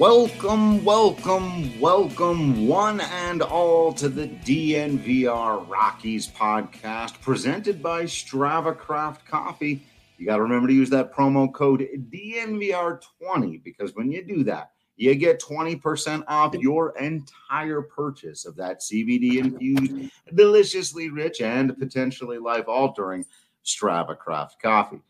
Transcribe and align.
Welcome, 0.00 0.82
welcome, 0.82 1.78
welcome, 1.78 2.66
one 2.66 3.02
and 3.02 3.42
all, 3.42 3.92
to 3.92 4.08
the 4.08 4.28
DNVR 4.28 5.68
Rockies 5.68 6.26
podcast 6.26 7.20
presented 7.20 7.82
by 7.82 8.04
Strava 8.04 8.74
Craft 8.74 9.26
Coffee. 9.26 9.82
You 10.16 10.24
got 10.24 10.36
to 10.36 10.42
remember 10.42 10.68
to 10.68 10.74
use 10.74 10.88
that 10.88 11.12
promo 11.12 11.52
code 11.52 11.86
DNVR20 12.10 13.62
because 13.62 13.94
when 13.94 14.10
you 14.10 14.24
do 14.24 14.42
that, 14.44 14.70
you 14.96 15.14
get 15.16 15.38
20% 15.38 16.24
off 16.26 16.54
your 16.54 16.96
entire 16.96 17.82
purchase 17.82 18.46
of 18.46 18.56
that 18.56 18.80
CBD 18.80 19.36
infused, 19.36 20.10
deliciously 20.34 21.10
rich, 21.10 21.42
and 21.42 21.78
potentially 21.78 22.38
life 22.38 22.68
altering 22.68 23.26
Strava 23.66 24.16
Craft 24.16 24.62
Coffee. 24.62 25.02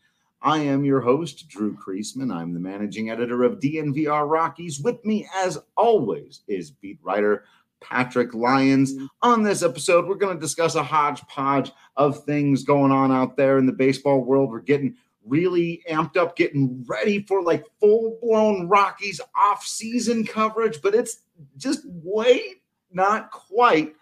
I 0.43 0.57
am 0.59 0.83
your 0.83 1.01
host, 1.01 1.47
Drew 1.49 1.77
Creasman. 1.77 2.33
I'm 2.33 2.53
the 2.53 2.59
managing 2.59 3.11
editor 3.11 3.43
of 3.43 3.59
DNVR 3.59 4.27
Rockies. 4.27 4.79
With 4.79 5.03
me, 5.05 5.27
as 5.35 5.59
always, 5.77 6.41
is 6.47 6.71
beat 6.71 6.97
writer 7.03 7.43
Patrick 7.79 8.33
Lyons. 8.33 8.93
On 9.21 9.43
this 9.43 9.61
episode, 9.61 10.07
we're 10.07 10.15
going 10.15 10.35
to 10.35 10.41
discuss 10.41 10.73
a 10.73 10.81
hodgepodge 10.81 11.71
of 11.95 12.23
things 12.23 12.63
going 12.63 12.91
on 12.91 13.11
out 13.11 13.37
there 13.37 13.59
in 13.59 13.67
the 13.67 13.71
baseball 13.71 14.23
world. 14.23 14.49
We're 14.49 14.61
getting 14.61 14.95
really 15.23 15.83
amped 15.87 16.17
up, 16.17 16.35
getting 16.35 16.83
ready 16.87 17.21
for 17.21 17.43
like 17.43 17.63
full 17.79 18.17
blown 18.19 18.67
Rockies 18.67 19.21
off 19.35 19.63
season 19.63 20.25
coverage, 20.25 20.81
but 20.81 20.95
it's 20.95 21.21
just 21.57 21.81
wait, 21.85 22.63
not 22.91 23.29
quite 23.29 23.93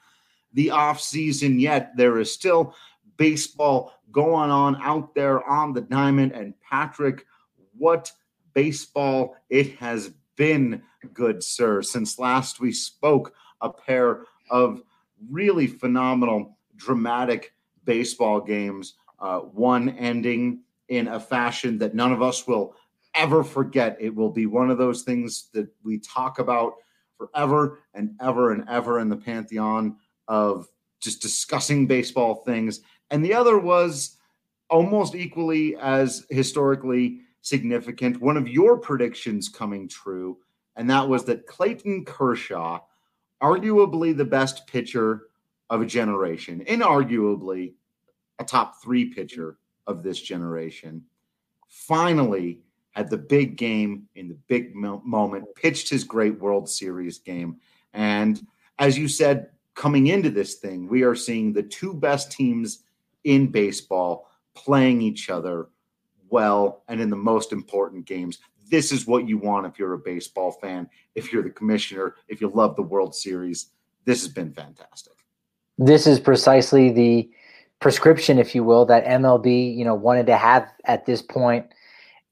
the 0.53 0.71
off 0.71 1.01
season 1.01 1.59
yet. 1.59 1.97
There 1.97 2.17
is 2.17 2.31
still 2.31 2.73
baseball 3.17 3.98
going 4.11 4.49
on 4.49 4.75
out 4.81 5.13
there 5.15 5.43
on 5.47 5.73
the 5.73 5.81
diamond. 5.81 6.31
And 6.33 6.53
Patrick, 6.61 7.25
what 7.77 8.11
baseball 8.53 9.35
it 9.49 9.75
has 9.77 10.11
been, 10.35 10.81
good 11.13 11.43
sir. 11.43 11.81
Since 11.81 12.19
last 12.19 12.59
we 12.59 12.71
spoke, 12.71 13.33
a 13.61 13.69
pair 13.69 14.25
of 14.49 14.81
really 15.29 15.67
phenomenal, 15.67 16.57
dramatic 16.75 17.53
baseball 17.83 18.41
games, 18.41 18.95
uh, 19.19 19.39
one 19.39 19.89
ending 19.89 20.61
in 20.87 21.07
a 21.07 21.19
fashion 21.19 21.77
that 21.79 21.93
none 21.93 22.11
of 22.11 22.21
us 22.21 22.47
will 22.47 22.75
ever 23.15 23.43
forget. 23.43 23.97
It 23.99 24.15
will 24.15 24.29
be 24.29 24.45
one 24.45 24.71
of 24.71 24.77
those 24.77 25.03
things 25.03 25.49
that 25.53 25.67
we 25.83 25.99
talk 25.99 26.39
about 26.39 26.73
forever 27.17 27.79
and 27.93 28.15
ever 28.21 28.53
and 28.53 28.67
ever 28.69 28.99
in 28.99 29.09
the 29.09 29.17
pantheon 29.17 29.97
of 30.27 30.67
just 31.01 31.21
discussing 31.21 31.87
baseball 31.87 32.35
things 32.45 32.81
and 33.11 33.23
the 33.23 33.33
other 33.33 33.57
was 33.57 34.17
almost 34.69 35.15
equally 35.15 35.75
as 35.77 36.25
historically 36.29 37.21
significant. 37.41 38.21
One 38.21 38.37
of 38.37 38.47
your 38.47 38.77
predictions 38.77 39.49
coming 39.49 39.87
true, 39.87 40.37
and 40.75 40.89
that 40.89 41.07
was 41.07 41.25
that 41.25 41.47
Clayton 41.47 42.05
Kershaw, 42.05 42.79
arguably 43.41 44.15
the 44.15 44.25
best 44.25 44.67
pitcher 44.67 45.23
of 45.69 45.81
a 45.81 45.85
generation, 45.85 46.63
inarguably 46.65 47.73
a 48.39 48.43
top 48.43 48.81
three 48.81 49.05
pitcher 49.05 49.57
of 49.87 50.03
this 50.03 50.21
generation, 50.21 51.03
finally 51.67 52.59
had 52.91 53.09
the 53.09 53.17
big 53.17 53.55
game 53.55 54.07
in 54.15 54.27
the 54.27 54.37
big 54.47 54.75
moment, 54.75 55.45
pitched 55.55 55.89
his 55.89 56.03
great 56.03 56.39
World 56.39 56.69
Series 56.69 57.19
game. 57.19 57.57
And 57.93 58.45
as 58.79 58.97
you 58.97 59.07
said, 59.07 59.49
coming 59.75 60.07
into 60.07 60.29
this 60.29 60.55
thing, 60.55 60.87
we 60.87 61.03
are 61.03 61.15
seeing 61.15 61.53
the 61.53 61.63
two 61.63 61.93
best 61.93 62.31
teams 62.31 62.83
in 63.23 63.47
baseball 63.47 64.29
playing 64.55 65.01
each 65.01 65.29
other 65.29 65.67
well 66.29 66.83
and 66.87 67.01
in 67.01 67.09
the 67.09 67.15
most 67.15 67.51
important 67.51 68.05
games. 68.05 68.39
This 68.69 68.91
is 68.91 69.07
what 69.07 69.27
you 69.27 69.37
want 69.37 69.65
if 69.65 69.79
you're 69.79 69.93
a 69.93 69.99
baseball 69.99 70.51
fan, 70.51 70.87
if 71.15 71.33
you're 71.33 71.43
the 71.43 71.49
commissioner, 71.49 72.15
if 72.27 72.39
you 72.39 72.49
love 72.49 72.75
the 72.75 72.83
World 72.83 73.15
Series. 73.15 73.71
This 74.05 74.21
has 74.21 74.31
been 74.31 74.53
fantastic. 74.53 75.13
This 75.77 76.05
is 76.05 76.19
precisely 76.19 76.91
the 76.91 77.29
prescription, 77.79 78.37
if 78.37 78.53
you 78.53 78.63
will, 78.63 78.85
that 78.85 79.05
MLB, 79.05 79.75
you 79.75 79.85
know, 79.85 79.95
wanted 79.95 80.27
to 80.27 80.37
have 80.37 80.67
at 80.85 81.05
this 81.05 81.21
point 81.21 81.65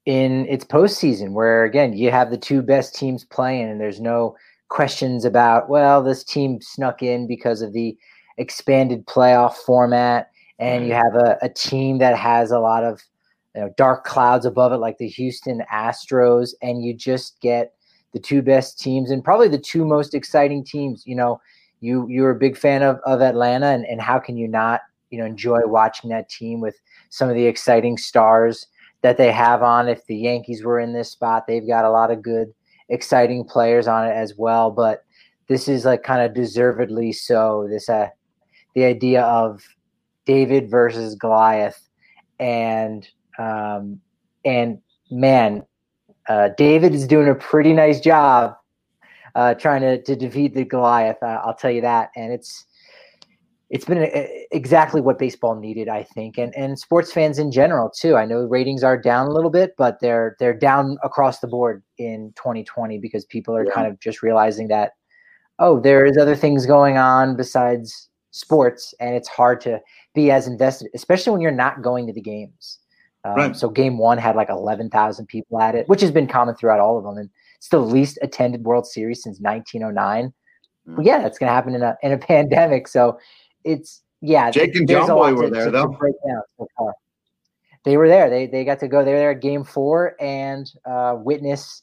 in 0.06 0.46
its 0.46 0.64
postseason, 0.64 1.32
where 1.32 1.64
again 1.64 1.92
you 1.92 2.10
have 2.10 2.30
the 2.30 2.38
two 2.38 2.62
best 2.62 2.94
teams 2.94 3.24
playing, 3.24 3.68
and 3.68 3.80
there's 3.80 4.00
no 4.00 4.36
questions 4.68 5.24
about, 5.24 5.68
well, 5.68 6.02
this 6.02 6.22
team 6.22 6.60
snuck 6.60 7.02
in 7.02 7.26
because 7.26 7.62
of 7.62 7.72
the 7.72 7.96
expanded 8.36 9.06
playoff 9.06 9.54
format 9.54 10.30
and 10.58 10.86
you 10.86 10.92
have 10.92 11.14
a, 11.14 11.38
a 11.42 11.48
team 11.48 11.98
that 11.98 12.16
has 12.16 12.50
a 12.50 12.58
lot 12.58 12.84
of 12.84 13.02
you 13.54 13.62
know, 13.62 13.70
dark 13.76 14.04
clouds 14.04 14.46
above 14.46 14.72
it, 14.72 14.76
like 14.76 14.98
the 14.98 15.08
Houston 15.08 15.62
Astros, 15.72 16.50
and 16.62 16.84
you 16.84 16.94
just 16.94 17.40
get 17.40 17.74
the 18.12 18.18
two 18.18 18.42
best 18.42 18.78
teams 18.78 19.10
and 19.10 19.24
probably 19.24 19.48
the 19.48 19.58
two 19.58 19.84
most 19.84 20.14
exciting 20.14 20.64
teams. 20.64 21.04
You 21.06 21.16
know, 21.16 21.40
you 21.80 22.06
you're 22.08 22.30
a 22.30 22.38
big 22.38 22.56
fan 22.56 22.82
of, 22.82 22.98
of 23.04 23.20
Atlanta, 23.20 23.66
and, 23.66 23.84
and 23.86 24.00
how 24.00 24.18
can 24.18 24.36
you 24.36 24.48
not, 24.48 24.82
you 25.10 25.18
know, 25.18 25.24
enjoy 25.24 25.60
watching 25.64 26.10
that 26.10 26.28
team 26.28 26.60
with 26.60 26.76
some 27.10 27.28
of 27.28 27.34
the 27.34 27.46
exciting 27.46 27.96
stars 27.98 28.66
that 29.02 29.16
they 29.16 29.32
have 29.32 29.62
on? 29.62 29.88
If 29.88 30.06
the 30.06 30.16
Yankees 30.16 30.64
were 30.64 30.80
in 30.80 30.92
this 30.92 31.10
spot, 31.10 31.46
they've 31.46 31.66
got 31.66 31.84
a 31.84 31.90
lot 31.90 32.10
of 32.10 32.22
good, 32.22 32.52
exciting 32.88 33.44
players 33.44 33.86
on 33.86 34.06
it 34.06 34.12
as 34.12 34.34
well. 34.36 34.70
But 34.70 35.04
this 35.48 35.68
is 35.68 35.84
like 35.84 36.02
kind 36.02 36.22
of 36.22 36.34
deservedly 36.34 37.12
so. 37.12 37.66
This 37.68 37.88
uh 37.88 38.08
the 38.74 38.84
idea 38.84 39.22
of 39.22 39.62
David 40.28 40.70
versus 40.70 41.14
Goliath, 41.14 41.88
and 42.38 43.08
um, 43.38 43.98
and 44.44 44.78
man, 45.10 45.64
uh, 46.28 46.50
David 46.58 46.94
is 46.94 47.06
doing 47.06 47.28
a 47.28 47.34
pretty 47.34 47.72
nice 47.72 47.98
job 47.98 48.54
uh, 49.34 49.54
trying 49.54 49.80
to 49.80 50.02
to 50.02 50.14
defeat 50.14 50.54
the 50.54 50.66
Goliath. 50.66 51.16
Uh, 51.22 51.40
I'll 51.42 51.54
tell 51.54 51.70
you 51.70 51.80
that, 51.80 52.10
and 52.14 52.30
it's 52.30 52.66
it's 53.70 53.86
been 53.86 54.02
a, 54.02 54.46
exactly 54.52 55.00
what 55.00 55.18
baseball 55.18 55.58
needed, 55.58 55.88
I 55.88 56.02
think, 56.02 56.36
and 56.36 56.54
and 56.54 56.78
sports 56.78 57.10
fans 57.10 57.38
in 57.38 57.50
general 57.50 57.90
too. 57.90 58.14
I 58.14 58.26
know 58.26 58.42
ratings 58.42 58.84
are 58.84 58.98
down 58.98 59.28
a 59.28 59.32
little 59.32 59.50
bit, 59.50 59.72
but 59.78 59.98
they're 60.02 60.36
they're 60.38 60.52
down 60.52 60.98
across 61.02 61.40
the 61.40 61.48
board 61.48 61.82
in 61.96 62.34
2020 62.36 62.98
because 62.98 63.24
people 63.24 63.56
are 63.56 63.64
yeah. 63.64 63.72
kind 63.72 63.86
of 63.86 63.98
just 63.98 64.22
realizing 64.22 64.68
that 64.68 64.92
oh, 65.58 65.80
there 65.80 66.04
is 66.04 66.18
other 66.18 66.36
things 66.36 66.66
going 66.66 66.98
on 66.98 67.34
besides 67.34 68.10
sports, 68.38 68.94
and 69.00 69.14
it's 69.14 69.28
hard 69.28 69.60
to 69.62 69.80
be 70.14 70.30
as 70.30 70.46
invested, 70.46 70.88
especially 70.94 71.32
when 71.32 71.40
you're 71.40 71.50
not 71.50 71.82
going 71.82 72.06
to 72.06 72.12
the 72.12 72.20
games. 72.20 72.78
Um, 73.24 73.34
right. 73.34 73.56
So 73.56 73.68
game 73.68 73.98
one 73.98 74.16
had 74.16 74.36
like 74.36 74.48
11,000 74.48 75.26
people 75.26 75.60
at 75.60 75.74
it, 75.74 75.88
which 75.88 76.00
has 76.00 76.12
been 76.12 76.28
common 76.28 76.54
throughout 76.54 76.80
all 76.80 76.96
of 76.96 77.04
them. 77.04 77.16
And 77.16 77.30
it's 77.56 77.68
the 77.68 77.80
least 77.80 78.18
attended 78.22 78.64
World 78.64 78.86
Series 78.86 79.22
since 79.22 79.40
1909. 79.40 80.32
Mm. 80.88 81.04
yeah, 81.04 81.18
that's 81.18 81.38
going 81.38 81.48
to 81.48 81.52
happen 81.52 81.74
in 81.74 81.82
a, 81.82 81.96
in 82.02 82.12
a 82.12 82.18
pandemic. 82.32 82.86
So 82.86 83.18
it's, 83.64 84.02
yeah. 84.20 84.50
Jake 84.50 84.74
and 84.76 84.88
John 84.88 85.08
Boy 85.08 85.34
were 85.34 85.50
there, 85.50 85.70
though. 85.70 85.96
So 85.98 86.92
they 87.84 87.96
were 87.96 88.08
there. 88.08 88.30
They, 88.30 88.46
they 88.46 88.64
got 88.64 88.78
to 88.80 88.88
go. 88.88 89.04
They 89.04 89.12
were 89.12 89.18
there 89.18 89.32
at 89.32 89.40
game 89.40 89.64
four 89.64 90.14
and 90.20 90.70
uh, 90.84 91.16
witness 91.18 91.82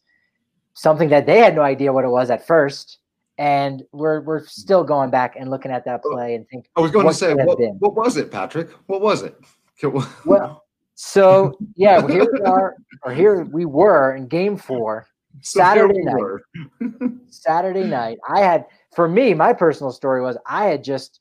something 0.74 1.10
that 1.10 1.25
they 1.25 1.40
had 1.40 1.56
no 1.56 1.62
idea 1.62 1.94
what 1.94 2.04
it 2.04 2.10
was 2.10 2.30
at 2.30 2.46
first 2.46 3.00
and 3.38 3.84
we're 3.92 4.22
we're 4.22 4.46
still 4.46 4.84
going 4.84 5.10
back 5.10 5.36
and 5.38 5.50
looking 5.50 5.72
at 5.72 5.86
that 5.86 6.02
oh, 6.06 6.12
play 6.12 6.36
and 6.36 6.48
think. 6.48 6.68
I 6.76 6.82
was 6.82 6.92
going 6.92 7.08
to 7.08 7.14
say, 7.14 7.34
what, 7.34 7.60
what 7.80 7.96
was 7.96 8.18
it, 8.18 8.32
Patrick? 8.32 8.70
What 8.88 9.02
was 9.02 9.24
it? 9.24 9.36
well, 10.26 10.64
so 10.96 11.58
yeah, 11.76 12.06
here 12.08 12.28
we 12.32 12.42
are, 12.42 12.76
or 13.04 13.14
here 13.14 13.44
we 13.44 13.66
were 13.66 14.16
in 14.16 14.28
Game 14.28 14.58
Four, 14.58 15.08
so 15.42 15.60
Saturday 15.60 16.02
night. 16.02 17.12
Saturday 17.30 17.84
night, 17.84 18.18
I 18.30 18.40
had 18.40 18.66
for 18.96 19.08
me, 19.08 19.34
my 19.34 19.54
personal 19.54 19.92
story 19.92 20.22
was 20.22 20.38
I 20.46 20.66
had 20.66 20.84
just 20.84 21.20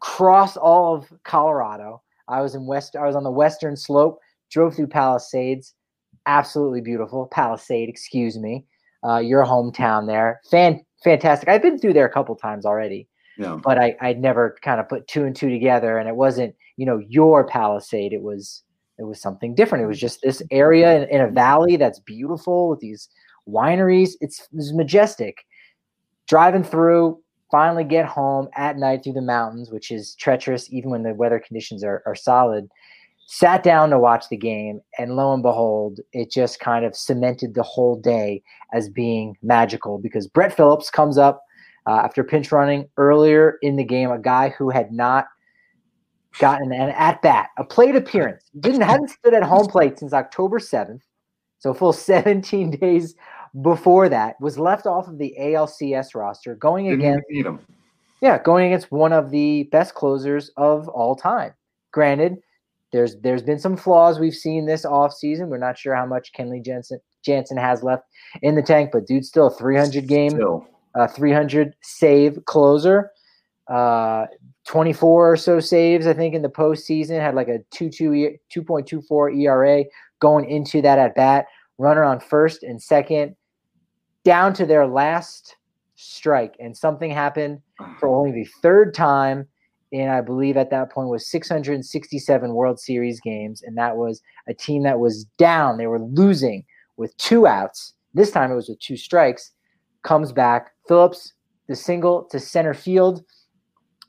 crossed 0.00 0.56
all 0.56 0.94
of 0.94 1.12
Colorado. 1.24 2.02
I 2.28 2.40
was 2.40 2.54
in 2.54 2.66
west. 2.66 2.94
I 2.96 3.06
was 3.06 3.16
on 3.16 3.24
the 3.24 3.30
western 3.30 3.76
slope. 3.76 4.20
Drove 4.50 4.76
through 4.76 4.88
Palisades, 4.88 5.74
absolutely 6.26 6.82
beautiful. 6.82 7.26
Palisade, 7.26 7.88
excuse 7.88 8.38
me. 8.38 8.64
Uh, 9.04 9.18
your 9.18 9.44
hometown 9.44 10.06
there, 10.06 10.40
fan 10.48 10.84
fantastic. 11.04 11.48
I've 11.48 11.62
been 11.62 11.78
through 11.78 11.92
there 11.94 12.06
a 12.06 12.12
couple 12.12 12.34
times 12.36 12.64
already, 12.66 13.08
Yeah. 13.38 13.58
but 13.62 13.78
I 13.78 13.96
I'd 14.00 14.20
never 14.20 14.56
kind 14.62 14.80
of 14.80 14.88
put 14.88 15.06
two 15.08 15.24
and 15.24 15.34
two 15.34 15.50
together, 15.50 15.98
and 15.98 16.08
it 16.08 16.16
wasn't 16.16 16.54
you 16.76 16.86
know 16.86 17.00
your 17.08 17.46
Palisade. 17.46 18.12
It 18.12 18.22
was 18.22 18.62
it 18.98 19.04
was 19.04 19.20
something 19.20 19.54
different. 19.54 19.84
It 19.84 19.88
was 19.88 20.00
just 20.00 20.20
this 20.22 20.42
area 20.50 21.02
in, 21.02 21.08
in 21.08 21.20
a 21.22 21.30
valley 21.30 21.76
that's 21.76 21.98
beautiful 22.00 22.68
with 22.68 22.80
these 22.80 23.08
wineries. 23.48 24.10
It's, 24.20 24.46
it's 24.52 24.72
majestic. 24.72 25.38
Driving 26.28 26.62
through, 26.62 27.20
finally 27.50 27.84
get 27.84 28.06
home 28.06 28.48
at 28.54 28.76
night 28.76 29.02
through 29.02 29.14
the 29.14 29.22
mountains, 29.22 29.70
which 29.70 29.90
is 29.90 30.14
treacherous 30.14 30.72
even 30.72 30.90
when 30.90 31.02
the 31.02 31.14
weather 31.14 31.40
conditions 31.44 31.82
are, 31.82 32.02
are 32.06 32.14
solid. 32.14 32.68
Sat 33.26 33.62
down 33.62 33.90
to 33.90 33.98
watch 33.98 34.28
the 34.28 34.36
game, 34.36 34.80
and 34.98 35.16
lo 35.16 35.32
and 35.32 35.42
behold, 35.42 36.00
it 36.12 36.30
just 36.30 36.60
kind 36.60 36.84
of 36.84 36.94
cemented 36.94 37.54
the 37.54 37.62
whole 37.62 37.96
day 37.96 38.42
as 38.72 38.88
being 38.88 39.36
magical 39.42 39.98
because 39.98 40.26
Brett 40.26 40.54
Phillips 40.54 40.90
comes 40.90 41.16
up 41.16 41.42
uh, 41.86 41.96
after 42.04 42.22
pinch 42.22 42.52
running 42.52 42.88
earlier 42.96 43.58
in 43.62 43.76
the 43.76 43.84
game, 43.84 44.10
a 44.10 44.18
guy 44.18 44.50
who 44.50 44.70
had 44.70 44.92
not 44.92 45.26
gotten 46.38 46.72
an 46.72 46.90
at 46.90 47.20
bat, 47.22 47.50
a 47.58 47.64
plate 47.64 47.96
appearance, 47.96 48.50
didn't 48.60 48.82
hadn't 48.82 49.08
stood 49.10 49.34
at 49.34 49.42
home 49.42 49.66
plate 49.66 49.98
since 49.98 50.12
October 50.12 50.58
seventh, 50.58 51.02
so 51.58 51.72
full 51.74 51.92
17 51.94 52.70
days 52.72 53.14
before 53.62 54.08
that, 54.08 54.40
was 54.40 54.58
left 54.58 54.86
off 54.86 55.08
of 55.08 55.18
the 55.18 55.34
ALCS 55.38 56.14
roster, 56.14 56.54
going 56.54 56.86
Didn't 56.86 57.00
against 57.00 57.26
need 57.30 57.46
him. 57.46 57.60
yeah, 58.20 58.38
going 58.42 58.66
against 58.66 58.90
one 58.92 59.12
of 59.12 59.30
the 59.30 59.64
best 59.72 59.94
closers 59.94 60.50
of 60.56 60.88
all 60.88 61.14
time. 61.16 61.52
Granted, 61.92 62.38
there's 62.92 63.16
there's 63.20 63.42
been 63.42 63.58
some 63.58 63.76
flaws 63.76 64.18
we've 64.18 64.34
seen 64.34 64.66
this 64.66 64.84
offseason. 64.84 65.48
We're 65.48 65.58
not 65.58 65.78
sure 65.78 65.94
how 65.94 66.06
much 66.06 66.32
Kenley 66.32 66.64
Jensen 66.64 67.00
Jansen 67.24 67.56
has 67.56 67.82
left 67.82 68.04
in 68.42 68.54
the 68.54 68.62
tank, 68.62 68.90
but 68.92 69.06
dude's 69.06 69.28
still 69.28 69.46
a 69.46 69.50
300 69.54 70.06
game, 70.06 70.30
Still. 70.30 70.66
uh, 70.94 71.06
300 71.08 71.74
save 71.82 72.44
closer. 72.46 73.10
Uh, 73.68 74.26
24 74.66 75.32
or 75.32 75.36
so 75.36 75.58
saves, 75.60 76.06
I 76.06 76.12
think, 76.12 76.34
in 76.34 76.42
the 76.42 76.48
postseason. 76.48 77.20
Had 77.20 77.34
like 77.34 77.48
a 77.48 77.60
2.2 77.74 78.16
E- 78.16 78.38
2.24 78.54 79.36
ERA 79.40 79.84
going 80.20 80.48
into 80.48 80.82
that 80.82 80.98
at 80.98 81.14
bat. 81.14 81.46
Runner 81.78 82.04
on 82.04 82.20
first 82.20 82.62
and 82.62 82.80
second, 82.80 83.34
down 84.24 84.52
to 84.54 84.66
their 84.66 84.86
last 84.86 85.56
strike, 85.96 86.54
and 86.60 86.76
something 86.76 87.10
happened 87.10 87.60
for 87.98 88.08
only 88.08 88.30
the 88.32 88.44
third 88.62 88.94
time 88.94 89.46
in 89.92 90.08
I 90.08 90.22
believe 90.22 90.56
at 90.56 90.70
that 90.70 90.90
point 90.90 91.08
was 91.08 91.30
667 91.30 92.54
World 92.54 92.80
Series 92.80 93.20
games, 93.20 93.62
and 93.62 93.76
that 93.76 93.96
was 93.96 94.22
a 94.48 94.54
team 94.54 94.82
that 94.82 94.98
was 94.98 95.24
down. 95.38 95.76
They 95.76 95.86
were 95.86 96.00
losing 96.00 96.64
with 96.96 97.16
two 97.18 97.46
outs. 97.46 97.94
This 98.14 98.30
time 98.30 98.50
it 98.50 98.56
was 98.56 98.68
with 98.68 98.80
two 98.80 98.96
strikes. 98.96 99.52
Comes 100.02 100.32
back. 100.32 100.72
Phillips, 100.88 101.34
the 101.68 101.76
single 101.76 102.24
to 102.24 102.40
center 102.40 102.74
field. 102.74 103.22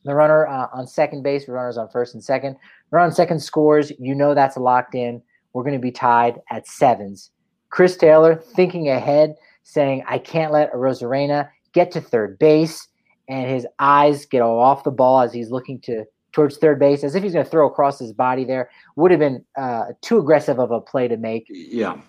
The 0.05 0.15
runner 0.15 0.47
uh, 0.47 0.67
on 0.73 0.87
second 0.87 1.23
base, 1.23 1.45
the 1.45 1.53
runners 1.53 1.77
on 1.77 1.89
first 1.89 2.13
and 2.13 2.23
second. 2.23 2.57
Runner 2.91 3.05
on 3.05 3.11
second 3.13 3.41
scores. 3.41 3.91
You 3.99 4.15
know 4.15 4.33
that's 4.33 4.57
locked 4.57 4.95
in. 4.95 5.21
We're 5.53 5.63
going 5.63 5.75
to 5.75 5.79
be 5.79 5.91
tied 5.91 6.39
at 6.49 6.67
sevens. 6.67 7.29
Chris 7.69 7.95
Taylor 7.95 8.35
thinking 8.35 8.89
ahead, 8.89 9.35
saying, 9.63 10.03
I 10.07 10.17
can't 10.17 10.51
let 10.51 10.73
Arozarena 10.73 11.49
get 11.73 11.91
to 11.91 12.01
third 12.01 12.37
base. 12.37 12.87
And 13.29 13.49
his 13.49 13.65
eyes 13.79 14.25
get 14.25 14.41
off 14.41 14.83
the 14.83 14.91
ball 14.91 15.21
as 15.21 15.33
he's 15.33 15.49
looking 15.49 15.79
to 15.81 16.05
towards 16.33 16.57
third 16.57 16.79
base, 16.79 17.03
as 17.03 17.15
if 17.15 17.23
he's 17.23 17.33
going 17.33 17.45
to 17.45 17.49
throw 17.49 17.67
across 17.67 17.99
his 17.99 18.11
body 18.11 18.43
there. 18.43 18.69
Would 18.95 19.11
have 19.11 19.19
been 19.19 19.45
uh, 19.55 19.85
too 20.01 20.17
aggressive 20.17 20.59
of 20.59 20.71
a 20.71 20.81
play 20.81 21.07
to 21.07 21.15
make. 21.15 21.45
Yeah. 21.49 22.01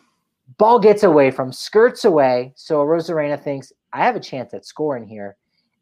Ball 0.59 0.79
gets 0.79 1.03
away 1.03 1.31
from, 1.31 1.53
skirts 1.53 2.05
away. 2.05 2.53
So 2.57 2.79
Arozarena 2.79 3.43
thinks, 3.43 3.73
I 3.93 4.05
have 4.05 4.17
a 4.17 4.21
chance 4.21 4.53
at 4.55 4.67
scoring 4.67 5.07
here. 5.07 5.37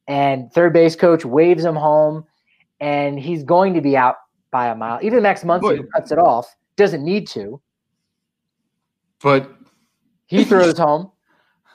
And 0.08 0.52
third 0.52 0.72
base 0.72 0.96
coach 0.96 1.24
waves 1.24 1.64
him 1.64 1.76
home, 1.76 2.24
and 2.80 3.18
he's 3.18 3.44
going 3.44 3.74
to 3.74 3.80
be 3.80 3.96
out 3.96 4.16
by 4.50 4.68
a 4.68 4.74
mile. 4.74 4.98
Even 5.02 5.22
Max 5.22 5.44
Muncy, 5.44 5.78
But- 5.78 5.92
cuts 5.92 6.12
it 6.12 6.18
off, 6.18 6.54
doesn't 6.76 7.04
need 7.04 7.26
to. 7.28 7.60
But 9.22 9.52
He 10.26 10.44
throws 10.44 10.76
home. 10.76 11.12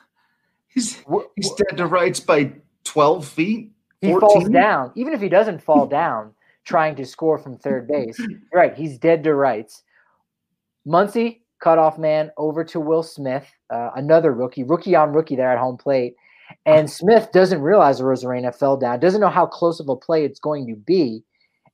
he's 0.67 1.01
he's 1.35 1.51
dead 1.53 1.77
to 1.77 1.87
rights 1.87 2.19
by 2.19 2.53
12 2.87 3.27
feet. 3.27 3.71
he 4.01 4.13
falls 4.13 4.49
down. 4.49 4.91
Even 4.95 5.13
if 5.13 5.21
he 5.21 5.29
doesn't 5.29 5.61
fall 5.61 5.87
down 6.01 6.33
trying 6.65 6.95
to 6.95 7.05
score 7.05 7.37
from 7.37 7.57
third 7.57 7.87
base, 7.87 8.19
right, 8.53 8.75
he's 8.75 8.97
dead 8.97 9.23
to 9.23 9.33
rights. 9.33 9.83
Muncy, 10.87 11.41
cutoff 11.59 11.97
man, 11.97 12.31
over 12.37 12.63
to 12.63 12.79
Will 12.79 13.03
Smith, 13.03 13.47
uh, 13.69 13.91
another 13.95 14.33
rookie, 14.33 14.63
rookie 14.63 14.95
on 14.95 15.13
rookie 15.13 15.35
there 15.35 15.51
at 15.51 15.59
home 15.59 15.77
plate. 15.77 16.15
And 16.65 16.89
Smith 16.99 17.31
doesn't 17.31 17.61
realize 17.61 18.01
Arozarena 18.01 18.55
fell 18.55 18.77
down, 18.77 18.99
doesn't 18.99 19.21
know 19.21 19.29
how 19.29 19.45
close 19.45 19.79
of 19.79 19.89
a 19.89 19.95
play 19.95 20.25
it's 20.25 20.39
going 20.39 20.67
to 20.67 20.75
be, 20.75 21.23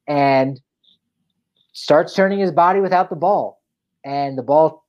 and 0.08 0.60
starts 1.74 2.14
turning 2.14 2.40
his 2.40 2.52
body 2.52 2.80
without 2.80 3.10
the 3.10 3.16
ball. 3.16 3.62
And 4.06 4.38
the 4.38 4.44
ball, 4.44 4.83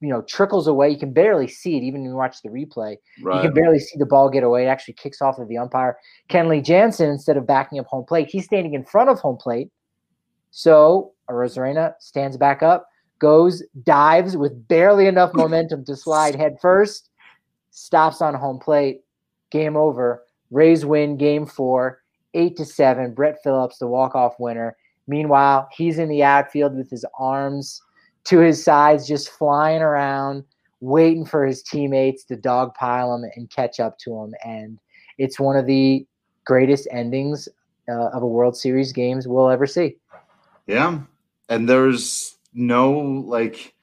you 0.00 0.08
know, 0.08 0.22
trickles 0.22 0.66
away. 0.66 0.90
You 0.90 0.98
can 0.98 1.12
barely 1.12 1.48
see 1.48 1.76
it, 1.76 1.82
even 1.82 2.02
when 2.02 2.10
you 2.10 2.16
watch 2.16 2.42
the 2.42 2.48
replay. 2.48 2.96
You 3.36 3.42
can 3.42 3.54
barely 3.54 3.80
see 3.80 3.98
the 3.98 4.06
ball 4.06 4.30
get 4.30 4.44
away. 4.44 4.64
It 4.64 4.68
actually 4.68 4.94
kicks 4.94 5.20
off 5.20 5.38
of 5.38 5.48
the 5.48 5.58
umpire. 5.58 5.98
Kenley 6.28 6.64
Jansen, 6.64 7.10
instead 7.10 7.36
of 7.36 7.46
backing 7.46 7.78
up 7.78 7.86
home 7.86 8.04
plate, 8.04 8.28
he's 8.30 8.44
standing 8.44 8.74
in 8.74 8.84
front 8.84 9.10
of 9.10 9.18
home 9.18 9.36
plate. 9.36 9.70
So 10.50 11.12
Arozarena 11.28 11.94
stands 11.98 12.36
back 12.36 12.62
up, 12.62 12.88
goes, 13.18 13.62
dives 13.82 14.36
with 14.36 14.68
barely 14.68 15.06
enough 15.06 15.32
momentum 15.34 15.84
to 15.86 15.96
slide 15.96 16.36
head 16.36 16.58
first, 16.60 17.10
stops 17.70 18.22
on 18.22 18.34
home 18.34 18.58
plate. 18.58 19.02
Game 19.50 19.76
over. 19.76 20.24
Rays 20.50 20.84
win 20.84 21.16
game 21.16 21.46
four, 21.46 22.02
eight 22.34 22.56
to 22.58 22.64
seven. 22.64 23.14
Brett 23.14 23.38
Phillips, 23.42 23.78
the 23.78 23.86
walk-off 23.86 24.34
winner. 24.38 24.76
Meanwhile, 25.06 25.68
he's 25.72 25.98
in 25.98 26.08
the 26.08 26.22
outfield 26.22 26.76
with 26.76 26.90
his 26.90 27.04
arms 27.18 27.80
to 28.28 28.38
his 28.40 28.62
sides, 28.62 29.08
just 29.08 29.30
flying 29.30 29.80
around, 29.80 30.44
waiting 30.80 31.24
for 31.24 31.46
his 31.46 31.62
teammates 31.62 32.24
to 32.24 32.36
dogpile 32.36 33.16
him 33.16 33.30
and 33.36 33.50
catch 33.50 33.80
up 33.80 33.98
to 34.00 34.14
him. 34.14 34.34
And 34.44 34.78
it's 35.16 35.40
one 35.40 35.56
of 35.56 35.66
the 35.66 36.06
greatest 36.44 36.86
endings 36.90 37.48
uh, 37.88 38.08
of 38.08 38.22
a 38.22 38.26
World 38.26 38.56
Series 38.56 38.92
games 38.92 39.26
we'll 39.26 39.48
ever 39.48 39.66
see. 39.66 39.96
Yeah. 40.66 41.00
And 41.48 41.66
there's 41.66 42.36
no 42.52 42.92
like 42.92 43.74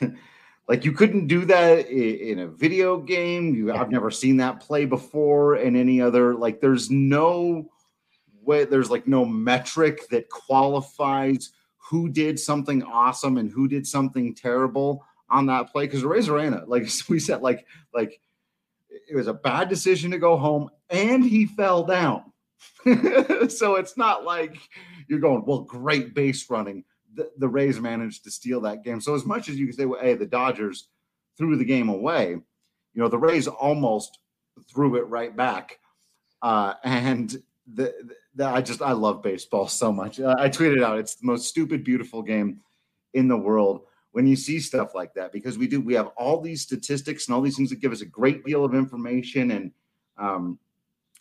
like 0.68 0.84
you 0.84 0.92
couldn't 0.92 1.26
do 1.26 1.44
that 1.44 1.88
in 1.90 2.38
a 2.38 2.46
video 2.46 2.98
game. 2.98 3.54
You 3.54 3.72
I've 3.74 3.90
never 3.90 4.10
seen 4.10 4.38
that 4.38 4.60
play 4.60 4.86
before 4.86 5.56
in 5.56 5.76
any 5.76 6.00
other 6.00 6.34
like 6.34 6.60
there's 6.60 6.90
no 6.90 7.70
way 8.42 8.64
there's 8.64 8.90
like 8.90 9.06
no 9.06 9.26
metric 9.26 10.08
that 10.08 10.30
qualifies 10.30 11.50
who 11.88 12.08
did 12.08 12.38
something 12.38 12.82
awesome 12.82 13.36
and 13.36 13.50
who 13.50 13.68
did 13.68 13.86
something 13.86 14.34
terrible 14.34 15.04
on 15.28 15.46
that 15.46 15.72
play 15.72 15.86
because 15.86 16.02
Arozarena, 16.02 16.66
like 16.66 16.88
we 17.08 17.18
said, 17.18 17.42
like 17.42 17.66
like 17.94 18.20
it 19.08 19.14
was 19.14 19.26
a 19.26 19.34
bad 19.34 19.68
decision 19.68 20.10
to 20.10 20.18
go 20.18 20.36
home 20.36 20.70
and 20.90 21.24
he 21.24 21.46
fell 21.46 21.84
down. 21.84 22.32
so 23.48 23.76
it's 23.76 23.96
not 23.96 24.24
like 24.24 24.56
you're 25.08 25.20
going, 25.20 25.44
well, 25.44 25.60
great 25.60 26.14
base 26.14 26.48
running. 26.48 26.84
The, 27.14 27.30
the 27.38 27.48
Rays 27.48 27.80
managed 27.80 28.24
to 28.24 28.30
steal 28.30 28.60
that 28.62 28.82
game. 28.82 29.00
So 29.00 29.14
as 29.14 29.24
much 29.24 29.48
as 29.48 29.56
you 29.56 29.66
can 29.66 29.76
say, 29.76 29.84
well, 29.84 30.00
hey, 30.00 30.14
the 30.14 30.26
Dodgers 30.26 30.88
threw 31.36 31.56
the 31.56 31.64
game 31.64 31.88
away, 31.88 32.30
you 32.30 33.02
know, 33.02 33.08
the 33.08 33.18
Rays 33.18 33.46
almost 33.46 34.18
threw 34.72 34.96
it 34.96 35.06
right 35.08 35.34
back. 35.36 35.78
Uh, 36.42 36.74
and 36.82 37.30
the, 37.72 37.94
the 38.04 38.14
I 38.42 38.60
just 38.60 38.82
I 38.82 38.92
love 38.92 39.22
baseball 39.22 39.68
so 39.68 39.92
much. 39.92 40.20
Uh, 40.20 40.34
I 40.38 40.48
tweeted 40.48 40.82
out 40.82 40.98
it's 40.98 41.16
the 41.16 41.26
most 41.26 41.48
stupid, 41.48 41.84
beautiful 41.84 42.22
game 42.22 42.60
in 43.14 43.28
the 43.28 43.36
world 43.36 43.82
when 44.12 44.26
you 44.26 44.36
see 44.36 44.60
stuff 44.60 44.94
like 44.94 45.14
that 45.14 45.32
because 45.32 45.58
we 45.58 45.66
do 45.66 45.80
we 45.80 45.94
have 45.94 46.08
all 46.16 46.40
these 46.40 46.62
statistics 46.62 47.26
and 47.26 47.34
all 47.34 47.42
these 47.42 47.56
things 47.56 47.70
that 47.70 47.80
give 47.80 47.92
us 47.92 48.00
a 48.00 48.06
great 48.06 48.44
deal 48.44 48.64
of 48.64 48.74
information 48.74 49.50
and 49.52 49.72
um, 50.18 50.58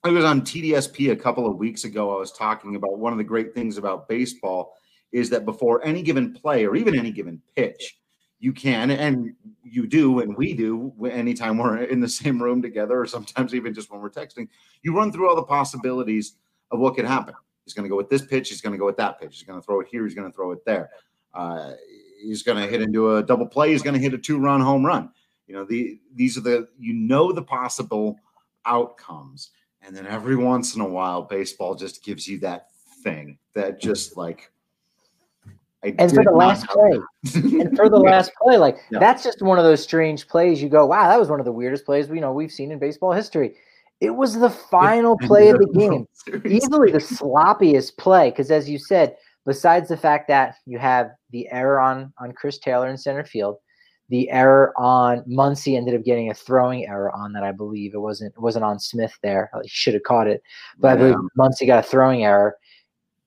I 0.05 0.09
was 0.09 0.23
on 0.23 0.41
TDSP 0.41 1.11
a 1.11 1.15
couple 1.15 1.47
of 1.47 1.57
weeks 1.57 1.83
ago. 1.83 2.15
I 2.15 2.19
was 2.19 2.31
talking 2.31 2.75
about 2.75 2.99
one 2.99 3.11
of 3.11 3.17
the 3.17 3.23
great 3.23 3.55
things 3.55 3.79
about 3.79 4.07
baseball 4.07 4.75
is 5.11 5.31
that 5.31 5.45
before 5.45 5.83
any 5.83 6.03
given 6.03 6.31
play 6.31 6.63
or 6.63 6.75
even 6.75 6.97
any 6.97 7.11
given 7.11 7.41
pitch, 7.55 7.97
you 8.39 8.53
can 8.53 8.91
and 8.91 9.33
you 9.63 9.87
do 9.87 10.19
and 10.19 10.37
we 10.37 10.53
do 10.53 10.93
anytime 11.09 11.57
we're 11.57 11.83
in 11.83 11.99
the 11.99 12.07
same 12.07 12.41
room 12.41 12.61
together 12.61 12.99
or 12.99 13.07
sometimes 13.07 13.55
even 13.55 13.73
just 13.73 13.91
when 13.91 13.99
we're 13.99 14.11
texting, 14.11 14.47
you 14.83 14.95
run 14.95 15.11
through 15.11 15.27
all 15.27 15.35
the 15.35 15.43
possibilities 15.43 16.35
of 16.71 16.79
what 16.79 16.95
could 16.95 17.05
happen. 17.05 17.33
He's 17.63 17.73
going 17.73 17.83
to 17.85 17.89
go 17.89 17.97
with 17.97 18.09
this 18.09 18.23
pitch. 18.23 18.49
He's 18.49 18.61
going 18.61 18.73
to 18.73 18.77
go 18.79 18.85
with 18.85 18.97
that 18.97 19.19
pitch. 19.19 19.35
He's 19.35 19.43
going 19.43 19.59
to 19.59 19.65
throw 19.65 19.79
it 19.81 19.87
here. 19.89 20.03
He's 20.05 20.13
going 20.15 20.29
to 20.29 20.35
throw 20.35 20.51
it 20.51 20.63
there. 20.65 20.89
Uh, 21.33 21.73
he's 22.21 22.43
going 22.43 22.61
to 22.61 22.69
hit 22.69 22.81
into 22.81 23.15
a 23.17 23.23
double 23.23 23.45
play. 23.47 23.71
He's 23.71 23.81
going 23.81 23.95
to 23.95 23.99
hit 23.99 24.13
a 24.13 24.17
two-run 24.17 24.61
home 24.61 24.85
run. 24.85 25.09
You 25.47 25.55
know, 25.55 25.65
the 25.65 25.99
these 26.15 26.37
are 26.37 26.41
the 26.41 26.67
you 26.79 26.93
know 26.93 27.31
the 27.31 27.43
possible 27.43 28.17
outcomes, 28.65 29.51
and 29.83 29.95
then 29.95 30.07
every 30.07 30.35
once 30.35 30.75
in 30.75 30.81
a 30.81 30.87
while, 30.87 31.21
baseball 31.21 31.75
just 31.75 32.03
gives 32.03 32.27
you 32.27 32.39
that 32.39 32.69
thing 33.03 33.37
that 33.53 33.79
just 33.79 34.17
like 34.17 34.51
I 35.83 35.93
and 35.99 36.11
for 36.11 36.23
the 36.23 36.31
last 36.31 36.65
play, 36.67 36.99
and 37.35 37.75
for 37.75 37.89
the 37.89 37.99
last 37.99 38.31
play, 38.41 38.57
like 38.57 38.77
Yeah. 38.89 38.97
that's 38.99 39.23
just 39.23 39.43
one 39.43 39.59
of 39.59 39.63
those 39.63 39.83
strange 39.83 40.27
plays. 40.27 40.63
You 40.63 40.69
go, 40.69 40.87
wow, 40.87 41.07
that 41.07 41.19
was 41.19 41.29
one 41.29 41.39
of 41.39 41.45
the 41.45 41.51
weirdest 41.51 41.85
plays 41.85 42.09
we 42.09 42.17
you 42.17 42.21
know 42.21 42.33
we've 42.33 42.51
seen 42.51 42.71
in 42.71 42.79
baseball 42.79 43.11
history. 43.11 43.55
It 44.01 44.11
was 44.11 44.37
the 44.37 44.49
final 44.49 45.17
play 45.17 45.49
of 45.49 45.57
the 45.57 45.67
game, 45.67 46.07
easily 46.45 46.91
the 46.91 46.97
sloppiest 46.97 47.97
play. 47.97 48.29
Because 48.29 48.51
as 48.51 48.69
you 48.69 48.77
said, 48.77 49.15
besides 49.45 49.89
the 49.89 49.97
fact 49.97 50.27
that 50.27 50.55
you 50.65 50.77
have 50.79 51.11
the 51.31 51.49
error 51.51 51.79
on 51.79 52.13
on 52.19 52.33
Chris 52.33 52.57
Taylor 52.57 52.89
in 52.89 52.97
center 52.97 53.23
field, 53.23 53.57
the 54.09 54.29
error 54.29 54.73
on 54.77 55.21
Muncy 55.21 55.77
ended 55.77 55.95
up 55.95 56.03
getting 56.03 56.29
a 56.29 56.33
throwing 56.33 56.87
error 56.87 57.11
on 57.11 57.33
that. 57.33 57.43
I 57.43 57.51
believe 57.51 57.93
it 57.93 57.99
wasn't 57.99 58.33
it 58.35 58.41
wasn't 58.41 58.65
on 58.65 58.79
Smith 58.79 59.17
there. 59.23 59.49
Uh, 59.53 59.61
he 59.63 59.69
should 59.69 59.93
have 59.93 60.03
caught 60.03 60.27
it, 60.27 60.43
but 60.77 60.91
I 60.91 60.95
believe 60.95 61.15
Muncy 61.37 61.65
got 61.65 61.83
a 61.83 61.87
throwing 61.87 62.25
error. 62.25 62.57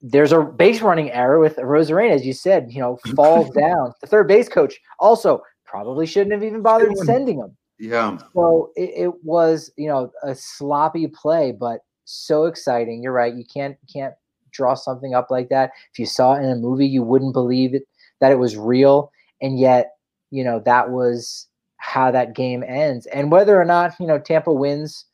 There's 0.00 0.32
a 0.32 0.42
base 0.42 0.80
running 0.80 1.10
error 1.10 1.40
with 1.40 1.56
Arozarena, 1.56 2.12
as 2.12 2.24
you 2.24 2.32
said. 2.32 2.70
You 2.70 2.80
know, 2.80 2.98
falls 3.16 3.50
down. 3.50 3.92
The 4.00 4.06
third 4.06 4.28
base 4.28 4.48
coach 4.48 4.78
also 5.00 5.42
probably 5.64 6.06
shouldn't 6.06 6.32
have 6.32 6.44
even 6.44 6.62
bothered 6.62 6.96
sending 6.98 7.38
him. 7.38 7.56
Yeah. 7.78 8.18
So 8.34 8.70
it, 8.76 8.90
it 8.96 9.24
was, 9.24 9.70
you 9.76 9.88
know, 9.88 10.12
a 10.22 10.34
sloppy 10.34 11.06
play, 11.06 11.52
but 11.52 11.80
so 12.04 12.44
exciting. 12.44 13.02
You're 13.02 13.12
right. 13.12 13.34
You 13.34 13.44
can't 13.44 13.76
can't 13.92 14.14
draw 14.50 14.74
something 14.74 15.14
up 15.14 15.30
like 15.30 15.48
that. 15.50 15.72
If 15.92 15.98
you 15.98 16.06
saw 16.06 16.34
it 16.34 16.42
in 16.42 16.50
a 16.50 16.56
movie, 16.56 16.86
you 16.86 17.02
wouldn't 17.02 17.32
believe 17.32 17.74
it 17.74 17.86
that 18.20 18.32
it 18.32 18.38
was 18.38 18.56
real. 18.56 19.12
And 19.40 19.58
yet, 19.58 19.96
you 20.30 20.42
know, 20.42 20.60
that 20.64 20.90
was 20.90 21.46
how 21.76 22.10
that 22.10 22.34
game 22.34 22.64
ends. 22.66 23.06
And 23.06 23.30
whether 23.30 23.60
or 23.60 23.64
not, 23.64 23.94
you 24.00 24.06
know, 24.06 24.18
Tampa 24.18 24.52
wins 24.52 25.04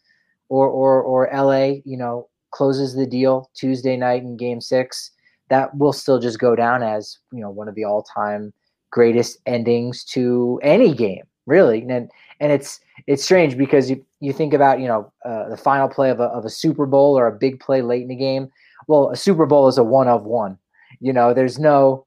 or 0.49 0.67
or 0.69 1.03
or 1.03 1.29
LA, 1.33 1.81
you 1.85 1.97
know, 1.97 2.29
closes 2.51 2.95
the 2.95 3.07
deal 3.07 3.51
Tuesday 3.55 3.97
night 3.97 4.23
in 4.23 4.37
game 4.37 4.61
six, 4.61 5.11
that 5.49 5.77
will 5.77 5.93
still 5.93 6.19
just 6.19 6.39
go 6.39 6.57
down 6.57 6.83
as, 6.83 7.19
you 7.33 7.41
know, 7.41 7.51
one 7.51 7.69
of 7.69 7.75
the 7.75 7.85
all-time 7.85 8.53
greatest 8.91 9.39
endings 9.47 10.05
to 10.05 10.61
any 10.63 10.95
game, 10.95 11.25
really. 11.47 11.83
And 11.83 12.11
and 12.45 12.53
it's 12.53 12.79
it's 13.07 13.25
strange 13.25 13.57
because 13.57 13.89
you, 13.91 14.05
you 14.21 14.35
think 14.35 14.53
about 14.53 14.79
you 14.79 14.87
know 14.87 15.11
uh, 15.25 15.49
the 15.49 15.57
final 15.57 15.89
play 15.89 16.11
of 16.11 16.21
a, 16.21 16.25
of 16.25 16.45
a 16.45 16.51
Super 16.51 16.85
Bowl 16.85 17.19
or 17.19 17.27
a 17.27 17.33
big 17.33 17.59
play 17.59 17.81
late 17.81 18.03
in 18.03 18.09
the 18.09 18.15
game. 18.15 18.51
Well, 18.87 19.09
a 19.11 19.17
Super 19.17 19.47
Bowl 19.47 19.67
is 19.67 19.79
a 19.79 19.83
one 19.83 20.09
of 20.09 20.25
one. 20.25 20.59
You 21.01 21.15
know, 21.15 21.33
there's 21.33 21.59
no 21.59 22.07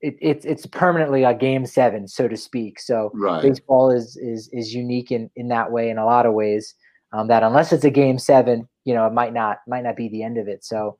it, 0.00 0.16
it's 0.22 0.46
it's 0.46 0.64
permanently 0.64 1.22
a 1.24 1.34
game 1.34 1.66
seven, 1.66 2.08
so 2.08 2.26
to 2.28 2.36
speak. 2.36 2.80
So 2.80 3.10
Right. 3.12 3.42
baseball 3.42 3.90
is 3.90 4.16
is 4.16 4.48
is 4.54 4.74
unique 4.74 5.12
in 5.12 5.30
in 5.36 5.48
that 5.48 5.70
way 5.70 5.90
in 5.90 5.98
a 5.98 6.06
lot 6.06 6.24
of 6.24 6.32
ways. 6.32 6.74
Um, 7.12 7.28
that 7.28 7.42
unless 7.42 7.70
it's 7.72 7.84
a 7.84 7.90
game 7.90 8.18
seven, 8.18 8.66
you 8.86 8.94
know, 8.94 9.06
it 9.06 9.12
might 9.12 9.34
not 9.34 9.58
might 9.68 9.84
not 9.84 9.96
be 9.96 10.08
the 10.08 10.22
end 10.22 10.38
of 10.38 10.48
it. 10.48 10.64
So 10.64 10.96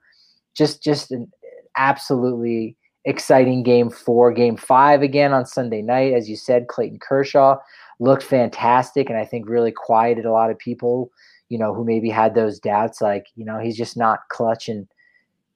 just 0.54 0.82
just 0.82 1.10
an 1.10 1.32
absolutely 1.78 2.76
exciting 3.06 3.62
game 3.62 3.88
four, 3.88 4.30
game 4.30 4.58
five 4.58 5.00
again 5.00 5.32
on 5.32 5.46
Sunday 5.46 5.80
night. 5.80 6.12
As 6.12 6.28
you 6.28 6.36
said, 6.36 6.68
Clayton 6.68 6.98
Kershaw 6.98 7.56
looked 8.00 8.22
fantastic 8.22 9.08
and 9.08 9.18
I 9.18 9.24
think 9.24 9.48
really 9.48 9.72
quieted 9.72 10.24
a 10.24 10.32
lot 10.32 10.50
of 10.50 10.58
people, 10.58 11.10
you 11.48 11.58
know, 11.58 11.74
who 11.74 11.84
maybe 11.84 12.10
had 12.10 12.34
those 12.34 12.58
doubts, 12.58 13.00
like, 13.00 13.26
you 13.36 13.44
know, 13.44 13.58
he's 13.58 13.76
just 13.76 13.96
not 13.96 14.20
clutch 14.30 14.68
in, 14.68 14.88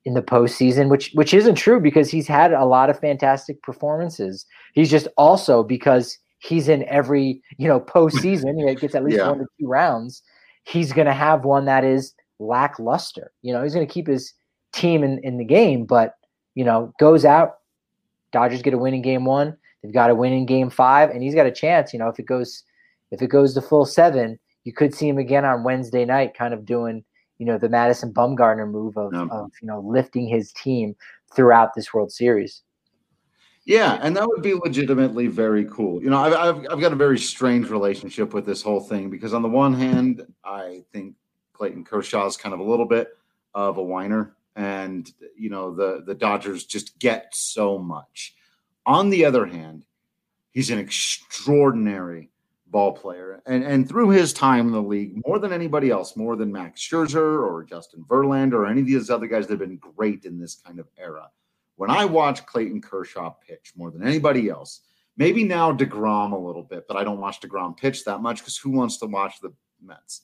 in 0.05 0.15
the 0.15 0.23
postseason, 0.23 0.89
which 0.89 1.11
which 1.15 1.35
isn't 1.35 1.57
true 1.57 1.81
because 1.81 2.11
he's 2.11 2.27
had 2.29 2.53
a 2.53 2.65
lot 2.65 2.89
of 2.89 2.99
fantastic 2.99 3.61
performances. 3.63 4.47
He's 4.73 4.91
just 4.91 5.09
also 5.17 5.63
because 5.63 6.17
he's 6.39 6.69
in 6.69 6.85
every, 6.89 7.43
you 7.59 7.69
know, 7.69 7.81
postseason, 7.81 8.57
he 8.69 8.75
gets 8.77 8.95
at 8.95 9.05
least 9.05 9.19
Yeah. 9.19 9.29
one 9.31 9.39
to 9.41 9.47
two 9.61 9.67
rounds, 9.67 10.23
he's 10.65 10.93
gonna 10.93 11.13
have 11.13 11.45
one 11.45 11.65
that 11.67 11.85
is 11.85 12.15
lackluster. 12.39 13.33
You 13.43 13.53
know, 13.53 13.63
he's 13.63 13.75
gonna 13.75 13.87
keep 13.87 14.07
his 14.07 14.33
team 14.73 15.03
in, 15.03 15.19
in 15.25 15.37
the 15.39 15.45
game, 15.45 15.85
but 15.85 16.15
you 16.55 16.65
know, 16.65 16.93
goes 16.99 17.25
out. 17.25 17.57
Dodgers 18.33 18.63
get 18.63 18.75
a 18.75 18.79
win 18.79 18.95
in 18.95 19.03
game 19.03 19.25
one. 19.25 19.57
They've 19.83 19.93
got 19.93 20.11
a 20.11 20.15
win 20.15 20.33
in 20.33 20.47
game 20.47 20.71
five, 20.71 21.11
and 21.11 21.23
he's 21.23 21.35
got 21.35 21.47
a 21.47 21.53
chance. 21.53 21.93
You 21.93 21.99
know, 21.99 22.09
if 22.09 22.19
it 22.19 22.27
goes 22.27 22.65
if 23.11 23.23
it 23.23 23.29
goes 23.29 23.55
to 23.55 23.63
full 23.63 23.87
seven, 23.87 24.39
you 24.65 24.73
could 24.73 24.95
see 24.95 25.09
him 25.09 25.19
again 25.19 25.45
on 25.45 25.65
Wednesday 25.65 26.05
night, 26.05 26.37
kind 26.37 26.53
of 26.53 26.67
doing, 26.67 27.05
you 27.39 27.47
know, 27.47 27.57
the 27.57 27.69
Madison 27.69 28.13
Bumgarner 28.13 28.71
move 28.71 28.99
of, 28.99 29.13
Yeah. 29.15 29.29
of 29.31 29.51
you 29.63 29.69
know, 29.69 29.81
lifting 29.81 30.29
his 30.29 30.53
team 30.53 30.95
throughout 31.35 31.75
this 31.75 31.95
World 31.95 32.13
Series. 32.13 32.63
Yeah, 33.65 33.99
and 34.03 34.17
that 34.17 34.27
would 34.27 34.43
be 34.43 34.55
legitimately 34.55 35.27
very 35.27 35.67
cool. 35.67 36.03
You 36.03 36.09
know, 36.09 36.19
I've, 36.19 36.33
I've 36.33 36.67
I've 36.71 36.81
got 36.81 36.93
a 36.93 36.97
very 36.97 37.19
strange 37.19 37.69
relationship 37.69 38.33
with 38.33 38.47
this 38.47 38.63
whole 38.63 38.81
thing 38.81 39.11
because 39.11 39.35
on 39.35 39.43
the 39.43 39.49
one 39.49 39.75
hand, 39.75 40.27
I 40.43 40.85
think 40.93 41.17
Clayton 41.53 41.85
Kershaw 41.85 42.27
is 42.27 42.37
kind 42.39 42.55
of 42.55 42.61
a 42.61 42.65
little 42.65 42.87
bit 42.87 43.09
of 43.55 43.77
a 43.77 43.83
whiner, 43.83 44.37
and 44.57 45.11
you 45.37 45.51
know 45.51 45.75
the 45.75 46.03
the 46.07 46.15
Dodgers 46.15 46.65
just 46.65 46.99
get 46.99 47.35
so 47.35 47.79
much. 47.79 48.35
On 48.89 49.11
the 49.11 49.25
other 49.25 49.47
hand, 49.47 49.85
he's 50.51 50.71
an 50.71 50.79
extraordinary 50.79 52.31
ball 52.67 52.93
player, 52.93 53.41
and 53.47 53.63
and 53.63 53.89
through 53.89 54.11
his 54.11 54.33
time 54.33 54.67
in 54.67 54.73
the 54.73 54.83
league, 54.83 55.23
more 55.25 55.39
than 55.39 55.53
anybody 55.53 55.91
else, 55.91 56.17
more 56.17 56.35
than 56.35 56.51
Max 56.51 56.81
Scherzer 56.81 57.47
or 57.47 57.63
Justin 57.63 58.05
Verlander 58.09 58.55
or 58.55 58.67
any 58.67 58.81
of 58.81 58.87
these 58.89 59.11
other 59.11 59.29
guys 59.29 59.47
that 59.47 59.61
have 59.61 59.69
been 59.69 59.79
great 59.79 60.25
in 60.25 60.41
this 60.41 60.57
kind 60.57 60.81
of 60.81 60.89
era 60.99 61.31
when 61.79 61.91
I 61.91 62.05
watch 62.05 62.45
Clayton 62.45 62.83
Kershaw 62.83 63.31
pitch 63.31 63.73
more 63.77 63.93
than 63.93 64.05
anybody 64.05 64.49
else, 64.49 64.81
maybe 65.17 65.45
now 65.45 65.73
DeGrom 65.73 66.33
a 66.33 66.37
little 66.37 66.65
bit, 66.65 66.87
but 66.89 66.97
I 66.97 67.05
don't 67.05 67.21
watch 67.21 67.41
DeGrom 67.41 67.77
pitch 67.77 68.05
that 68.05 68.21
much 68.21 68.41
because 68.41 68.57
who 68.57 68.71
wants 68.71 68.99
to 68.99 69.07
watch 69.07 69.41
the 69.41 69.53
Mets? 69.81 70.23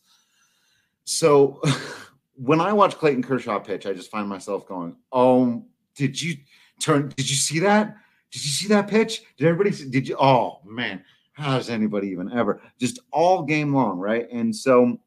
So 1.04 1.62
when 2.35 2.61
I 2.61 2.73
watch 2.73 2.97
Clayton 2.99 3.23
Kershaw 3.23 3.61
pitch, 3.61 3.87
I 3.87 3.92
just 3.92 4.11
find 4.11 4.28
myself 4.28 4.66
going, 4.66 4.97
Oh, 5.12 5.64
did 5.94 6.21
you 6.21 6.38
turn? 6.80 7.11
Did 7.16 7.30
you 7.30 7.37
see 7.37 7.61
that? 7.61 7.99
Did 8.31 8.45
you 8.45 8.50
see 8.50 8.69
that 8.69 8.88
pitch? 8.88 9.23
Did 9.37 9.47
everybody 9.47 9.73
see? 9.73 9.88
Did 9.88 10.09
you? 10.09 10.16
Oh, 10.19 10.61
man. 10.64 11.02
How 11.33 11.57
does 11.57 11.69
anybody 11.71 12.09
even 12.09 12.33
ever? 12.33 12.61
Just 12.78 13.00
all 13.11 13.43
game 13.43 13.75
long, 13.75 13.99
right? 13.99 14.28
And 14.31 14.54
so 14.54 15.00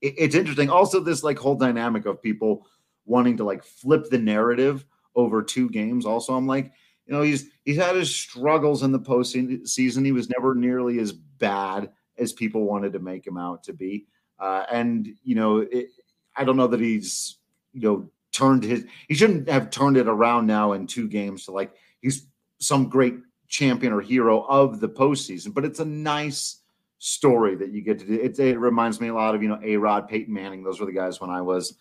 it- 0.00 0.14
it's 0.18 0.34
interesting. 0.34 0.70
Also, 0.70 1.00
this 1.00 1.22
like 1.22 1.38
whole 1.38 1.54
dynamic 1.56 2.06
of 2.06 2.22
people 2.22 2.66
wanting 3.04 3.36
to 3.36 3.44
like 3.44 3.64
flip 3.64 4.10
the 4.10 4.18
narrative 4.18 4.84
over 5.14 5.42
two 5.42 5.70
games. 5.70 6.04
Also, 6.04 6.34
I'm 6.34 6.46
like, 6.46 6.72
you 7.06 7.14
know, 7.14 7.22
he's 7.22 7.48
he's 7.64 7.76
had 7.76 7.94
his 7.96 8.14
struggles 8.14 8.82
in 8.82 8.92
the 8.92 8.98
postseason. 9.00 10.04
He 10.04 10.12
was 10.12 10.28
never 10.28 10.54
nearly 10.54 10.98
as 10.98 11.12
bad 11.12 11.90
as 12.18 12.32
people 12.32 12.64
wanted 12.64 12.92
to 12.94 12.98
make 12.98 13.26
him 13.26 13.36
out 13.36 13.62
to 13.64 13.72
be. 13.72 14.06
Uh, 14.38 14.64
and 14.70 15.08
you 15.22 15.34
know, 15.34 15.58
it, 15.58 15.88
I 16.36 16.44
don't 16.44 16.56
know 16.56 16.66
that 16.66 16.80
he's 16.80 17.38
you 17.72 17.82
know 17.82 18.10
turned 18.32 18.64
his. 18.64 18.84
He 19.08 19.14
shouldn't 19.14 19.48
have 19.48 19.70
turned 19.70 19.96
it 19.96 20.08
around 20.08 20.46
now 20.46 20.72
in 20.72 20.86
two 20.86 21.08
games 21.08 21.44
to 21.44 21.52
like 21.52 21.72
he's 22.02 22.26
some 22.58 22.88
great 22.88 23.16
champion 23.48 23.92
or 23.92 24.00
hero 24.00 24.42
of 24.42 24.80
the 24.80 24.88
postseason. 24.88 25.54
But 25.54 25.64
it's 25.64 25.80
a 25.80 25.84
nice 25.84 26.62
story 26.98 27.54
that 27.56 27.70
you 27.70 27.82
get 27.82 27.98
to 28.00 28.06
do. 28.06 28.14
It, 28.14 28.38
it 28.38 28.58
reminds 28.58 29.00
me 29.00 29.08
a 29.08 29.14
lot 29.14 29.34
of 29.34 29.42
you 29.42 29.48
know 29.48 29.60
A 29.62 29.76
Rod, 29.76 30.08
Peyton 30.08 30.32
Manning. 30.32 30.62
Those 30.62 30.80
were 30.80 30.86
the 30.86 30.92
guys 30.92 31.20
when 31.20 31.30
I 31.30 31.42
was 31.42 31.78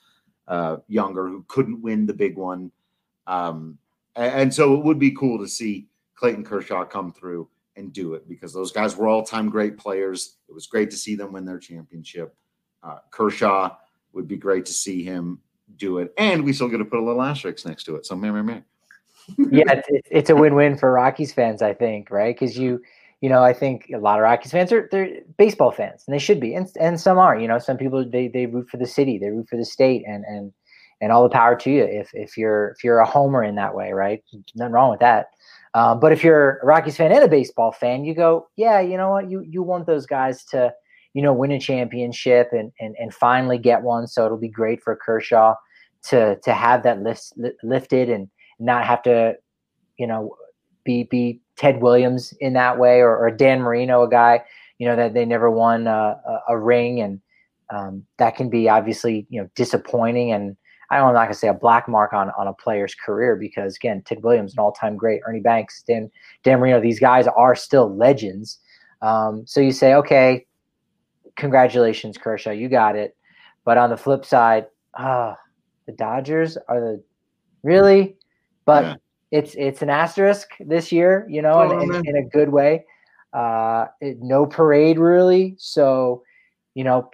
uh, 0.48 0.78
younger 0.88 1.28
who 1.28 1.46
couldn't 1.48 1.82
win 1.82 2.06
the 2.06 2.14
big 2.14 2.38
one. 2.38 2.72
Um, 3.28 3.78
and, 4.16 4.34
and 4.34 4.54
so 4.54 4.76
it 4.76 4.84
would 4.84 5.00
be 5.00 5.12
cool 5.12 5.40
to 5.40 5.48
see 5.48 5.88
Clayton 6.16 6.44
Kershaw 6.44 6.86
come 6.86 7.12
through 7.12 7.50
and 7.76 7.92
do 7.92 8.14
it 8.14 8.28
because 8.30 8.54
those 8.54 8.72
guys 8.72 8.96
were 8.96 9.08
all 9.08 9.24
time 9.24 9.50
great 9.50 9.78
players. 9.78 10.38
It 10.48 10.54
was 10.54 10.68
great 10.68 10.90
to 10.92 10.98
see 10.98 11.16
them 11.16 11.34
win 11.34 11.46
their 11.46 11.60
championship. 11.60 12.36
Uh, 12.82 13.00
Kershaw 13.12 13.76
would 14.14 14.28
be 14.28 14.38
great 14.38 14.66
to 14.68 14.74
see 14.74 15.04
him 15.04 15.40
do 15.78 15.98
it. 15.98 16.14
And 16.18 16.44
we 16.44 16.54
still 16.54 16.70
get 16.70 16.78
to 16.78 16.86
put 16.86 17.00
a 17.00 17.04
little 17.04 17.22
asterisk 17.22 17.66
next 17.66 17.84
to 17.86 17.96
it. 17.96 18.06
So, 18.06 18.16
meh, 18.16 18.32
meh, 18.32 18.42
meh. 18.42 18.62
Yeah, 19.38 19.64
it's, 19.72 19.90
it's- 20.12 20.30
a 20.30 20.36
win-win 20.36 20.78
for 20.78 20.92
Rockies 20.92 21.34
fans, 21.34 21.62
I 21.62 21.74
think, 21.74 22.10
right? 22.12 22.36
Because 22.36 22.58
you, 22.58 22.82
you 23.22 23.30
know, 23.30 23.44
I 23.44 23.54
think 23.54 23.90
a 23.94 23.98
lot 23.98 24.20
of 24.20 24.24
Rockies 24.24 24.52
fans 24.52 24.72
are 24.72 24.88
they're 24.92 25.22
baseball 25.38 25.72
fans, 25.72 26.04
and 26.08 26.14
they 26.14 26.20
should 26.20 26.40
be, 26.40 26.54
and 26.54 26.68
and 26.80 27.00
some 27.00 27.18
are. 27.18 27.38
You 27.38 27.48
know, 27.48 27.60
some 27.60 27.78
people 27.78 28.08
they 28.08 28.28
they 28.28 28.46
root 28.46 28.70
for 28.70 28.78
the 28.78 28.86
city, 28.86 29.18
they 29.18 29.30
root 29.30 29.48
for 29.50 29.58
the 29.58 29.66
state, 29.66 30.04
and 30.08 30.24
and 30.26 30.54
and 31.02 31.12
all 31.12 31.24
the 31.24 31.30
power 31.30 31.56
to 31.56 31.72
you 31.72 31.84
if 31.84 32.12
if 32.14 32.38
you're 32.38 32.70
if 32.78 32.84
you're 32.84 33.00
a 33.00 33.06
homer 33.06 33.44
in 33.44 33.56
that 33.56 33.76
way, 33.76 33.92
right? 33.94 34.24
Nothing 34.56 34.74
wrong 34.74 34.92
with 34.92 35.00
that. 35.00 35.28
Um, 35.74 36.00
but 36.00 36.12
if 36.12 36.24
you're 36.24 36.60
a 36.60 36.66
Rockies 36.66 36.96
fan 36.98 37.12
and 37.12 37.24
a 37.24 37.28
baseball 37.28 37.72
fan, 37.72 38.06
you 38.06 38.14
go, 38.16 38.48
yeah, 38.56 38.80
you 38.80 38.98
know 38.98 39.10
what, 39.12 39.30
you 39.30 39.42
you 39.42 39.64
want 39.64 39.88
those 39.88 40.06
guys 40.06 40.44
to, 40.46 40.74
you 41.14 41.22
know, 41.22 41.34
win 41.34 41.52
a 41.52 41.60
championship 41.60 42.50
and 42.52 42.72
and 42.80 42.96
and 43.00 43.14
finally 43.14 43.58
get 43.58 43.82
one. 43.82 44.08
So 44.08 44.26
it'll 44.26 44.38
be 44.38 44.50
great 44.50 44.84
for 44.84 44.96
Kershaw 44.96 45.56
to 46.10 46.38
to 46.44 46.54
have 46.54 46.84
that 46.84 47.02
lift, 47.02 47.34
lifted 47.64 48.10
and 48.10 48.30
not 48.60 48.86
have 48.86 49.02
to, 49.04 49.36
you 49.98 50.08
know, 50.08 50.36
be 50.84 51.04
be 51.04 51.42
Ted 51.56 51.82
Williams 51.82 52.34
in 52.40 52.54
that 52.54 52.78
way 52.78 53.00
or, 53.00 53.18
or 53.18 53.32
Dan 53.32 53.62
Marino, 53.62 54.04
a 54.04 54.10
guy, 54.10 54.44
you 54.78 54.88
know, 54.88 54.96
that 54.96 55.14
they 55.14 55.26
never 55.26 55.50
won 55.50 55.88
a, 55.88 56.20
a, 56.28 56.40
a 56.50 56.58
ring, 56.58 57.02
and 57.02 57.22
um, 57.70 58.06
that 58.18 58.36
can 58.36 58.50
be 58.50 58.70
obviously 58.70 59.26
you 59.30 59.42
know 59.42 59.50
disappointing. 59.56 60.32
And 60.32 60.56
I 60.90 60.98
don't, 60.98 61.10
I'm 61.10 61.14
not 61.14 61.24
gonna 61.24 61.34
say 61.34 61.48
a 61.48 61.54
black 61.54 61.88
mark 61.88 62.14
on 62.14 62.32
on 62.38 62.48
a 62.48 62.54
player's 62.54 62.96
career 62.96 63.36
because 63.36 63.76
again, 63.76 64.02
Ted 64.06 64.24
Williams, 64.24 64.54
an 64.54 64.60
all 64.60 64.72
time 64.72 64.96
great, 64.96 65.22
Ernie 65.26 65.40
Banks, 65.40 65.84
Dan 65.84 66.12
Dan 66.44 66.60
Marino, 66.60 66.80
these 66.80 67.00
guys 67.00 67.28
are 67.28 67.56
still 67.56 67.96
legends. 67.96 68.60
Um, 69.02 69.46
so 69.46 69.60
you 69.60 69.72
say, 69.72 69.94
okay, 69.94 70.46
congratulations, 71.36 72.18
Kershaw, 72.18 72.52
you 72.52 72.70
got 72.70 72.96
it. 72.96 73.16
But 73.64 73.78
on 73.78 73.90
the 73.90 73.98
flip 73.98 74.26
side, 74.26 74.68
ah, 74.96 75.38
the 75.86 75.92
Dodgers 75.92 76.58
are 76.68 76.80
the 76.80 77.04
really, 77.64 78.16
but 78.66 78.84
Yeah. 78.86 78.96
it's 79.32 79.56
it's 79.56 79.82
an 79.82 79.90
asterisk 79.90 80.50
this 80.60 80.92
year, 80.92 81.26
you 81.30 81.42
know, 81.42 81.60
Oh, 81.60 81.80
in, 81.82 81.96
in, 81.96 82.08
in 82.08 82.16
a 82.18 82.30
good 82.30 82.50
way. 82.50 82.86
Uh, 83.34 83.88
it- 84.02 84.18
no 84.22 84.46
parade 84.46 84.98
really, 85.00 85.56
so 85.58 86.24
you 86.76 86.84
know, 86.84 87.10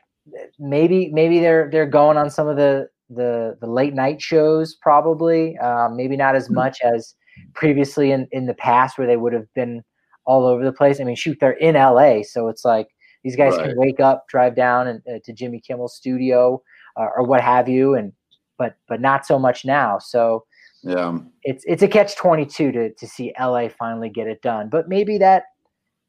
maybe 0.60 1.10
maybe 1.14 1.40
they're 1.40 1.70
they're 1.72 1.86
going 1.86 2.18
on 2.18 2.30
some 2.30 2.48
of 2.48 2.58
the 2.58 2.90
the 3.10 3.58
the 3.62 3.68
late 3.68 3.94
night 3.94 4.22
shows, 4.22 4.76
probably. 4.76 5.58
Um, 5.60 5.96
maybe 5.98 6.16
not 6.18 6.36
as 6.36 6.50
much 6.50 6.80
as 6.82 7.16
previously 7.54 8.12
in 8.12 8.28
in 8.32 8.46
the 8.46 8.54
past, 8.54 8.98
where 8.98 9.08
they 9.08 9.18
would 9.18 9.34
have 9.34 9.52
been 9.54 9.84
all 10.26 10.46
over 10.46 10.64
the 10.64 10.72
place. 10.74 11.00
I 11.00 11.04
mean, 11.04 11.16
shoot, 11.16 11.38
they're 11.40 11.54
in 11.54 11.76
LA, 11.76 12.22
so 12.24 12.48
it's 12.48 12.64
like 12.66 12.88
these 13.24 13.36
guys 13.36 13.54
Right. 13.58 13.70
can 13.70 13.78
wake 13.78 14.00
up, 14.00 14.28
drive 14.30 14.56
down 14.56 14.88
and, 14.88 15.02
uh, 15.08 15.20
to 15.26 15.34
Jimmy 15.34 15.60
Kimmel's 15.60 15.96
studio 15.96 16.62
uh, 16.98 17.08
or 17.16 17.24
what 17.24 17.42
have 17.42 17.68
you, 17.68 17.96
and 17.96 18.14
but 18.58 18.76
but 18.88 19.02
not 19.02 19.26
so 19.26 19.40
much 19.40 19.66
now. 19.66 19.98
So 20.00 20.46
Yeah. 20.84 21.20
it's 21.44 21.64
it's 21.68 21.84
a 21.84 21.88
catch 21.88 22.16
twenty 22.16 22.46
two 22.46 22.72
to 22.72 22.94
to 22.94 23.08
see 23.08 23.34
LA 23.40 23.68
finally 23.70 24.10
get 24.10 24.28
it 24.28 24.42
done. 24.42 24.70
But 24.70 24.90
maybe 24.90 25.18
that 25.20 25.44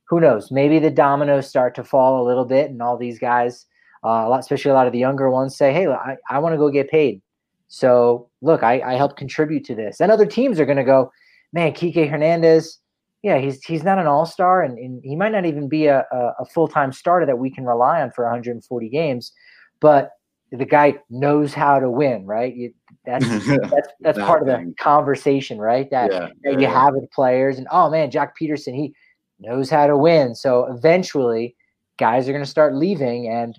who 0.09 0.21
knows? 0.21 0.51
Maybe 0.51 0.79
the 0.79 0.91
dominoes 0.91 1.49
start 1.49 1.75
to 1.77 1.85
fall 1.85 2.23
a 2.23 2.27
little 2.27 2.45
bit, 2.45 2.71
and 2.71 2.83
all 2.83 2.97
these 2.97 3.19
guys, 3.19 3.67
uh, 4.05 4.25
a 4.27 4.29
lot, 4.29 4.41
especially 4.41 4.71
a 4.71 4.75
lot 4.75 4.87
of 4.87 4.93
the 4.93 4.99
younger 4.99 5.31
ones, 5.31 5.57
say, 5.57 5.73
"Hey, 5.73 5.87
I, 5.87 6.17
I 6.31 6.39
want 6.39 6.53
to 6.55 6.59
go 6.59 6.71
get 6.71 6.91
paid." 6.91 7.23
So 7.69 8.29
look, 8.43 8.63
I, 8.63 8.81
I 8.81 8.95
helped 8.95 9.17
contribute 9.17 9.65
to 9.67 9.75
this, 9.75 10.01
and 10.01 10.13
other 10.13 10.27
teams 10.27 10.61
are 10.61 10.67
going 10.67 10.77
to 10.79 10.85
go, 10.85 11.11
"Man, 11.53 11.73
Kike 11.73 12.11
Hernandez, 12.11 12.79
yeah, 13.23 13.39
he's 13.39 13.63
he's 13.65 13.85
not 13.85 13.99
an 13.99 14.07
all 14.07 14.27
star, 14.27 14.63
and, 14.63 14.79
and 14.79 15.01
he 15.05 15.15
might 15.15 15.33
not 15.33 15.47
even 15.47 15.69
be 15.69 15.87
a, 15.87 16.05
a, 16.13 16.35
a 16.41 16.45
full 16.45 16.69
time 16.69 16.93
starter 16.93 17.25
that 17.25 17.39
we 17.39 17.51
can 17.51 17.65
rely 17.65 18.03
on 18.03 18.11
for 18.11 18.25
140 18.25 18.89
games, 18.89 19.33
but 19.81 20.11
the 20.53 20.67
guy 20.67 20.99
knows 21.09 21.55
how 21.55 21.81
to 21.81 21.91
win, 21.91 22.27
right? 22.27 22.55
You, 22.55 22.75
that's 23.07 23.27
that's 23.47 23.89
that's 24.01 24.19
That 24.19 24.27
part 24.27 24.43
of 24.43 24.47
the 24.47 24.75
conversation, 24.79 25.59
right? 25.59 25.91
That, 25.91 26.13
yeah. 26.13 26.19
that 26.21 26.33
yeah, 26.45 26.51
you 26.53 26.61
yeah. 26.61 26.85
have 26.85 26.95
with 26.95 27.11
players, 27.11 27.59
and 27.59 27.67
oh 27.71 27.91
man, 27.91 28.11
Joc 28.11 28.33
Pederson, 28.41 28.75
he 28.75 28.95
knows 29.41 29.71
how 29.71 29.87
to 29.87 29.97
win. 29.97 30.35
So 30.35 30.67
eventually, 30.67 31.57
guys 31.99 32.29
are 32.29 32.33
going 32.33 32.45
to 32.45 32.51
start 32.51 32.75
leaving, 32.75 33.29
and 33.29 33.59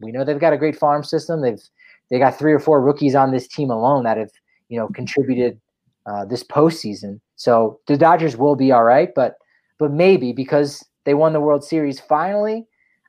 we 0.00 0.12
know 0.12 0.22
they've 0.22 0.38
got 0.38 0.52
a 0.52 0.58
great 0.58 0.76
farm 0.76 1.02
system. 1.02 1.40
They've 1.40 1.62
they 2.10 2.18
got 2.18 2.38
three 2.38 2.52
or 2.52 2.60
four 2.60 2.82
rookies 2.82 3.14
on 3.14 3.32
this 3.32 3.48
team 3.48 3.70
alone 3.70 4.04
that 4.04 4.18
have 4.18 4.30
you 4.68 4.78
know 4.78 4.88
contributed 4.88 5.58
uh, 6.06 6.26
this 6.26 6.44
postseason. 6.44 7.20
So 7.36 7.80
the 7.86 7.96
Dodgers 7.96 8.36
will 8.36 8.54
be 8.54 8.70
all 8.70 8.84
right, 8.84 9.08
but 9.14 9.36
but 9.78 9.92
maybe 9.92 10.32
because 10.32 10.84
they 11.04 11.14
won 11.14 11.32
the 11.32 11.40
World 11.40 11.64
Series 11.64 12.00
finally, 12.00 12.66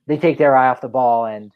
they 0.07 0.17
take 0.17 0.37
their 0.37 0.55
eye 0.55 0.69
off 0.69 0.79
the 0.79 0.87
ball, 0.87 1.25
and 1.25 1.51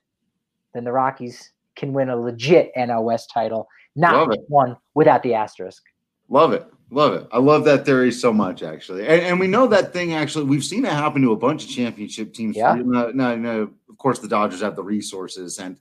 then 0.73 0.83
the 0.83 0.91
Rockies 0.91 1.51
can 1.79 1.93
win 1.93 2.09
a 2.09 2.15
legit 2.17 2.71
NL 2.77 3.03
West 3.03 3.31
title, 3.33 3.67
not 3.95 4.27
one 4.49 4.75
without 4.93 5.23
the 5.23 5.33
asterisk. 5.33 5.81
Love 6.27 6.53
it. 6.53 6.65
Love 6.91 7.13
it. 7.13 7.27
I 7.31 7.37
love 7.39 7.63
that 7.65 7.85
theory 7.85 8.11
so 8.11 8.33
much, 8.33 8.61
actually. 8.63 9.01
And, 9.07 9.21
and 9.21 9.39
we 9.39 9.47
know 9.47 9.67
that 9.67 9.93
thing, 9.93 10.13
actually, 10.13 10.45
we've 10.45 10.63
seen 10.63 10.85
it 10.85 10.91
happen 10.91 11.21
to 11.21 11.31
a 11.31 11.35
bunch 11.37 11.63
of 11.63 11.69
championship 11.69 12.33
teams. 12.33 12.55
Yeah. 12.57 12.75
No, 12.83 13.11
no, 13.11 13.35
no. 13.35 13.69
Of 13.89 13.97
course, 13.97 14.19
the 14.19 14.27
Dodgers 14.27 14.61
have 14.61 14.75
the 14.75 14.83
resources, 14.83 15.59
and, 15.59 15.77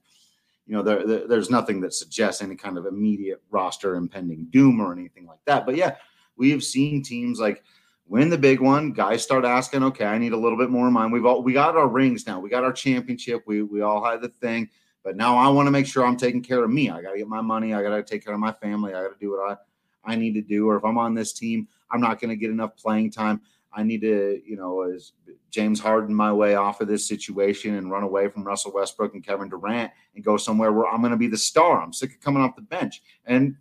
you 0.67 0.75
know, 0.75 0.83
there, 0.83 1.07
there- 1.07 1.27
there's 1.27 1.51
nothing 1.51 1.81
that 1.81 1.95
suggests 1.95 2.43
any 2.43 2.55
kind 2.57 2.79
of 2.79 2.87
immediate 2.87 3.43
roster 3.51 3.97
impending 3.97 4.47
doom 4.51 4.81
or 4.81 4.93
anything 4.93 5.27
like 5.27 5.41
that. 5.47 5.67
But 5.67 5.77
yeah, 5.77 5.97
we 6.37 6.51
have 6.51 6.63
seen 6.63 7.03
teams 7.03 7.41
like 7.41 7.63
win 8.07 8.29
the 8.31 8.39
big 8.39 8.61
one. 8.61 8.93
Guys 8.93 9.23
start 9.23 9.45
asking, 9.45 9.83
okay, 9.85 10.05
I 10.07 10.19
need 10.19 10.33
a 10.33 10.37
little 10.37 10.59
bit 10.59 10.71
more 10.71 10.87
in 10.87 10.93
mind. 10.93 11.13
We've 11.13 11.27
all, 11.27 11.43
we 11.43 11.53
got 11.55 11.77
our 11.77 11.89
rings 11.89 12.27
now. 12.27 12.39
We 12.41 12.49
got 12.51 12.65
our 12.65 12.73
championship. 12.73 13.43
We, 13.47 13.63
we 13.63 13.81
all 13.83 14.03
had 14.05 14.21
the 14.23 14.29
thing. 14.29 14.69
But 15.05 15.17
now 15.17 15.37
I 15.37 15.49
want 15.49 15.67
to 15.67 15.71
make 15.71 15.87
sure 15.87 16.05
I'm 16.05 16.17
taking 16.17 16.43
care 16.43 16.63
of 16.63 16.71
me. 16.71 16.91
I 16.91 17.01
got 17.01 17.13
to 17.13 17.19
get 17.19 17.29
my 17.29 17.41
money. 17.41 17.73
I 17.73 17.83
got 17.83 17.97
to 17.97 18.03
take 18.03 18.25
care 18.25 18.35
of 18.35 18.41
my 18.41 18.53
family. 18.53 18.95
I 18.95 19.03
got 19.03 19.09
to 19.09 19.19
do 19.21 19.31
what 19.31 19.51
I 19.51 19.57
I 20.05 20.17
need 20.17 20.35
to 20.35 20.43
do, 20.43 20.69
or 20.69 20.77
if 20.77 20.85
I'm 20.85 20.97
on 20.97 21.15
this 21.15 21.33
team, 21.33 21.69
I'm 21.91 22.01
not 22.01 22.21
going 22.21 22.31
to 22.31 22.37
get 22.37 22.51
enough 22.51 22.77
playing 22.77 23.11
time. 23.11 23.43
I 23.73 23.83
need 23.83 24.01
to, 24.01 24.41
you 24.45 24.57
know, 24.57 24.83
as 24.83 25.13
James 25.51 25.79
Harden 25.79 26.15
my 26.15 26.33
way 26.33 26.55
off 26.55 26.81
of 26.81 26.89
this 26.89 27.07
situation 27.07 27.75
and 27.75 27.91
run 27.91 28.03
away 28.03 28.29
from 28.29 28.45
Russell 28.45 28.73
Westbrook 28.73 29.15
and 29.15 29.25
Kevin 29.25 29.49
Durant 29.49 29.93
and 30.15 30.25
go 30.25 30.37
somewhere 30.37 30.73
where 30.73 30.87
I'm 30.87 31.01
going 31.01 31.11
to 31.11 31.19
be 31.19 31.27
the 31.27 31.37
star. 31.37 31.83
I'm 31.83 31.93
sick 31.93 32.15
of 32.15 32.21
coming 32.21 32.43
off 32.43 32.57
the 32.57 32.63
bench. 32.63 33.03
And 33.27 33.57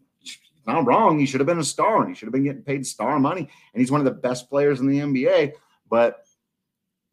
not 0.65 0.85
wrong. 0.85 1.17
He 1.17 1.25
should 1.25 1.39
have 1.39 1.47
been 1.47 1.59
a 1.59 1.63
star 1.63 2.01
and 2.01 2.09
he 2.09 2.15
should 2.15 2.25
have 2.25 2.33
been 2.33 2.43
getting 2.43 2.61
paid 2.61 2.85
star 2.85 3.19
money. 3.19 3.41
And 3.41 3.81
he's 3.81 3.91
one 3.91 4.01
of 4.01 4.05
the 4.05 4.11
best 4.11 4.49
players 4.49 4.79
in 4.79 4.87
the 4.87 4.99
NBA. 4.99 5.53
But 5.89 6.25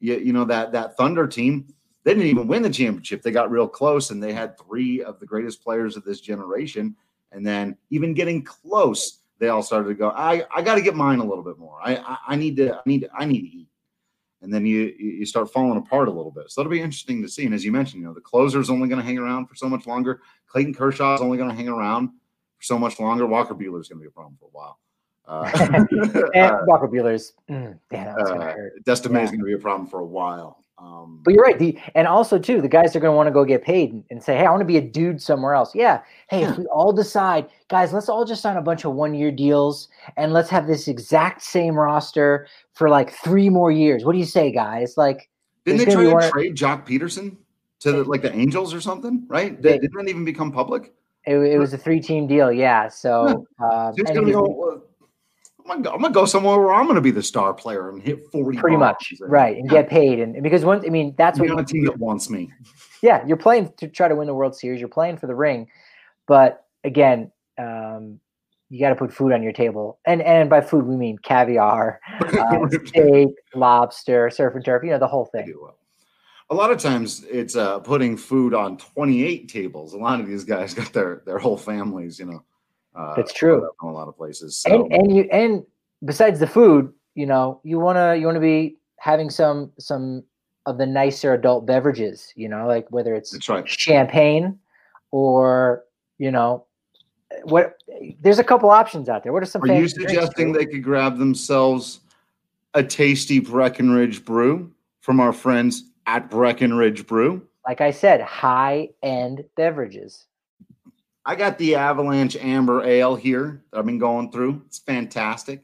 you, 0.01 0.17
you 0.17 0.33
know, 0.33 0.45
that 0.45 0.73
that 0.73 0.97
Thunder 0.97 1.27
team, 1.27 1.73
they 2.05 2.13
didn't 2.13 2.29
even 2.29 2.47
win 2.47 2.63
the 2.63 2.71
championship. 2.71 3.23
They 3.23 3.31
got 3.31 3.51
real 3.51 3.67
close 3.67 4.11
and 4.11 4.23
they 4.23 4.33
had 4.33 4.59
three 4.59 5.03
of 5.03 5.19
the 5.19 5.27
greatest 5.27 5.63
players 5.63 5.97
of 5.97 6.05
this 6.05 6.21
generation. 6.21 6.95
And 7.33 7.45
then 7.47 7.77
even 7.91 8.15
getting 8.15 8.45
close, 8.45 9.21
they 9.39 9.49
all 9.49 9.63
started 9.63 9.89
to 9.89 9.95
go, 9.95 10.11
I, 10.11 10.45
I 10.55 10.63
got 10.63 10.77
to 10.77 10.83
get 10.83 10.95
mine 10.95 11.19
a 11.19 11.25
little 11.25 11.43
bit 11.43 11.59
more. 11.59 11.79
I, 11.83 11.97
I 11.97 12.19
I 12.29 12.37
need 12.37 12.57
to 12.59 12.75
I 12.75 12.83
need 12.85 13.01
to, 13.01 13.09
I 13.13 13.25
need 13.25 13.41
to 13.41 13.49
eat. 13.49 13.69
And 14.43 14.53
then 14.53 14.67
you 14.67 14.95
you 14.99 15.25
start 15.25 15.51
falling 15.51 15.79
apart 15.79 16.09
a 16.09 16.13
little 16.13 16.31
bit. 16.31 16.51
So 16.51 16.61
that'll 16.61 16.71
be 16.71 16.81
interesting 16.81 17.23
to 17.23 17.29
see. 17.29 17.47
And 17.47 17.55
as 17.55 17.65
you 17.65 17.73
mentioned, 17.73 18.03
you 18.03 18.07
know, 18.07 18.15
the 18.15 18.21
closer 18.21 18.61
is 18.61 18.69
only 18.69 18.89
going 18.89 19.01
to 19.01 19.05
hang 19.05 19.19
around 19.19 19.47
for 19.47 19.55
so 19.55 19.69
much 19.69 19.87
longer. 19.87 20.21
Clayton 20.47 20.75
Kershaw 20.75 21.15
is 21.15 21.23
only 21.23 21.39
going 21.39 21.49
to 21.49 21.57
hang 21.57 21.69
around 21.69 22.09
for 22.09 22.63
so 22.63 22.79
much 22.79 23.01
longer. 23.01 23.27
Walker 23.27 23.55
Buehler 23.55 23.81
is 23.81 23.89
going 23.89 23.99
to 23.99 24.03
be 24.03 24.07
a 24.07 24.11
problem 24.11 24.37
for 24.39 24.47
a 24.47 24.49
while. 24.53 24.79
Uh, 25.27 25.51
And 26.35 26.53
uh, 26.53 26.59
Walker 26.67 26.87
Buehler's, 26.87 27.33
mm, 27.49 27.79
damn, 27.91 28.05
that 28.05 28.17
was 28.17 28.31
gonna 28.31 28.45
uh, 28.45 28.53
hurt. 28.53 28.85
Dustin 28.85 29.13
Yeah. 29.13 29.19
May's 29.19 29.31
going 29.31 29.41
to 29.41 29.47
be 29.47 29.55
a 29.55 29.59
problem 29.59 29.89
for 29.89 30.01
a 30.01 30.07
while. 30.07 30.64
Um, 30.85 31.21
But 31.25 31.33
you're 31.35 31.43
right. 31.43 31.59
The 31.59 31.79
and 31.95 32.07
also 32.07 32.39
too, 32.39 32.61
the 32.61 32.69
guys 32.69 32.95
are 32.95 33.01
going 33.01 33.13
to 33.13 33.17
want 33.17 33.27
to 33.27 33.33
go 33.33 33.45
get 33.45 33.63
paid 33.63 33.93
and, 33.93 34.05
and 34.11 34.23
say, 34.23 34.37
"Hey, 34.37 34.45
I 34.45 34.51
want 34.51 34.61
to 34.61 34.67
be 34.67 34.77
a 34.77 34.83
dude 34.83 35.23
somewhere 35.23 35.55
else." 35.55 35.75
Yeah. 35.75 36.03
Hey, 36.29 36.43
if 36.45 36.59
we 36.59 36.67
all 36.67 36.93
decide, 36.93 37.47
guys, 37.71 37.93
let's 37.93 38.09
all 38.09 38.25
just 38.25 38.43
sign 38.43 38.57
a 38.57 38.63
bunch 38.63 38.85
of 38.85 38.93
one-year 38.93 39.31
deals 39.33 39.89
and 40.17 40.33
let's 40.33 40.51
have 40.51 40.67
this 40.67 40.87
exact 40.89 41.43
same 41.43 41.75
roster 41.75 42.47
for 42.75 42.89
like 42.91 43.11
three 43.13 43.49
more 43.49 43.71
years. 43.71 44.05
What 44.05 44.13
do 44.13 44.19
you 44.19 44.25
say, 44.27 44.53
guys? 44.53 44.97
Like, 44.99 45.31
didn't 45.65 45.79
they 45.79 45.85
try 45.87 46.03
gonna 46.05 46.15
one- 46.15 46.31
trade 46.31 46.55
Joc 46.57 46.87
Pederson 46.87 47.37
to 47.81 47.93
the, 47.93 48.05
like 48.05 48.21
the 48.23 48.35
Angels 48.35 48.75
or 48.75 48.81
something? 48.81 49.25
Right? 49.29 49.61
They- 49.61 49.73
Did, 49.79 49.83
didn't 49.83 50.05
that 50.05 50.11
even 50.11 50.25
become 50.25 50.53
public? 50.53 50.93
it, 51.27 51.37
it 51.39 51.59
was 51.59 51.73
a 51.73 51.79
three-team 51.79 52.27
deal. 52.27 52.53
Yeah. 52.53 52.89
So, 52.89 53.47
um, 53.59 53.95
So 53.95 53.95
it's 53.97 54.11
he's- 54.11 54.35
oh, 54.37 54.49
well, 54.51 54.83
I'm, 55.65 55.69
gonna 55.69 55.83
go, 55.83 55.91
I'm 55.95 56.01
gonna 56.03 56.15
go 56.15 56.25
somewhere 56.27 56.59
where 56.59 56.73
I'm 56.75 56.87
gonna 56.87 57.01
be 57.01 57.11
the 57.11 57.23
star 57.23 57.55
player 57.55 57.89
and 57.91 58.03
hit 58.03 58.27
40 58.31 58.59
pretty 58.59 58.77
much 58.77 59.13
and- 59.21 59.31
right 59.31 59.57
and 59.57 59.67
yeah, 59.67 59.83
get 59.83 59.89
paid 59.91 60.21
and, 60.21 60.43
because 60.43 60.65
once 60.65 60.85
I 60.87 60.91
mean 60.91 61.15
that's 61.17 61.39
what 61.41 61.51
on 61.51 61.59
a 61.59 61.63
you- 61.63 61.67
team 61.67 61.85
that 61.87 61.99
wants 61.99 62.29
me. 62.31 62.51
yeah, 63.03 63.25
you're 63.27 63.37
playing 63.37 63.73
to 63.79 63.89
try 63.89 64.09
to 64.09 64.15
win 64.17 64.27
the 64.27 64.35
World 64.35 64.55
Series. 64.57 64.81
You're 64.81 64.89
playing 64.89 65.17
for 65.17 65.27
the 65.27 65.35
ring, 65.35 65.69
but 66.27 66.65
again, 66.85 67.31
um, 67.59 68.21
you 68.71 68.81
got 68.81 68.89
to 68.89 68.95
put 68.97 69.13
food 69.13 69.33
on 69.33 69.43
your 69.43 69.53
table, 69.53 69.99
and 70.07 70.21
and 70.23 70.51
by 70.51 70.61
food 70.61 70.87
we 70.87 70.97
mean 70.97 71.17
caviar, 71.19 72.01
uh, 72.21 72.69
steak, 72.87 73.29
lobster, 73.55 74.31
surf 74.31 74.55
and 74.55 74.65
turf. 74.65 74.83
You 74.85 74.91
know 74.91 74.99
the 74.99 75.07
whole 75.07 75.27
thing. 75.27 75.55
A 76.51 76.55
lot 76.55 76.71
of 76.71 76.79
times 76.79 77.25
it's 77.31 77.57
uh, 77.57 77.79
putting 77.79 78.17
food 78.19 78.53
on 78.53 78.77
28 78.77 79.49
tables. 79.49 79.95
A 79.95 79.97
lot 79.97 80.21
of 80.21 80.27
these 80.27 80.45
guys 80.45 80.75
got 80.81 80.93
their 80.93 81.23
their 81.25 81.39
whole 81.39 81.57
families, 81.57 82.19
you 82.19 82.27
know. 82.27 82.43
Uh, 82.95 83.15
That's 83.15 83.33
true. 83.33 83.69
in 83.83 83.89
a 83.89 83.93
lot 83.93 84.09
of 84.09 84.17
places. 84.17 84.57
So 84.57 84.85
And 84.85 84.93
and 84.93 85.17
you 85.17 85.29
and 85.33 85.65
besides 86.05 86.39
the 86.41 86.47
food, 86.47 86.93
you 87.15 87.27
know, 87.27 87.61
you 87.65 87.79
wanna 87.79 88.15
you 88.17 88.27
wanna 88.27 88.41
be 88.41 88.77
having 88.99 89.31
some 89.31 89.73
some 89.79 90.23
of 90.67 90.79
the 90.79 90.87
nicer 90.87 91.35
adult 91.35 91.67
beverages. 91.67 92.33
You 92.37 92.49
know, 92.49 92.67
like 92.67 92.87
whether 92.91 93.15
it's 93.15 93.31
that's 93.31 93.49
right. 93.49 93.69
champagne 93.69 94.59
or 95.11 95.85
you 96.19 96.31
know 96.31 96.67
what. 97.45 97.77
There's 98.21 98.39
a 98.39 98.45
couple 98.45 98.71
options 98.71 99.09
out 99.09 99.23
there. 99.23 99.33
What 99.33 99.43
are 99.43 99.47
some? 99.47 99.63
Are 99.63 99.67
you 99.67 99.73
fancy 99.75 99.95
drinks, 99.97 100.13
suggesting 100.13 100.53
they 100.53 100.67
could 100.67 100.83
grab 100.83 101.19
themselves 101.19 102.01
a 102.75 102.83
tasty 102.83 103.39
Breckenridge 103.39 104.25
brew 104.25 104.73
from 105.01 105.21
our 105.21 105.33
friends 105.33 105.91
at 106.07 106.29
Breckenridge 106.29 107.07
Brew? 107.07 107.47
like 107.67 107.81
I 107.81 107.91
said, 107.91 108.21
high 108.21 108.91
end 109.03 109.45
beverages. 109.57 110.27
I 111.27 111.35
got 111.37 111.57
the 111.57 111.77
Avalanche 111.77 112.37
Amber 112.37 112.85
Ale 112.85 113.17
here 113.17 113.65
that 113.71 113.79
I've 113.79 113.87
been 113.87 113.99
going 113.99 114.31
through. 114.31 114.63
It's 114.67 114.79
fantastic. 114.79 115.63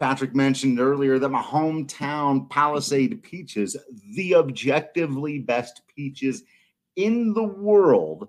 Patrick 0.00 0.34
mentioned 0.34 0.80
earlier 0.80 1.18
that 1.18 1.28
my 1.28 1.42
hometown 1.42 2.48
Palisade 2.50 3.22
peaches, 3.22 3.76
the 4.14 4.34
objectively 4.34 5.38
best 5.38 5.82
peaches 5.94 6.42
in 6.96 7.32
the 7.32 7.44
world, 7.44 8.28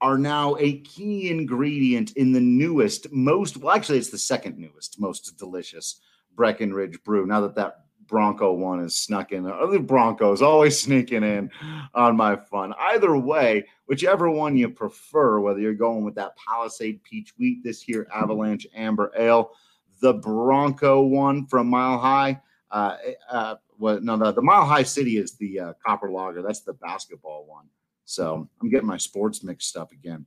are 0.00 0.18
now 0.18 0.56
a 0.60 0.80
key 0.80 1.30
ingredient 1.30 2.12
in 2.12 2.32
the 2.32 2.40
newest, 2.40 3.10
most 3.10 3.56
well, 3.56 3.74
actually, 3.74 3.98
it's 3.98 4.10
the 4.10 4.18
second 4.18 4.56
newest, 4.56 5.00
most 5.00 5.36
delicious 5.38 6.00
Breckenridge 6.34 7.02
brew. 7.02 7.26
Now 7.26 7.40
that 7.40 7.56
that 7.56 7.87
Bronco 8.08 8.52
one 8.52 8.80
is 8.80 8.96
snuck 8.96 9.32
in, 9.32 9.46
other 9.46 9.78
Broncos 9.78 10.42
always 10.42 10.80
sneaking 10.82 11.22
in 11.22 11.50
on 11.94 12.16
my 12.16 12.36
fun. 12.36 12.74
Either 12.78 13.16
way, 13.16 13.66
whichever 13.86 14.30
one 14.30 14.56
you 14.56 14.68
prefer, 14.68 15.38
whether 15.38 15.60
you're 15.60 15.74
going 15.74 16.04
with 16.04 16.14
that 16.16 16.36
Palisade 16.36 17.02
Peach 17.04 17.32
Wheat 17.38 17.62
this 17.62 17.88
year, 17.88 18.08
Avalanche 18.14 18.66
Amber 18.74 19.12
Ale, 19.16 19.52
the 20.00 20.14
Bronco 20.14 21.02
one 21.02 21.46
from 21.46 21.68
Mile 21.68 21.98
High. 21.98 22.40
Uh, 22.70 22.96
uh, 23.30 23.54
well, 23.78 24.00
no, 24.00 24.16
the, 24.16 24.32
the 24.32 24.42
Mile 24.42 24.64
High 24.64 24.82
City 24.82 25.18
is 25.18 25.34
the 25.34 25.60
uh, 25.60 25.72
Copper 25.84 26.10
Lager. 26.10 26.42
That's 26.42 26.60
the 26.60 26.74
basketball 26.74 27.46
one. 27.46 27.66
So 28.04 28.48
I'm 28.60 28.70
getting 28.70 28.86
my 28.86 28.96
sports 28.96 29.42
mixed 29.42 29.76
up 29.76 29.92
again. 29.92 30.26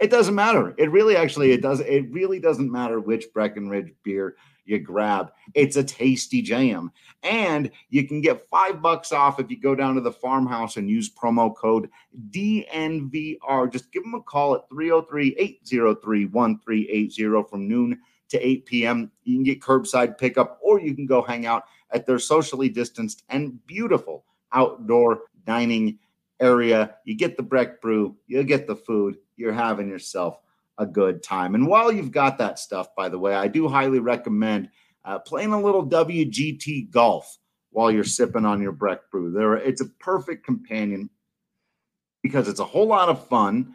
It 0.00 0.10
doesn't 0.10 0.34
matter. 0.34 0.74
It 0.78 0.90
really, 0.90 1.16
actually, 1.16 1.52
it 1.52 1.62
does. 1.62 1.78
It 1.78 2.10
really 2.10 2.40
doesn't 2.40 2.70
matter 2.70 2.98
which 2.98 3.26
Breckenridge 3.32 3.92
beer 4.02 4.34
you 4.64 4.78
grab. 4.78 5.32
It's 5.54 5.76
a 5.76 5.84
tasty 5.84 6.42
jam. 6.42 6.92
And 7.22 7.70
you 7.90 8.06
can 8.06 8.20
get 8.20 8.48
five 8.48 8.82
bucks 8.82 9.12
off 9.12 9.40
if 9.40 9.50
you 9.50 9.60
go 9.60 9.74
down 9.74 9.94
to 9.94 10.00
the 10.00 10.12
farmhouse 10.12 10.76
and 10.76 10.90
use 10.90 11.12
promo 11.12 11.54
code 11.54 11.88
DNVR. 12.30 13.72
Just 13.72 13.92
give 13.92 14.02
them 14.02 14.14
a 14.14 14.22
call 14.22 14.54
at 14.54 14.68
303 14.68 15.36
803 15.38 16.26
1380 16.26 17.48
from 17.48 17.68
noon 17.68 17.98
to 18.28 18.46
8 18.46 18.66
p.m. 18.66 19.10
You 19.24 19.36
can 19.36 19.44
get 19.44 19.60
curbside 19.60 20.18
pickup 20.18 20.58
or 20.62 20.80
you 20.80 20.94
can 20.94 21.06
go 21.06 21.22
hang 21.22 21.46
out 21.46 21.64
at 21.90 22.06
their 22.06 22.18
socially 22.18 22.68
distanced 22.68 23.22
and 23.28 23.64
beautiful 23.66 24.24
outdoor 24.52 25.22
dining 25.44 25.98
area. 26.40 26.96
You 27.04 27.14
get 27.14 27.36
the 27.36 27.42
Breck 27.42 27.80
brew, 27.80 28.16
you 28.26 28.42
get 28.42 28.66
the 28.66 28.76
food, 28.76 29.18
you're 29.36 29.52
having 29.52 29.88
yourself 29.88 30.38
a 30.82 30.86
good 30.86 31.22
time. 31.22 31.54
And 31.54 31.66
while 31.66 31.90
you've 31.90 32.12
got 32.12 32.38
that 32.38 32.58
stuff, 32.58 32.94
by 32.96 33.08
the 33.08 33.18
way, 33.18 33.34
I 33.34 33.48
do 33.48 33.68
highly 33.68 33.98
recommend 33.98 34.68
uh, 35.04 35.18
playing 35.18 35.52
a 35.52 35.60
little 35.60 35.86
WGT 35.86 36.90
golf 36.90 37.38
while 37.70 37.90
you're 37.90 38.04
sipping 38.04 38.44
on 38.44 38.60
your 38.60 38.72
Breck 38.72 39.10
brew. 39.10 39.32
There, 39.32 39.54
it's 39.54 39.80
a 39.80 39.88
perfect 40.00 40.44
companion 40.44 41.10
because 42.22 42.48
it's 42.48 42.60
a 42.60 42.64
whole 42.64 42.86
lot 42.86 43.08
of 43.08 43.26
fun. 43.28 43.74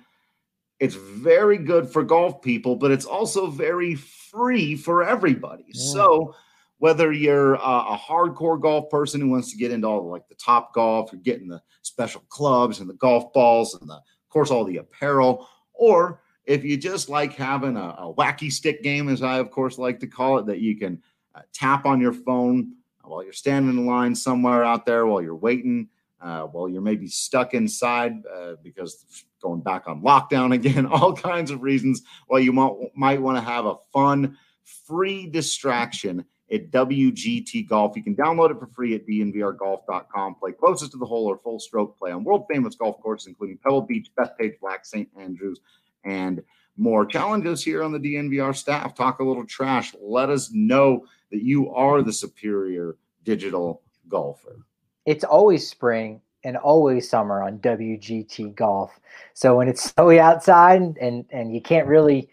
It's 0.80 0.96
very 0.96 1.58
good 1.58 1.90
for 1.90 2.04
golf 2.04 2.42
people, 2.42 2.76
but 2.76 2.92
it's 2.92 3.06
also 3.06 3.48
very 3.48 3.96
free 3.96 4.76
for 4.76 5.04
everybody. 5.04 5.66
Yeah. 5.70 5.94
So 5.94 6.36
whether 6.78 7.12
you're 7.12 7.56
a, 7.56 7.58
a, 7.58 8.00
hardcore 8.00 8.62
golf 8.62 8.90
person 8.92 9.20
who 9.20 9.30
wants 9.30 9.52
to 9.52 9.58
get 9.58 9.72
into 9.72 9.88
all 9.88 10.04
the, 10.04 10.08
like 10.08 10.28
the 10.28 10.36
top 10.36 10.76
golf, 10.76 11.10
you're 11.12 11.22
getting 11.22 11.48
the 11.48 11.62
special 11.82 12.22
clubs 12.30 12.80
and 12.80 12.88
the 12.88 12.94
golf 12.94 13.34
balls 13.34 13.74
and 13.74 13.90
the, 13.90 13.96
of 13.96 14.30
course, 14.30 14.52
all 14.52 14.64
the 14.64 14.78
apparel, 14.78 15.48
or 15.74 16.22
if 16.48 16.64
you 16.64 16.78
just 16.78 17.10
like 17.10 17.34
having 17.34 17.76
a, 17.76 17.96
a 18.00 18.14
wacky 18.14 18.52
stick 18.52 18.82
game, 18.82 19.10
as 19.10 19.22
I 19.22 19.38
of 19.38 19.52
course 19.52 19.78
like 19.78 20.00
to 20.00 20.08
call 20.08 20.40
it, 20.40 20.48
that 20.48 20.60
you 20.60 20.78
can 20.78 21.02
uh, 21.36 21.42
tap 21.54 21.86
on 21.86 22.02
your 22.02 22.14
phone 22.14 22.74
while 23.04 23.24
you're 23.24 23.34
standing 23.34 23.78
in 23.78 23.86
line 23.86 24.16
somewhere 24.16 24.64
out 24.64 24.86
there, 24.86 25.06
while 25.06 25.22
you're 25.22 25.36
waiting, 25.36 25.90
uh, 26.22 26.44
while 26.44 26.68
you're 26.68 26.82
maybe 26.82 27.08
stuck 27.08 27.54
inside 27.54 28.14
uh, 28.34 28.54
because 28.64 29.06
going 29.42 29.62
back 29.62 29.88
on 29.88 30.02
lockdown 30.02 30.54
again, 30.56 30.86
all 30.86 31.14
kinds 31.14 31.52
of 31.52 31.62
reasons 31.62 32.02
why 32.28 32.40
you 32.40 32.54
might, 32.54 32.74
might 32.96 33.22
want 33.22 33.38
to 33.38 33.44
have 33.44 33.66
a 33.66 33.76
fun, 33.94 34.38
free 34.64 35.28
distraction 35.28 36.26
at 36.50 36.72
WGT 36.72 37.68
Golf. 37.68 37.98
You 37.98 38.04
can 38.04 38.16
download 38.16 38.52
it 38.52 38.60
for 38.60 38.68
free 38.68 38.96
at 38.96 39.06
dnvrgolf.com. 39.06 40.36
Play 40.36 40.54
closest 40.54 40.94
to 40.94 40.98
the 40.98 41.06
hole 41.06 41.26
or 41.26 41.38
full 41.38 41.60
stroke 41.60 41.98
play 41.98 42.12
on 42.12 42.24
world 42.24 42.46
famous 42.50 42.76
golf 42.76 43.02
courses, 43.02 43.28
including 43.28 43.58
Pebble 43.58 43.82
Beach, 43.82 44.10
Bethpage, 44.18 44.58
Black, 44.62 44.86
St. 44.86 45.10
Andrews, 45.20 45.60
and 46.08 46.42
more. 46.78 47.06
Challenges 47.06 47.64
here 47.64 47.84
on 47.84 47.92
the 47.92 48.00
DNVR 48.00 48.56
staff. 48.56 48.96
Talk 48.96 49.20
a 49.20 49.24
little 49.24 49.46
trash. 49.46 49.94
Let 50.02 50.30
us 50.30 50.52
know 50.52 51.06
that 51.32 51.44
you 51.44 51.70
are 51.74 52.02
the 52.02 52.14
superior 52.14 52.98
digital 53.24 53.82
golfer. 54.08 54.66
It's 55.06 55.24
always 55.24 55.68
spring 55.68 56.22
and 56.44 56.56
always 56.56 57.10
summer 57.10 57.44
on 57.44 57.60
WGT 57.60 58.56
Golf. 58.56 59.00
So 59.34 59.58
when 59.58 59.68
it's 59.68 59.84
snowy 59.92 60.20
outside 60.20 60.82
and 60.82 61.26
and 61.32 61.54
you 61.54 61.62
can't 61.62 61.88
really 61.88 62.30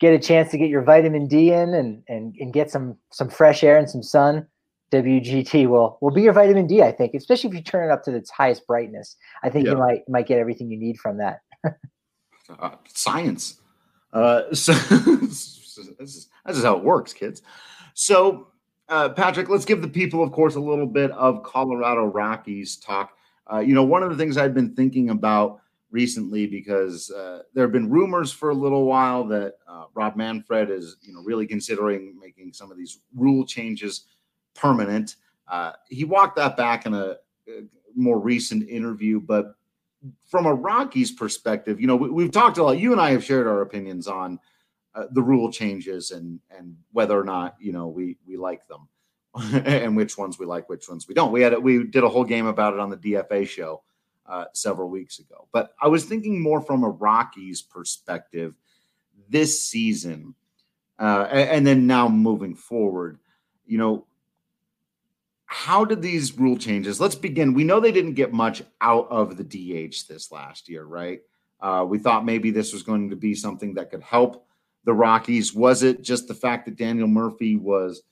get 0.00 0.14
a 0.14 0.18
chance 0.18 0.50
to 0.50 0.58
get 0.58 0.68
your 0.68 0.82
vitamin 0.82 1.28
D 1.28 1.52
in 1.52 1.74
and 1.74 2.02
and, 2.08 2.34
and 2.40 2.52
get 2.52 2.70
some 2.70 2.96
some 3.10 3.28
fresh 3.28 3.62
air 3.62 3.78
and 3.78 3.88
some 3.88 4.02
sun, 4.02 4.46
WGT 4.90 5.68
will 5.68 5.98
will 6.00 6.10
be 6.10 6.22
your 6.22 6.32
vitamin 6.32 6.66
D. 6.66 6.82
I 6.82 6.92
think, 6.92 7.14
especially 7.14 7.50
if 7.50 7.56
you 7.56 7.62
turn 7.62 7.88
it 7.88 7.92
up 7.92 8.02
to 8.04 8.14
its 8.14 8.30
highest 8.30 8.66
brightness. 8.66 9.16
I 9.42 9.50
think 9.50 9.68
you 9.68 9.76
might 9.76 10.08
might 10.08 10.26
get 10.26 10.38
everything 10.38 10.70
you 10.70 10.78
need 10.78 10.98
from 10.98 11.18
that. 11.18 11.40
Uh, 12.58 12.76
science. 12.88 13.60
Uh, 14.12 14.52
so 14.52 14.72
this 15.18 15.78
is, 15.78 16.28
this 16.46 16.56
is 16.56 16.64
how 16.64 16.76
it 16.76 16.84
works, 16.84 17.12
kids. 17.12 17.42
So, 17.94 18.48
uh, 18.88 19.10
Patrick, 19.10 19.48
let's 19.48 19.64
give 19.64 19.80
the 19.80 19.88
people, 19.88 20.22
of 20.22 20.32
course, 20.32 20.54
a 20.54 20.60
little 20.60 20.86
bit 20.86 21.10
of 21.12 21.42
Colorado 21.42 22.04
Rockies 22.04 22.76
talk. 22.76 23.16
Uh, 23.50 23.58
you 23.58 23.74
know, 23.74 23.82
one 23.82 24.02
of 24.02 24.10
the 24.10 24.16
things 24.16 24.36
I've 24.36 24.54
been 24.54 24.74
thinking 24.74 25.10
about 25.10 25.60
recently 25.90 26.46
because 26.46 27.10
uh, 27.10 27.42
there 27.54 27.64
have 27.64 27.72
been 27.72 27.88
rumors 27.88 28.32
for 28.32 28.50
a 28.50 28.54
little 28.54 28.84
while 28.84 29.24
that 29.24 29.54
uh, 29.68 29.84
Rob 29.94 30.16
Manfred 30.16 30.70
is, 30.70 30.96
you 31.02 31.12
know, 31.12 31.22
really 31.22 31.46
considering 31.46 32.18
making 32.20 32.52
some 32.52 32.70
of 32.70 32.78
these 32.78 33.00
rule 33.14 33.44
changes 33.44 34.06
permanent. 34.54 35.16
Uh, 35.48 35.72
he 35.88 36.04
walked 36.04 36.36
that 36.36 36.56
back 36.56 36.86
in 36.86 36.94
a, 36.94 37.16
a, 37.48 37.64
more 37.94 38.18
recent 38.18 38.66
interview, 38.70 39.20
but 39.20 39.54
from 40.28 40.46
a 40.46 40.54
Rockies 40.54 41.12
perspective, 41.12 41.80
you 41.80 41.86
know, 41.86 41.96
we, 41.96 42.24
have 42.24 42.32
talked 42.32 42.58
a 42.58 42.62
lot. 42.62 42.78
You 42.78 42.92
and 42.92 43.00
I 43.00 43.10
have 43.10 43.24
shared 43.24 43.46
our 43.46 43.62
opinions 43.62 44.08
on 44.08 44.38
uh, 44.94 45.06
the 45.10 45.22
rule 45.22 45.50
changes 45.50 46.10
and 46.10 46.40
and 46.50 46.76
whether 46.92 47.18
or 47.18 47.24
not 47.24 47.56
you 47.58 47.72
know 47.72 47.88
we 47.88 48.18
we 48.26 48.36
like 48.36 48.66
them, 48.68 48.88
and 49.64 49.96
which 49.96 50.18
ones 50.18 50.38
we 50.38 50.46
like, 50.46 50.68
which 50.68 50.88
ones 50.88 51.08
we 51.08 51.14
don't. 51.14 51.32
We 51.32 51.42
had 51.42 51.58
we 51.58 51.84
did 51.84 52.04
a 52.04 52.08
whole 52.08 52.24
game 52.24 52.46
about 52.46 52.74
it 52.74 52.80
on 52.80 52.90
the 52.90 52.96
DFA 52.96 53.48
show 53.48 53.82
uh, 54.26 54.46
several 54.52 54.88
weeks 54.88 55.18
ago. 55.18 55.48
But 55.52 55.74
I 55.80 55.88
was 55.88 56.04
thinking 56.04 56.40
more 56.40 56.60
from 56.60 56.84
a 56.84 56.90
Rockies 56.90 57.62
perspective 57.62 58.54
this 59.28 59.62
season, 59.62 60.34
uh, 60.98 61.26
and, 61.30 61.48
and 61.50 61.66
then 61.66 61.86
now 61.86 62.08
moving 62.08 62.54
forward. 62.54 63.18
You 63.64 63.78
know, 63.78 64.06
how 65.52 65.84
did 65.84 66.00
these 66.00 66.38
rule 66.38 66.56
changes? 66.56 66.98
Let's 66.98 67.14
begin. 67.14 67.52
We 67.52 67.62
know 67.62 67.78
they 67.78 67.92
didn't 67.92 68.14
get 68.14 68.32
much 68.32 68.62
out 68.80 69.06
of 69.10 69.36
the 69.36 69.44
DH 69.44 70.08
this 70.08 70.32
last 70.32 70.66
year, 70.66 70.84
right? 70.84 71.20
Uh, 71.60 71.84
we 71.86 71.98
thought 71.98 72.24
maybe 72.24 72.50
this 72.50 72.72
was 72.72 72.82
going 72.82 73.10
to 73.10 73.16
be 73.16 73.34
something 73.34 73.74
that 73.74 73.90
could 73.90 74.02
help 74.02 74.46
the 74.84 74.94
Rockies. 74.94 75.52
Was 75.52 75.82
it 75.82 76.00
just 76.00 76.26
the 76.26 76.34
fact 76.34 76.64
that 76.64 76.76
Daniel 76.76 77.06
Murphy 77.06 77.56
was 77.56 78.02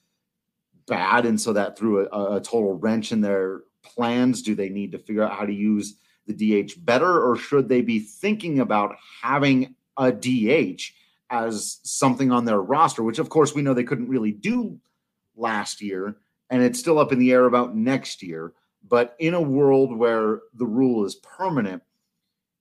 bad, 0.87 1.25
and 1.25 1.41
so 1.41 1.55
that 1.55 1.79
threw 1.79 2.07
a, 2.07 2.37
a 2.37 2.41
total 2.41 2.75
wrench 2.75 3.11
in 3.11 3.23
their 3.23 3.63
plans? 3.83 4.43
Do 4.43 4.55
they 4.55 4.69
need 4.69 4.93
to 4.93 4.99
figure 4.99 5.23
out 5.23 5.33
how 5.33 5.47
to 5.47 5.53
use 5.53 5.97
the 6.27 6.63
DH 6.63 6.73
better, 6.85 7.27
or 7.27 7.37
should 7.37 7.71
they 7.71 7.81
be 7.81 8.01
thinking 8.01 8.61
about 8.61 8.97
having 9.23 9.75
a 9.97 10.13
DH 10.13 10.83
as 11.31 11.79
something 11.85 12.31
on 12.31 12.45
their 12.45 12.61
roster, 12.61 13.03
which 13.03 13.19
of 13.19 13.31
course 13.31 13.55
we 13.55 13.63
know 13.63 13.73
they 13.73 13.83
couldn't 13.83 14.11
really 14.11 14.33
do 14.33 14.79
last 15.37 15.81
year, 15.81 16.17
and 16.51 16.63
it's 16.63 16.79
still 16.79 16.99
up 16.99 17.13
in 17.13 17.19
the 17.19 17.33
air 17.33 17.47
about 17.47 17.77
next 17.77 18.23
year. 18.23 18.53
But 18.89 19.15
in 19.19 19.35
a 19.35 19.41
world 19.41 19.97
where 19.97 20.41
the 20.55 20.67
rule 20.67 21.05
is 21.05 21.17
permanent, 21.17 21.83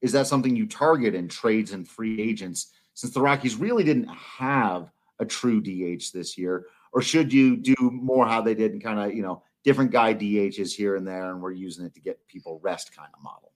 is 0.01 0.11
that 0.11 0.27
something 0.27 0.55
you 0.55 0.67
target 0.67 1.15
in 1.15 1.27
trades 1.27 1.71
and 1.71 1.87
free 1.87 2.21
agents? 2.21 2.71
Since 2.93 3.13
the 3.13 3.21
Rockies 3.21 3.55
really 3.55 3.83
didn't 3.83 4.09
have 4.09 4.91
a 5.19 5.25
true 5.25 5.61
DH 5.61 6.11
this 6.13 6.37
year, 6.37 6.65
or 6.93 7.01
should 7.01 7.33
you 7.33 7.57
do 7.57 7.75
more 7.79 8.27
how 8.27 8.41
they 8.41 8.55
did 8.55 8.71
and 8.71 8.83
kind 8.83 8.99
of, 8.99 9.13
you 9.13 9.21
know, 9.21 9.43
different 9.63 9.91
guy 9.91 10.13
DHs 10.13 10.73
here 10.73 10.95
and 10.95 11.07
there, 11.07 11.31
and 11.31 11.41
we're 11.41 11.51
using 11.51 11.85
it 11.85 11.93
to 11.93 12.01
get 12.01 12.25
people 12.27 12.59
rest 12.63 12.95
kind 12.95 13.09
of 13.13 13.21
model? 13.23 13.51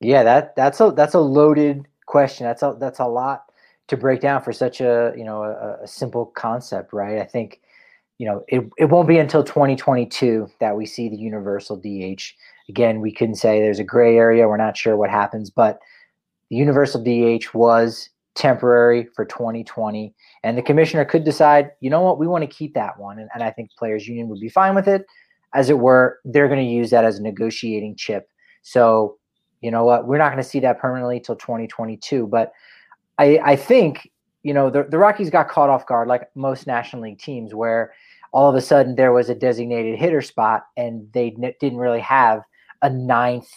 Yeah, 0.00 0.22
that 0.22 0.56
that's 0.56 0.80
a 0.80 0.92
that's 0.94 1.14
a 1.14 1.20
loaded 1.20 1.86
question. 2.06 2.46
That's 2.46 2.62
a 2.62 2.76
that's 2.78 2.98
a 2.98 3.06
lot 3.06 3.50
to 3.88 3.96
break 3.96 4.20
down 4.20 4.42
for 4.42 4.52
such 4.52 4.80
a 4.80 5.12
you 5.16 5.24
know 5.24 5.42
a, 5.44 5.84
a 5.84 5.86
simple 5.86 6.26
concept, 6.26 6.92
right? 6.92 7.18
I 7.18 7.24
think 7.24 7.60
you 8.18 8.26
know 8.26 8.44
it, 8.48 8.68
it 8.78 8.86
won't 8.86 9.08
be 9.08 9.18
until 9.18 9.42
2022 9.42 10.48
that 10.60 10.76
we 10.76 10.86
see 10.86 11.08
the 11.08 11.16
universal 11.16 11.76
DH. 11.76 12.22
Again, 12.68 13.00
we 13.00 13.12
couldn't 13.12 13.36
say 13.36 13.60
there's 13.60 13.78
a 13.78 13.84
gray 13.84 14.16
area. 14.16 14.48
We're 14.48 14.56
not 14.56 14.76
sure 14.76 14.96
what 14.96 15.10
happens, 15.10 15.50
but 15.50 15.80
the 16.50 16.56
universal 16.56 17.02
DH 17.02 17.52
was 17.54 18.10
temporary 18.34 19.06
for 19.14 19.24
2020 19.24 20.12
and 20.42 20.58
the 20.58 20.62
commissioner 20.62 21.04
could 21.04 21.22
decide 21.22 21.70
you 21.78 21.88
know 21.88 22.00
what 22.00 22.18
we 22.18 22.26
want 22.26 22.42
to 22.42 22.48
keep 22.48 22.74
that 22.74 22.98
one 22.98 23.20
and, 23.20 23.30
and 23.32 23.44
i 23.44 23.50
think 23.52 23.70
players 23.78 24.08
union 24.08 24.26
would 24.28 24.40
be 24.40 24.48
fine 24.48 24.74
with 24.74 24.88
it 24.88 25.06
as 25.54 25.70
it 25.70 25.78
were, 25.78 26.18
they're 26.24 26.48
going 26.48 26.64
to 26.64 26.70
use 26.70 26.90
that 26.90 27.04
as 27.04 27.18
a 27.18 27.22
negotiating 27.22 27.94
chip. 27.96 28.28
So, 28.62 29.18
you 29.60 29.70
know 29.70 29.84
what, 29.84 30.06
we're 30.06 30.18
not 30.18 30.30
going 30.30 30.42
to 30.42 30.48
see 30.48 30.60
that 30.60 30.78
permanently 30.78 31.20
till 31.20 31.36
2022. 31.36 32.26
But 32.26 32.52
I, 33.18 33.38
I 33.42 33.56
think, 33.56 34.10
you 34.42 34.52
know, 34.52 34.68
the, 34.68 34.82
the 34.82 34.98
Rockies 34.98 35.30
got 35.30 35.48
caught 35.48 35.70
off 35.70 35.86
guard 35.86 36.08
like 36.08 36.28
most 36.34 36.66
National 36.66 37.02
League 37.02 37.20
teams 37.20 37.54
where 37.54 37.92
all 38.34 38.50
of 38.50 38.56
a 38.56 38.60
sudden 38.60 38.96
there 38.96 39.12
was 39.12 39.30
a 39.30 39.34
designated 39.34 39.96
hitter 39.96 40.20
spot 40.20 40.64
and 40.76 41.08
they 41.12 41.34
n- 41.40 41.54
didn't 41.60 41.78
really 41.78 42.00
have 42.00 42.42
a 42.82 42.90
ninth 42.90 43.48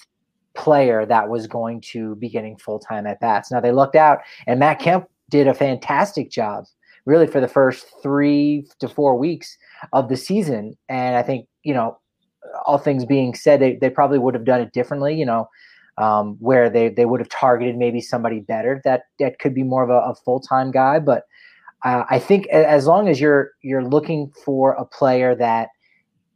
player 0.55 1.03
that 1.05 1.29
was 1.29 1.47
going 1.47 1.81
to 1.81 2.15
be 2.17 2.29
getting 2.29 2.55
full 2.57 2.79
time 2.79 3.07
at 3.07 3.19
bats. 3.19 3.51
Now 3.51 3.59
they 3.59 3.71
looked 3.71 3.95
out 3.95 4.19
and 4.45 4.59
Matt 4.59 4.79
Kemp 4.79 5.07
did 5.29 5.47
a 5.47 5.53
fantastic 5.53 6.29
job 6.29 6.65
really 7.05 7.25
for 7.25 7.41
the 7.41 7.47
first 7.47 7.87
three 8.03 8.67
to 8.79 8.87
four 8.87 9.17
weeks 9.17 9.57
of 9.93 10.09
the 10.09 10.17
season. 10.17 10.77
And 10.89 11.15
I 11.15 11.23
think, 11.23 11.47
you 11.63 11.73
know, 11.73 11.97
all 12.65 12.77
things 12.77 13.03
being 13.03 13.33
said, 13.33 13.59
they, 13.59 13.77
they 13.77 13.89
probably 13.89 14.19
would 14.19 14.35
have 14.35 14.45
done 14.45 14.61
it 14.61 14.73
differently, 14.73 15.15
you 15.15 15.25
know, 15.25 15.49
um, 15.97 16.37
where 16.39 16.69
they, 16.69 16.89
they 16.89 17.05
would 17.05 17.19
have 17.19 17.29
targeted 17.29 17.77
maybe 17.77 17.99
somebody 17.99 18.41
better 18.41 18.79
that, 18.83 19.03
that 19.19 19.39
could 19.39 19.55
be 19.55 19.63
more 19.63 19.83
of 19.83 19.89
a, 19.89 20.11
a 20.11 20.15
full-time 20.15 20.69
guy. 20.69 20.99
But 20.99 21.23
uh, 21.85 22.03
I 22.09 22.19
think 22.19 22.47
as 22.47 22.87
long 22.87 23.07
as 23.07 23.19
you're, 23.19 23.51
you're 23.61 23.83
looking 23.83 24.31
for 24.43 24.73
a 24.73 24.85
player 24.85 25.35
that 25.35 25.69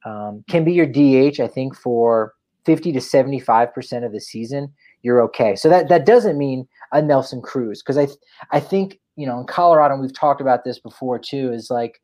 um, 0.05 0.43
can 0.49 0.63
be 0.63 0.73
your 0.73 0.85
DH, 0.85 1.39
I 1.39 1.47
think 1.47 1.75
for 1.75 2.33
50 2.65 2.91
to 2.93 2.99
75% 2.99 4.05
of 4.05 4.11
the 4.11 4.19
season, 4.19 4.71
you're 5.01 5.21
okay. 5.23 5.55
So 5.55 5.67
that, 5.69 5.89
that 5.89 6.05
doesn't 6.05 6.37
mean 6.37 6.67
a 6.91 7.01
Nelson 7.01 7.41
Cruz. 7.41 7.81
Cause 7.81 7.97
I, 7.97 8.07
I 8.51 8.59
think 8.59 8.99
you 9.15 9.27
know, 9.27 9.39
in 9.39 9.45
Colorado, 9.45 9.97
we've 9.97 10.13
talked 10.13 10.41
about 10.41 10.63
this 10.63 10.79
before 10.79 11.19
too, 11.19 11.51
is 11.51 11.69
like 11.69 12.01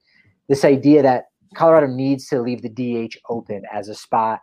this 0.50 0.64
idea 0.66 1.02
that 1.02 1.26
Colorado 1.56 1.88
needs 1.88 2.28
to 2.28 2.42
leave 2.42 2.62
the 2.62 2.70
DH 2.70 3.16
open 3.30 3.64
as 3.74 3.90
a 3.90 3.96
spot, 3.96 4.42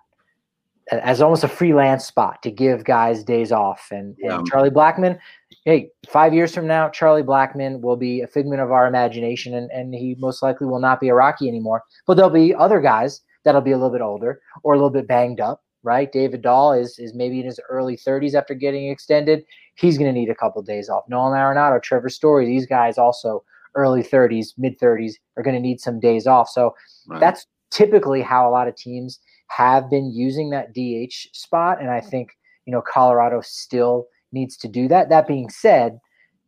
as 0.91 1.21
almost 1.21 1.45
a 1.45 1.49
freelance 1.49 2.05
spot 2.05 2.43
to 2.43 2.51
give 2.51 2.85
guys 2.85 3.25
days 3.25 3.53
off. 3.53 3.89
And, 3.91 4.17
yeah. 4.19 4.37
and 4.37 4.47
Charlie 4.47 4.71
Blackmon, 4.71 5.19
hey, 5.65 5.91
five 6.09 6.35
years 6.35 6.55
from 6.55 6.67
now, 6.67 6.89
Charlie 6.89 7.23
Blackmon 7.23 7.81
will 7.81 7.97
be 7.97 8.21
a 8.21 8.27
figment 8.27 8.61
of 8.61 8.71
our 8.71 8.87
imagination, 8.87 9.55
and, 9.55 9.71
and 9.71 9.95
he 9.95 10.15
most 10.19 10.43
likely 10.43 10.67
will 10.67 10.81
not 10.81 11.01
be 11.01 11.09
a 11.09 11.15
Rocky 11.15 11.49
anymore. 11.49 11.83
But 12.07 12.15
there'll 12.15 12.31
be 12.31 12.55
other 12.55 12.81
guys 12.81 13.23
that'll 13.45 13.61
be 13.61 13.73
a 13.73 13.77
little 13.77 13.93
bit 13.93 14.03
older 14.03 14.41
or 14.63 14.75
a 14.75 14.77
little 14.77 14.91
bit 14.91 15.09
banged 15.09 15.41
up, 15.41 15.63
right? 15.83 16.11
David 16.13 16.43
Dahl 16.43 16.73
is 16.73 16.99
is 16.99 17.15
maybe 17.15 17.41
in 17.41 17.47
his 17.47 17.61
early 17.69 17.97
30s 17.97 18.35
after 18.35 18.55
getting 18.55 18.89
extended. 18.89 19.45
He's 19.77 19.99
going 19.99 20.13
to 20.13 20.19
need 20.19 20.31
a 20.31 20.35
couple 20.35 20.61
of 20.61 20.67
days 20.67 20.89
off. 20.89 21.05
Nolan 21.09 21.39
Arenado, 21.39 21.83
Trevor 21.83 22.11
Story, 22.11 22.47
these 22.47 22.67
guys 22.67 22.99
also 22.99 23.43
early 23.75 24.03
30s, 24.03 24.53
mid 24.57 24.79
30s 24.79 25.15
are 25.37 25.43
going 25.43 25.57
to 25.57 25.61
need 25.61 25.81
some 25.81 25.99
days 25.99 26.27
off. 26.27 26.49
So 26.49 26.75
right. 27.09 27.21
that's 27.21 27.47
typically 27.71 28.23
how 28.23 28.49
a 28.49 28.53
lot 28.53 28.69
of 28.69 28.77
teams 28.77 29.19
have 29.49 29.91
been 29.91 30.13
using 30.13 30.51
that 30.51 30.73
DH 30.75 31.37
spot, 31.37 31.81
and 31.81 31.91
I 31.91 32.01
mm. 32.01 32.09
think 32.09 32.31
you 32.67 32.73
know 32.73 32.83
Colorado 32.83 33.41
still 33.43 34.07
needs 34.33 34.57
to 34.59 34.69
do 34.69 34.89
that. 34.89 35.09
That 35.09 35.29
being 35.29 35.49
said, 35.49 35.99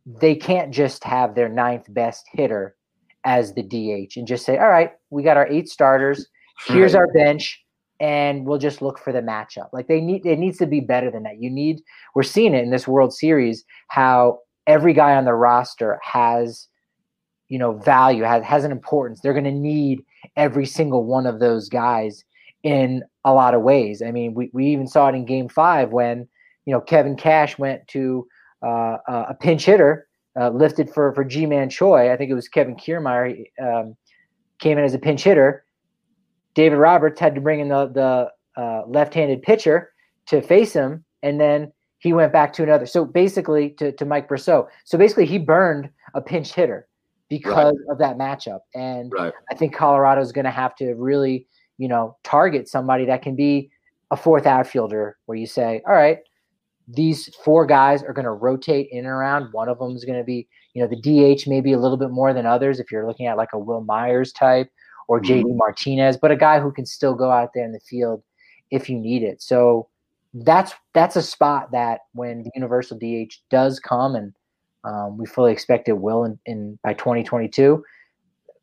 they 0.05 0.35
can't 0.35 0.73
just 0.73 1.03
have 1.03 1.35
their 1.35 1.49
ninth 1.49 1.85
best 1.89 2.25
hitter 2.33 2.75
as 3.23 3.53
the 3.53 3.63
DH 3.63 4.17
and 4.17 4.27
just 4.27 4.45
say, 4.45 4.57
all 4.57 4.69
right, 4.69 4.91
we 5.09 5.23
got 5.23 5.37
our 5.37 5.47
eight 5.47 5.67
starters. 5.67 6.27
Here's 6.65 6.95
our 6.95 7.07
bench 7.13 7.63
and 7.99 8.45
we'll 8.45 8.57
just 8.57 8.81
look 8.81 8.99
for 8.99 9.11
the 9.11 9.21
matchup. 9.21 9.69
Like 9.73 9.87
they 9.87 10.01
need 10.01 10.25
it 10.25 10.39
needs 10.39 10.57
to 10.59 10.65
be 10.65 10.79
better 10.79 11.09
than 11.11 11.23
that. 11.23 11.41
You 11.41 11.49
need 11.49 11.81
we're 12.15 12.23
seeing 12.23 12.53
it 12.53 12.63
in 12.63 12.71
this 12.71 12.87
World 12.87 13.13
Series 13.13 13.63
how 13.89 14.39
every 14.65 14.93
guy 14.93 15.15
on 15.15 15.25
the 15.25 15.33
roster 15.33 15.99
has 16.03 16.67
you 17.49 17.57
know 17.57 17.73
value, 17.73 18.23
has 18.23 18.43
has 18.43 18.63
an 18.63 18.71
importance. 18.71 19.21
They're 19.21 19.33
going 19.33 19.43
to 19.45 19.51
need 19.51 20.03
every 20.35 20.65
single 20.65 21.05
one 21.05 21.25
of 21.25 21.39
those 21.39 21.69
guys 21.69 22.23
in 22.63 23.03
a 23.23 23.33
lot 23.33 23.53
of 23.53 23.61
ways. 23.61 24.01
I 24.01 24.11
mean, 24.11 24.33
we 24.33 24.49
we 24.53 24.67
even 24.67 24.87
saw 24.87 25.07
it 25.07 25.15
in 25.15 25.25
game 25.25 25.49
5 25.49 25.91
when, 25.91 26.27
you 26.65 26.73
know, 26.73 26.81
Kevin 26.81 27.15
Cash 27.15 27.57
went 27.57 27.87
to 27.89 28.27
uh, 28.65 28.97
a 29.07 29.35
pinch 29.39 29.65
hitter 29.65 30.07
uh, 30.39 30.49
lifted 30.49 30.89
for 30.93 31.13
for 31.13 31.23
Ji-Man 31.23 31.69
Choi. 31.69 32.11
I 32.11 32.17
think 32.17 32.31
it 32.31 32.35
was 32.35 32.47
Kevin 32.47 32.75
Kiermaier 32.75 33.45
um, 33.61 33.95
came 34.59 34.77
in 34.77 34.83
as 34.83 34.93
a 34.93 34.99
pinch 34.99 35.23
hitter 35.23 35.63
David 36.57 36.77
Roberts 36.77 37.19
had 37.19 37.35
to 37.35 37.41
bring 37.41 37.59
in 37.59 37.69
the 37.69 37.85
the 37.93 38.59
uh, 38.59 38.81
left-handed 38.87 39.43
pitcher 39.43 39.91
to 40.25 40.41
face 40.41 40.73
him, 40.73 41.05
and 41.21 41.39
then 41.39 41.71
he 41.99 42.13
went 42.13 42.33
back 42.33 42.51
to 42.53 42.63
another. 42.63 42.87
So 42.87 43.05
basically, 43.05 43.69
to, 43.77 43.91
to 43.91 44.05
Mike 44.05 44.27
Brosseau. 44.27 44.67
So 44.83 44.97
basically, 44.97 45.27
he 45.27 45.37
burned 45.37 45.87
a 46.15 46.21
pinch 46.21 46.55
hitter 46.55 46.87
because 47.29 47.75
right. 47.87 47.91
of 47.91 47.99
that 47.99 48.17
matchup. 48.17 48.61
And 48.73 49.11
right. 49.15 49.33
I 49.51 49.53
think 49.53 49.75
Colorado 49.75 50.19
is 50.19 50.31
going 50.31 50.45
to 50.45 50.51
have 50.51 50.75
to 50.77 50.95
really, 50.95 51.45
you 51.77 51.87
know, 51.87 52.17
target 52.23 52.67
somebody 52.67 53.05
that 53.05 53.21
can 53.21 53.35
be 53.35 53.69
a 54.11 54.17
fourth 54.17 54.45
outfielder, 54.45 55.17
where 55.25 55.37
you 55.37 55.45
say, 55.45 55.81
all 55.87 55.93
right, 55.93 56.19
these 56.87 57.33
four 57.43 57.65
guys 57.65 58.03
are 58.03 58.13
going 58.13 58.25
to 58.25 58.31
rotate 58.31 58.87
in 58.91 58.99
and 58.99 59.07
around. 59.07 59.51
One 59.51 59.67
of 59.67 59.79
them 59.79 59.95
is 59.95 60.05
going 60.05 60.17
to 60.17 60.23
be, 60.23 60.47
you 60.73 60.81
know, 60.81 60.87
the 60.87 60.95
DH 61.35 61.47
maybe 61.47 61.73
a 61.73 61.79
little 61.79 61.97
bit 61.97 62.11
more 62.11 62.33
than 62.33 62.45
others. 62.45 62.79
If 62.79 62.91
you're 62.91 63.05
looking 63.05 63.27
at 63.27 63.37
like 63.37 63.53
a 63.53 63.59
Wil 63.59 63.81
Myers 63.81 64.31
type, 64.31 64.71
or 65.07 65.21
JD 65.21 65.43
mm-hmm. 65.43 65.57
Martinez, 65.57 66.17
but 66.17 66.31
a 66.31 66.35
guy 66.35 66.59
who 66.59 66.71
can 66.71 66.85
still 66.85 67.15
go 67.15 67.31
out 67.31 67.51
there 67.53 67.65
in 67.65 67.71
the 67.71 67.79
field 67.79 68.23
if 68.71 68.89
you 68.89 68.99
need 68.99 69.23
it. 69.23 69.41
So 69.41 69.87
that's 70.33 70.73
that's 70.93 71.15
a 71.15 71.21
spot 71.21 71.71
that 71.71 72.01
when 72.13 72.43
the 72.43 72.51
universal 72.53 72.97
DH 72.97 73.33
does 73.49 73.79
come, 73.79 74.15
and 74.15 74.33
um, 74.83 75.17
we 75.17 75.25
fully 75.25 75.51
expect 75.51 75.87
it 75.87 75.97
will 75.97 76.25
in, 76.25 76.37
in 76.45 76.77
by 76.83 76.93
2022, 76.93 77.83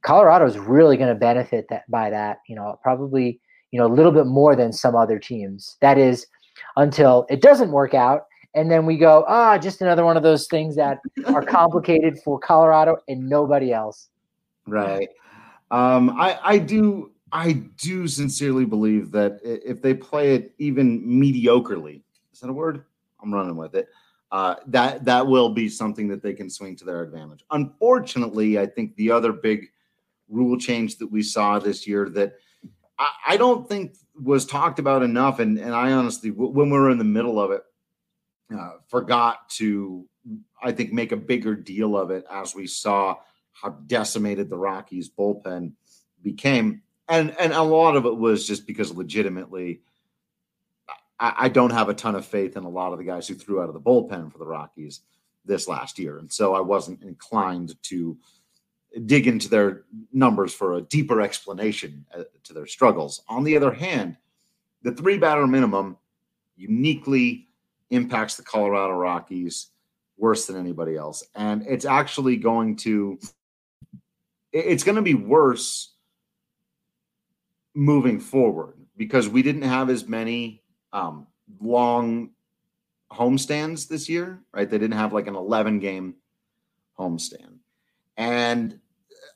Colorado 0.05 0.47
is 0.47 0.59
really 0.59 0.97
going 0.97 1.09
to 1.09 1.15
benefit 1.15 1.67
that 1.71 1.91
by 1.91 2.11
that. 2.11 2.39
You 2.49 2.57
know, 2.57 2.79
probably 2.83 3.41
you 3.73 3.81
know 3.81 3.87
a 3.87 3.95
little 3.95 4.13
bit 4.13 4.27
more 4.27 4.55
than 4.55 4.73
some 4.73 4.95
other 4.95 5.19
teams. 5.19 5.77
That 5.81 5.99
is 5.99 6.27
until 6.77 7.27
it 7.29 7.43
doesn't 7.43 7.73
work 7.73 7.95
out. 7.95 8.27
And 8.57 8.71
then 8.71 8.87
we 8.87 8.97
go, 8.97 9.25
ah, 9.27 9.59
just 9.59 9.83
another 9.83 10.05
one 10.05 10.17
of 10.17 10.23
those 10.23 10.47
things 10.47 10.77
that 10.77 10.99
are 11.27 11.43
complicated 11.47 12.19
for 12.25 12.39
Colorado 12.39 12.99
and 13.09 13.29
nobody 13.29 13.73
else. 13.73 14.11
Right. 14.69 15.09
Um, 15.73 16.11
I, 16.11 16.39
I 16.43 16.59
do 16.59 17.11
I 17.33 17.53
do 17.53 18.07
sincerely 18.07 18.65
believe 18.65 19.11
that 19.11 19.41
if 19.43 19.83
they 19.83 19.93
play 19.93 20.37
it 20.37 20.55
even 20.59 21.05
mediocrely, 21.05 22.03
is 22.33 22.41
that 22.41 22.51
a 22.51 22.53
word? 22.53 22.85
I'm 23.21 23.35
running 23.35 23.57
with 23.57 23.75
it. 23.75 23.89
Uh, 24.31 24.57
that 24.67 25.05
that 25.05 25.27
will 25.27 25.49
be 25.49 25.69
something 25.69 26.09
that 26.09 26.23
they 26.23 26.33
can 26.33 26.49
swing 26.49 26.77
to 26.77 26.85
their 26.85 27.03
advantage. 27.03 27.45
Unfortunately, 27.51 28.59
I 28.59 28.67
think 28.67 28.95
the 28.97 29.11
other 29.11 29.33
big 29.33 29.71
rule 30.29 30.59
change 30.59 30.99
that 30.99 31.11
we 31.11 31.23
saw 31.23 31.59
this 31.59 31.87
year 31.87 32.09
that 32.11 32.35
I, 32.99 33.09
I 33.29 33.37
don't 33.37 33.69
think 33.69 33.97
was 34.21 34.47
talked 34.47 34.79
about 34.79 35.03
enough, 35.03 35.39
and 35.39 35.59
and 35.59 35.75
I 35.75 35.93
honestly, 35.93 36.31
when 36.31 36.71
we 36.71 36.79
were 36.79 36.91
in 36.91 36.99
the 36.99 37.05
middle 37.05 37.41
of 37.41 37.51
it, 37.51 37.63
uh, 38.57 38.73
forgot 38.89 39.49
to 39.51 40.07
I 40.63 40.73
think 40.73 40.93
make 40.93 41.13
a 41.13 41.17
bigger 41.17 41.55
deal 41.55 41.97
of 41.97 42.11
it 42.11 42.25
as 42.31 42.55
we 42.55 42.67
saw 42.67 43.17
how 43.53 43.71
decimated 43.87 44.49
the 44.49 44.59
Rockies 44.59 45.11
bullpen 45.11 45.73
became. 46.23 46.83
And 47.09 47.37
and 47.39 47.53
a 47.53 47.63
lot 47.63 47.97
of 47.97 48.07
it 48.07 48.17
was 48.17 48.47
just 48.47 48.67
because 48.67 48.95
legitimately 48.95 49.83
I, 51.21 51.35
I, 51.37 51.49
don't 51.49 51.73
have 51.73 51.89
a 51.89 51.95
ton 51.95 52.15
of 52.15 52.25
faith 52.25 52.57
in 52.57 52.65
a 52.65 52.69
lot 52.69 52.93
of 52.93 52.99
the 52.99 53.05
guys 53.05 53.29
who 53.29 53.35
threw 53.35 53.61
out 53.61 53.69
of 53.69 53.75
the 53.75 53.81
bullpen 53.81 54.33
for 54.33 54.39
the 54.39 54.47
Rockies 54.47 55.03
this 55.45 55.69
last 55.69 55.99
year. 55.99 56.19
And 56.19 56.33
so 56.33 56.55
I 56.55 56.61
wasn't 56.61 57.03
inclined 57.03 57.81
to 57.85 58.17
dig 59.07 59.27
into 59.27 59.49
their 59.49 59.85
numbers 60.13 60.55
for 60.55 60.75
a 60.75 60.83
deeper 60.83 61.21
explanation 61.21 62.07
uh, 62.17 62.25
to 62.45 62.53
their 62.53 62.67
struggles. 62.67 63.23
On 63.29 63.45
the 63.45 63.57
other 63.57 63.73
hand, 63.73 64.17
the 64.83 64.93
three 64.93 65.19
batter 65.19 65.47
minimum 65.47 65.97
uniquely 66.57 67.49
impacts 67.91 68.37
the 68.37 68.43
Colorado 68.43 68.95
Rockies 68.95 69.69
worse 70.17 70.47
than 70.47 70.57
anybody 70.57 70.97
else. 70.97 71.25
And 71.35 71.67
it's 71.67 71.85
actually 71.85 72.37
going 72.37 72.77
to 72.77 73.19
it's 74.53 74.85
going 74.85 74.97
to 74.97 75.03
be 75.03 75.15
worse 75.15 75.95
moving 77.75 78.21
forward 78.21 78.75
because 78.97 79.29
we 79.29 79.43
didn't 79.43 79.63
have 79.63 79.91
as 79.91 80.07
many 80.07 80.63
um, 80.93 81.27
long 81.61 82.31
homestands 83.11 83.89
this 83.89 84.09
year, 84.09 84.41
right? 84.53 84.71
They 84.71 84.79
didn't 84.79 84.97
have 84.97 85.13
like 85.13 85.27
an 85.27 85.35
11 85.35 85.81
game 85.81 86.15
homestand. 86.97 87.59
And 88.17 88.79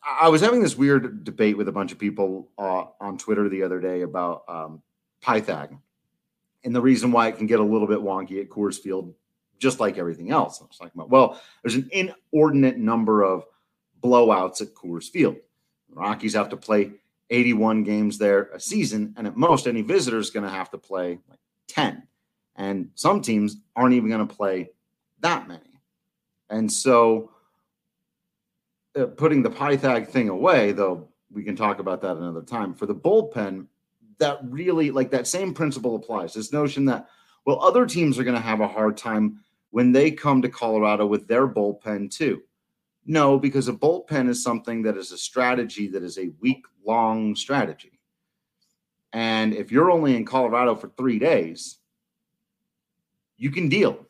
I 0.02 0.28
was 0.28 0.40
having 0.40 0.62
this 0.62 0.76
weird 0.76 1.24
debate 1.24 1.56
with 1.56 1.68
a 1.68 1.72
bunch 1.72 1.92
of 1.92 1.98
people 1.98 2.48
uh, 2.58 2.84
on 3.00 3.18
Twitter 3.18 3.48
the 3.48 3.62
other 3.62 3.80
day 3.80 4.02
about 4.02 4.44
um, 4.48 4.82
Pythag 5.22 5.76
and 6.64 6.74
the 6.74 6.80
reason 6.80 7.12
why 7.12 7.28
it 7.28 7.37
can 7.37 7.46
get 7.46 7.61
a 7.61 7.64
little 7.64 7.87
bit 7.87 7.98
wonky 7.98 8.40
at 8.40 8.48
Coors 8.48 8.78
Field, 8.78 9.14
just 9.58 9.80
like 9.80 9.98
everything 9.98 10.30
else. 10.30 10.61
I 10.61 10.66
was 10.66 10.76
talking 10.76 10.92
about, 10.94 11.11
well, 11.11 11.40
there's 11.62 11.76
an 11.76 11.88
inordinate 11.92 12.78
number 12.78 13.22
of 13.22 13.44
blowouts 14.02 14.61
at 14.61 14.74
Coors 14.74 15.08
Field. 15.08 15.37
The 15.88 15.96
Rockies 15.96 16.34
have 16.34 16.48
to 16.50 16.56
play 16.56 16.92
81 17.30 17.84
games 17.84 18.18
there 18.18 18.50
a 18.54 18.61
season, 18.61 19.14
and 19.16 19.26
at 19.26 19.37
most, 19.37 19.66
any 19.66 19.82
visitor 19.82 20.18
is 20.18 20.30
going 20.30 20.44
to 20.44 20.50
have 20.50 20.70
to 20.70 20.78
play 20.78 21.18
like 21.28 21.38
10. 21.68 22.02
And 22.56 22.90
some 22.94 23.22
teams 23.22 23.56
aren't 23.76 23.94
even 23.94 24.08
going 24.08 24.26
to 24.26 24.34
play 24.34 24.70
that 25.20 25.46
many. 25.46 25.80
And 26.50 26.72
so, 26.72 27.30
uh, 28.96 29.07
putting 29.07 29.42
the 29.42 29.51
Pythag 29.51 30.09
thing 30.09 30.29
away, 30.29 30.72
though 30.72 31.09
we 31.31 31.44
can 31.44 31.57
talk 31.57 31.79
about 31.79 32.01
that 32.03 32.16
another 32.16 32.42
time, 32.42 32.74
for 32.74 32.87
the 32.87 32.94
bullpen, 32.94 33.66
that 34.18 34.38
really, 34.42 34.90
like 34.90 35.11
that 35.11 35.27
same 35.27 35.55
principle 35.55 35.96
applies. 35.96 36.35
This 36.35 36.53
notion 36.53 36.85
that, 36.87 37.09
well, 37.44 37.62
other 37.62 37.87
teams 37.87 38.18
are 38.18 38.24
going 38.24 38.37
to 38.37 38.40
have 38.40 38.61
a 38.61 38.68
hard 38.68 38.96
time 38.96 39.40
when 39.70 39.92
they 39.92 40.11
come 40.11 40.42
to 40.42 40.48
Colorado 40.48 41.07
with 41.07 41.29
their 41.29 41.46
bullpen 41.46 42.11
too. 42.11 42.42
No, 43.07 43.38
because 43.38 43.68
a 43.68 43.72
bullpen 43.72 44.29
is 44.29 44.42
something 44.42 44.83
that 44.83 44.96
is 44.96 45.12
a 45.12 45.18
strategy 45.18 45.88
that 45.88 46.03
is 46.03 46.18
a 46.18 46.31
week 46.40 46.64
long 46.85 47.35
strategy. 47.37 47.98
And 49.12 49.55
if 49.55 49.72
you're 49.72 49.90
only 49.90 50.14
in 50.14 50.27
Colorado 50.27 50.74
for 50.74 50.88
three 50.88 51.18
days, 51.18 51.79
you 53.37 53.51
can 53.51 53.68
deal. 53.68 54.07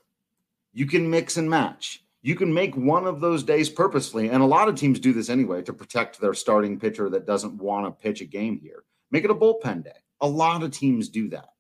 You 0.72 0.86
can 0.86 1.10
mix 1.10 1.36
and 1.36 1.48
match. 1.48 2.02
You 2.22 2.34
can 2.34 2.52
make 2.52 2.76
one 2.76 3.06
of 3.06 3.20
those 3.20 3.44
days 3.44 3.68
purposefully. 3.68 4.28
And 4.28 4.42
a 4.42 4.46
lot 4.46 4.68
of 4.68 4.74
teams 4.74 4.98
do 4.98 5.12
this 5.12 5.30
anyway 5.30 5.62
to 5.62 5.72
protect 5.72 6.20
their 6.20 6.34
starting 6.34 6.78
pitcher 6.78 7.08
that 7.10 7.26
doesn't 7.26 7.54
want 7.54 7.86
to 7.86 8.02
pitch 8.02 8.20
a 8.20 8.24
game 8.24 8.58
here. 8.58 8.84
Make 9.10 9.24
it 9.24 9.30
a 9.30 9.34
bullpen 9.34 9.84
day. 9.84 10.02
A 10.20 10.28
lot 10.28 10.62
of 10.62 10.72
teams 10.72 11.08
do 11.08 11.28
that. 11.30 11.50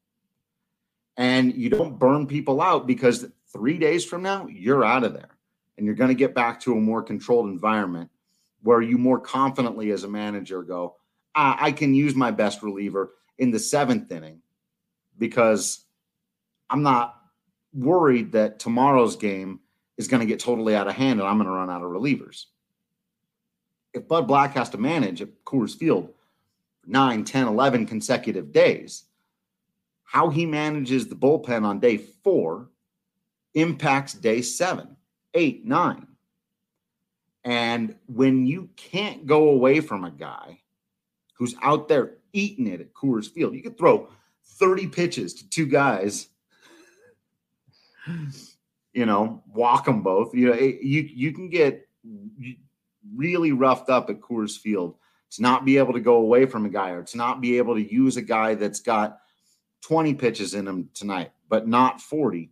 And 1.16 1.54
you 1.54 1.70
don't 1.70 1.98
burn 1.98 2.26
people 2.26 2.60
out 2.60 2.86
because 2.86 3.26
three 3.52 3.78
days 3.78 4.04
from 4.04 4.22
now, 4.22 4.46
you're 4.46 4.84
out 4.84 5.04
of 5.04 5.14
there 5.14 5.36
and 5.76 5.86
you're 5.86 5.94
going 5.94 6.08
to 6.08 6.14
get 6.14 6.34
back 6.34 6.60
to 6.60 6.72
a 6.72 6.80
more 6.80 7.02
controlled 7.02 7.48
environment 7.48 8.10
where 8.62 8.82
you 8.82 8.98
more 8.98 9.20
confidently 9.20 9.90
as 9.92 10.04
a 10.04 10.08
manager 10.08 10.62
go, 10.62 10.96
ah, 11.34 11.56
I 11.58 11.72
can 11.72 11.94
use 11.94 12.14
my 12.14 12.30
best 12.30 12.62
reliever 12.62 13.12
in 13.38 13.50
the 13.52 13.58
seventh 13.58 14.10
inning 14.10 14.42
because 15.16 15.84
I'm 16.68 16.82
not 16.82 17.16
worried 17.72 18.32
that 18.32 18.58
tomorrow's 18.58 19.16
game 19.16 19.60
is 19.98 20.08
going 20.08 20.20
to 20.20 20.26
get 20.26 20.40
totally 20.40 20.74
out 20.74 20.88
of 20.88 20.94
hand 20.94 21.20
and 21.20 21.28
I'm 21.28 21.36
going 21.36 21.46
to 21.46 21.52
run 21.52 21.70
out 21.70 21.82
of 21.82 21.90
relievers. 21.90 22.46
if 23.92 24.06
Bud 24.06 24.26
Black 24.26 24.54
has 24.54 24.70
to 24.70 24.78
manage 24.78 25.20
at 25.20 25.44
Coors 25.44 25.76
Field 25.76 26.14
9, 26.86 27.24
10, 27.24 27.48
11 27.48 27.86
consecutive 27.86 28.52
days, 28.52 29.04
how 30.04 30.30
he 30.30 30.46
manages 30.46 31.06
the 31.06 31.14
bullpen 31.14 31.64
on 31.64 31.80
day 31.80 31.98
four 31.98 32.70
impacts 33.54 34.14
day 34.14 34.40
seven, 34.40 34.96
eight, 35.34 35.66
nine. 35.66 36.06
And 37.44 37.96
when 38.06 38.46
you 38.46 38.70
can't 38.76 39.26
go 39.26 39.48
away 39.50 39.80
from 39.80 40.04
a 40.04 40.10
guy 40.10 40.60
who's 41.34 41.54
out 41.62 41.88
there 41.88 42.14
eating 42.32 42.66
it 42.66 42.80
at 42.80 42.94
Coors 42.94 43.30
Field, 43.30 43.54
you 43.54 43.62
could 43.62 43.78
throw 43.78 44.08
30 44.44 44.88
pitches 44.88 45.34
to 45.34 45.48
two 45.48 45.66
guys, 45.66 46.28
you 48.92 49.06
know, 49.06 49.42
walk 49.52 49.84
them 49.84 50.02
both. 50.02 50.34
You 50.34 50.48
know, 50.48 50.54
you 50.54 51.02
you 51.02 51.32
can 51.32 51.50
get 51.50 51.88
really 53.14 53.52
roughed 53.52 53.90
up 53.90 54.10
at 54.10 54.20
Coors 54.20 54.58
Field 54.58 54.96
to 55.30 55.42
not 55.42 55.64
be 55.64 55.78
able 55.78 55.92
to 55.92 56.00
go 56.00 56.16
away 56.16 56.46
from 56.46 56.64
a 56.64 56.70
guy 56.70 56.90
or 56.90 57.02
to 57.02 57.16
not 57.16 57.40
be 57.40 57.58
able 57.58 57.74
to 57.74 57.92
use 57.92 58.16
a 58.16 58.22
guy 58.22 58.54
that's 58.54 58.80
got 58.80 59.18
20 59.82 60.14
pitches 60.14 60.54
in 60.54 60.66
him 60.66 60.88
tonight, 60.94 61.32
but 61.48 61.68
not 61.68 62.00
40. 62.00 62.50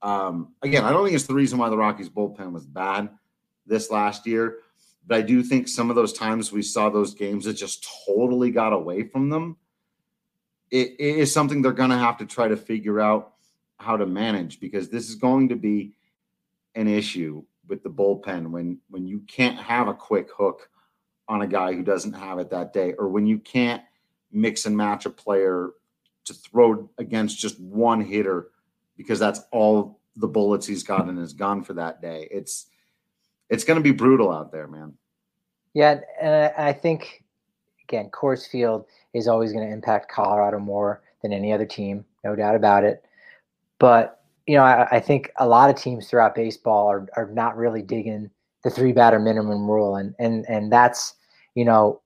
Um, 0.00 0.54
again, 0.62 0.84
I 0.84 0.90
don't 0.90 1.04
think 1.04 1.14
it's 1.14 1.26
the 1.26 1.34
reason 1.34 1.58
why 1.58 1.68
the 1.68 1.76
Rockies 1.76 2.08
bullpen 2.08 2.52
was 2.52 2.66
bad 2.66 3.10
this 3.66 3.90
last 3.90 4.26
year, 4.26 4.58
but 5.06 5.18
I 5.18 5.22
do 5.22 5.42
think 5.42 5.68
some 5.68 5.90
of 5.90 5.96
those 5.96 6.12
times 6.12 6.52
we 6.52 6.62
saw 6.62 6.88
those 6.88 7.14
games 7.14 7.44
that 7.44 7.54
just 7.54 7.86
totally 8.06 8.50
got 8.50 8.72
away 8.72 9.04
from 9.04 9.28
them. 9.28 9.56
it, 10.70 10.92
it 10.98 11.18
is 11.18 11.32
something 11.32 11.62
they're 11.62 11.72
going 11.72 11.90
to 11.90 11.98
have 11.98 12.18
to 12.18 12.26
try 12.26 12.48
to 12.48 12.56
figure 12.56 13.00
out 13.00 13.31
how 13.82 13.96
to 13.96 14.06
manage 14.06 14.60
because 14.60 14.88
this 14.88 15.08
is 15.08 15.16
going 15.16 15.48
to 15.48 15.56
be 15.56 15.92
an 16.74 16.88
issue 16.88 17.42
with 17.68 17.82
the 17.82 17.90
bullpen 17.90 18.50
when 18.50 18.78
when 18.88 19.06
you 19.06 19.20
can't 19.28 19.58
have 19.58 19.88
a 19.88 19.94
quick 19.94 20.28
hook 20.36 20.68
on 21.28 21.42
a 21.42 21.46
guy 21.46 21.72
who 21.72 21.82
doesn't 21.82 22.12
have 22.12 22.38
it 22.38 22.50
that 22.50 22.72
day 22.72 22.92
or 22.94 23.08
when 23.08 23.26
you 23.26 23.38
can't 23.38 23.82
mix 24.32 24.66
and 24.66 24.76
match 24.76 25.06
a 25.06 25.10
player 25.10 25.70
to 26.24 26.34
throw 26.34 26.88
against 26.98 27.38
just 27.38 27.60
one 27.60 28.00
hitter 28.00 28.48
because 28.96 29.18
that's 29.18 29.40
all 29.50 30.00
the 30.16 30.28
bullets 30.28 30.66
he's 30.66 30.82
got 30.82 31.08
in 31.08 31.16
his 31.16 31.32
gun 31.32 31.62
for 31.62 31.74
that 31.74 32.00
day. 32.00 32.28
It's 32.30 32.66
it's 33.48 33.64
going 33.64 33.78
to 33.78 33.82
be 33.82 33.92
brutal 33.92 34.32
out 34.32 34.52
there, 34.52 34.66
man. 34.66 34.94
Yeah, 35.74 36.00
and 36.20 36.52
I 36.56 36.72
think 36.72 37.24
again, 37.88 38.10
Coors 38.10 38.48
Field 38.48 38.86
is 39.14 39.28
always 39.28 39.52
going 39.52 39.66
to 39.66 39.72
impact 39.72 40.10
Colorado 40.10 40.58
more 40.58 41.02
than 41.22 41.32
any 41.32 41.52
other 41.52 41.66
team, 41.66 42.04
no 42.24 42.34
doubt 42.34 42.54
about 42.54 42.84
it. 42.84 43.04
But 43.82 44.20
you 44.46 44.56
know, 44.56 44.62
I, 44.62 44.86
I 44.92 45.00
think 45.00 45.32
a 45.38 45.48
lot 45.48 45.68
of 45.68 45.74
teams 45.74 46.08
throughout 46.08 46.36
baseball 46.36 46.86
are 46.86 47.08
are 47.16 47.28
not 47.32 47.56
really 47.56 47.82
digging 47.82 48.30
the 48.62 48.70
three 48.70 48.92
batter 48.92 49.18
minimum 49.18 49.68
rule, 49.68 49.96
and 49.96 50.14
and 50.20 50.46
and 50.48 50.72
that's 50.72 51.14
you 51.56 51.64
know 51.64 52.00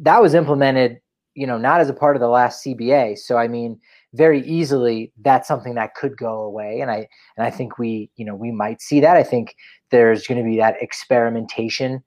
that 0.00 0.20
was 0.20 0.34
implemented 0.34 1.00
you 1.34 1.46
know 1.46 1.56
not 1.56 1.80
as 1.80 1.88
a 1.88 1.94
part 1.94 2.16
of 2.16 2.20
the 2.20 2.26
last 2.28 2.64
CBA. 2.64 3.16
So 3.18 3.38
I 3.38 3.46
mean, 3.46 3.78
very 4.14 4.44
easily 4.44 5.12
that's 5.20 5.46
something 5.46 5.76
that 5.76 5.94
could 5.94 6.16
go 6.16 6.40
away, 6.40 6.80
and 6.80 6.90
I 6.90 7.06
and 7.36 7.46
I 7.46 7.50
think 7.50 7.78
we 7.78 8.10
you 8.16 8.24
know 8.24 8.34
we 8.34 8.50
might 8.50 8.82
see 8.82 8.98
that. 8.98 9.16
I 9.16 9.22
think 9.22 9.54
there's 9.90 10.26
going 10.26 10.38
to 10.38 10.50
be 10.50 10.56
that 10.56 10.82
experimentation 10.82 12.02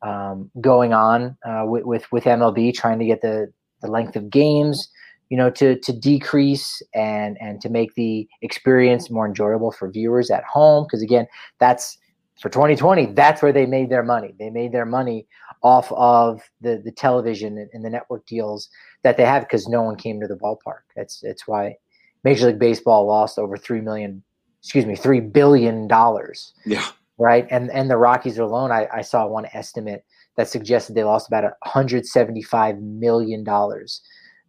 um, 0.00 0.50
going 0.62 0.94
on 0.94 1.36
uh, 1.46 1.64
with, 1.66 1.84
with 1.84 2.10
with 2.10 2.24
MLB 2.24 2.72
trying 2.72 2.98
to 2.98 3.04
get 3.04 3.20
the 3.20 3.52
the 3.82 3.88
length 3.88 4.16
of 4.16 4.30
games 4.30 4.88
you 5.30 5.36
know 5.36 5.50
to 5.50 5.78
to 5.80 5.92
decrease 5.92 6.82
and 6.94 7.36
and 7.40 7.60
to 7.60 7.68
make 7.68 7.94
the 7.94 8.28
experience 8.42 9.10
more 9.10 9.26
enjoyable 9.26 9.72
for 9.72 9.90
viewers 9.90 10.30
at 10.30 10.44
home. 10.44 10.84
Because 10.84 11.02
again 11.02 11.26
that's 11.58 11.98
for 12.40 12.48
2020 12.48 13.06
that's 13.14 13.42
where 13.42 13.52
they 13.52 13.66
made 13.66 13.90
their 13.90 14.02
money. 14.02 14.34
They 14.38 14.50
made 14.50 14.72
their 14.72 14.86
money 14.86 15.26
off 15.62 15.90
of 15.92 16.42
the 16.60 16.80
the 16.84 16.92
television 16.92 17.68
and 17.72 17.84
the 17.84 17.90
network 17.90 18.26
deals 18.26 18.68
that 19.02 19.16
they 19.16 19.24
have 19.24 19.42
because 19.42 19.66
no 19.68 19.82
one 19.82 19.96
came 19.96 20.20
to 20.20 20.26
the 20.26 20.36
ballpark. 20.36 20.82
That's 20.96 21.20
that's 21.20 21.46
why 21.46 21.76
major 22.22 22.46
league 22.46 22.58
baseball 22.58 23.06
lost 23.06 23.38
over 23.38 23.56
3 23.56 23.80
million 23.80 24.22
excuse 24.60 24.86
me 24.86 24.96
3 24.96 25.20
billion 25.20 25.88
dollars. 25.88 26.52
Yeah. 26.64 26.86
right? 27.18 27.46
And 27.50 27.70
and 27.70 27.90
the 27.90 27.96
rockies 27.96 28.38
alone 28.38 28.72
i, 28.72 28.88
I 28.92 29.02
saw 29.02 29.26
one 29.26 29.46
estimate 29.52 30.04
that 30.36 30.48
suggested 30.48 30.94
they 30.94 31.04
lost 31.04 31.28
about 31.28 31.44
175 31.44 32.78
million 32.80 33.44
dollars 33.44 34.02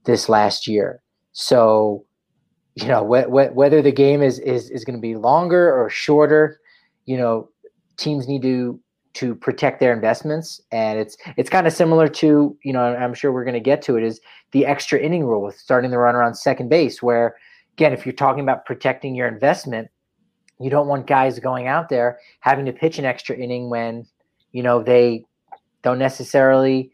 this 0.06 0.30
last 0.30 0.68
year. 0.68 1.02
So 1.34 2.06
you 2.76 2.88
know 2.88 3.06
wh- 3.06 3.28
wh- 3.28 3.56
whether 3.56 3.82
the 3.82 3.91
game 3.91 4.22
is 4.22 4.39
is, 4.39 4.70
is 4.70 4.84
going 4.84 4.96
to 4.96 5.02
be 5.02 5.15
longer 5.15 5.74
or 5.74 5.89
shorter 5.89 6.60
you 7.06 7.18
know 7.18 7.50
teams 7.98 8.28
need 8.28 8.41
to 8.41 8.80
to 9.15 9.34
protect 9.34 9.80
their 9.80 9.94
investments. 9.94 10.62
And 10.72 11.00
it's 11.00 11.18
it's 11.38 11.50
kind 11.50 11.65
of 11.65 11.74
similar 11.74 12.08
to 12.10 12.56
you 12.63 12.74
know 12.74 12.82
i'm 12.82 13.13
sure 13.13 13.32
we're 13.32 13.46
going 13.46 13.54
to 13.54 13.60
get 13.60 13.82
to 13.84 13.96
it 13.96 14.04
is 14.04 14.20
the 14.52 14.65
extra 14.65 15.00
inning 15.00 15.26
rule 15.26 15.41
with 15.41 15.58
starting 15.58 15.91
the 15.91 15.98
runner 15.98 16.22
on 16.22 16.36
second 16.36 16.70
base 16.70 17.02
where 17.02 17.36
again 17.74 17.94
if 17.94 18.06
you're 18.06 18.13
talking 18.13 18.44
about 18.44 18.65
protecting 18.65 19.15
your 19.15 19.28
investment 19.28 19.88
you 20.60 20.70
don't 20.70 20.88
want 20.88 21.08
guys 21.08 21.39
going 21.39 21.68
out 21.68 21.89
there 21.89 22.20
having 22.41 22.65
to 22.65 22.74
pitch 22.74 23.00
an 23.00 23.06
extra 23.06 23.36
inning 23.36 23.70
when 23.70 24.06
you 24.52 24.62
know 24.62 24.84
they 24.84 25.24
don't 25.82 26.00
necessarily 26.00 26.91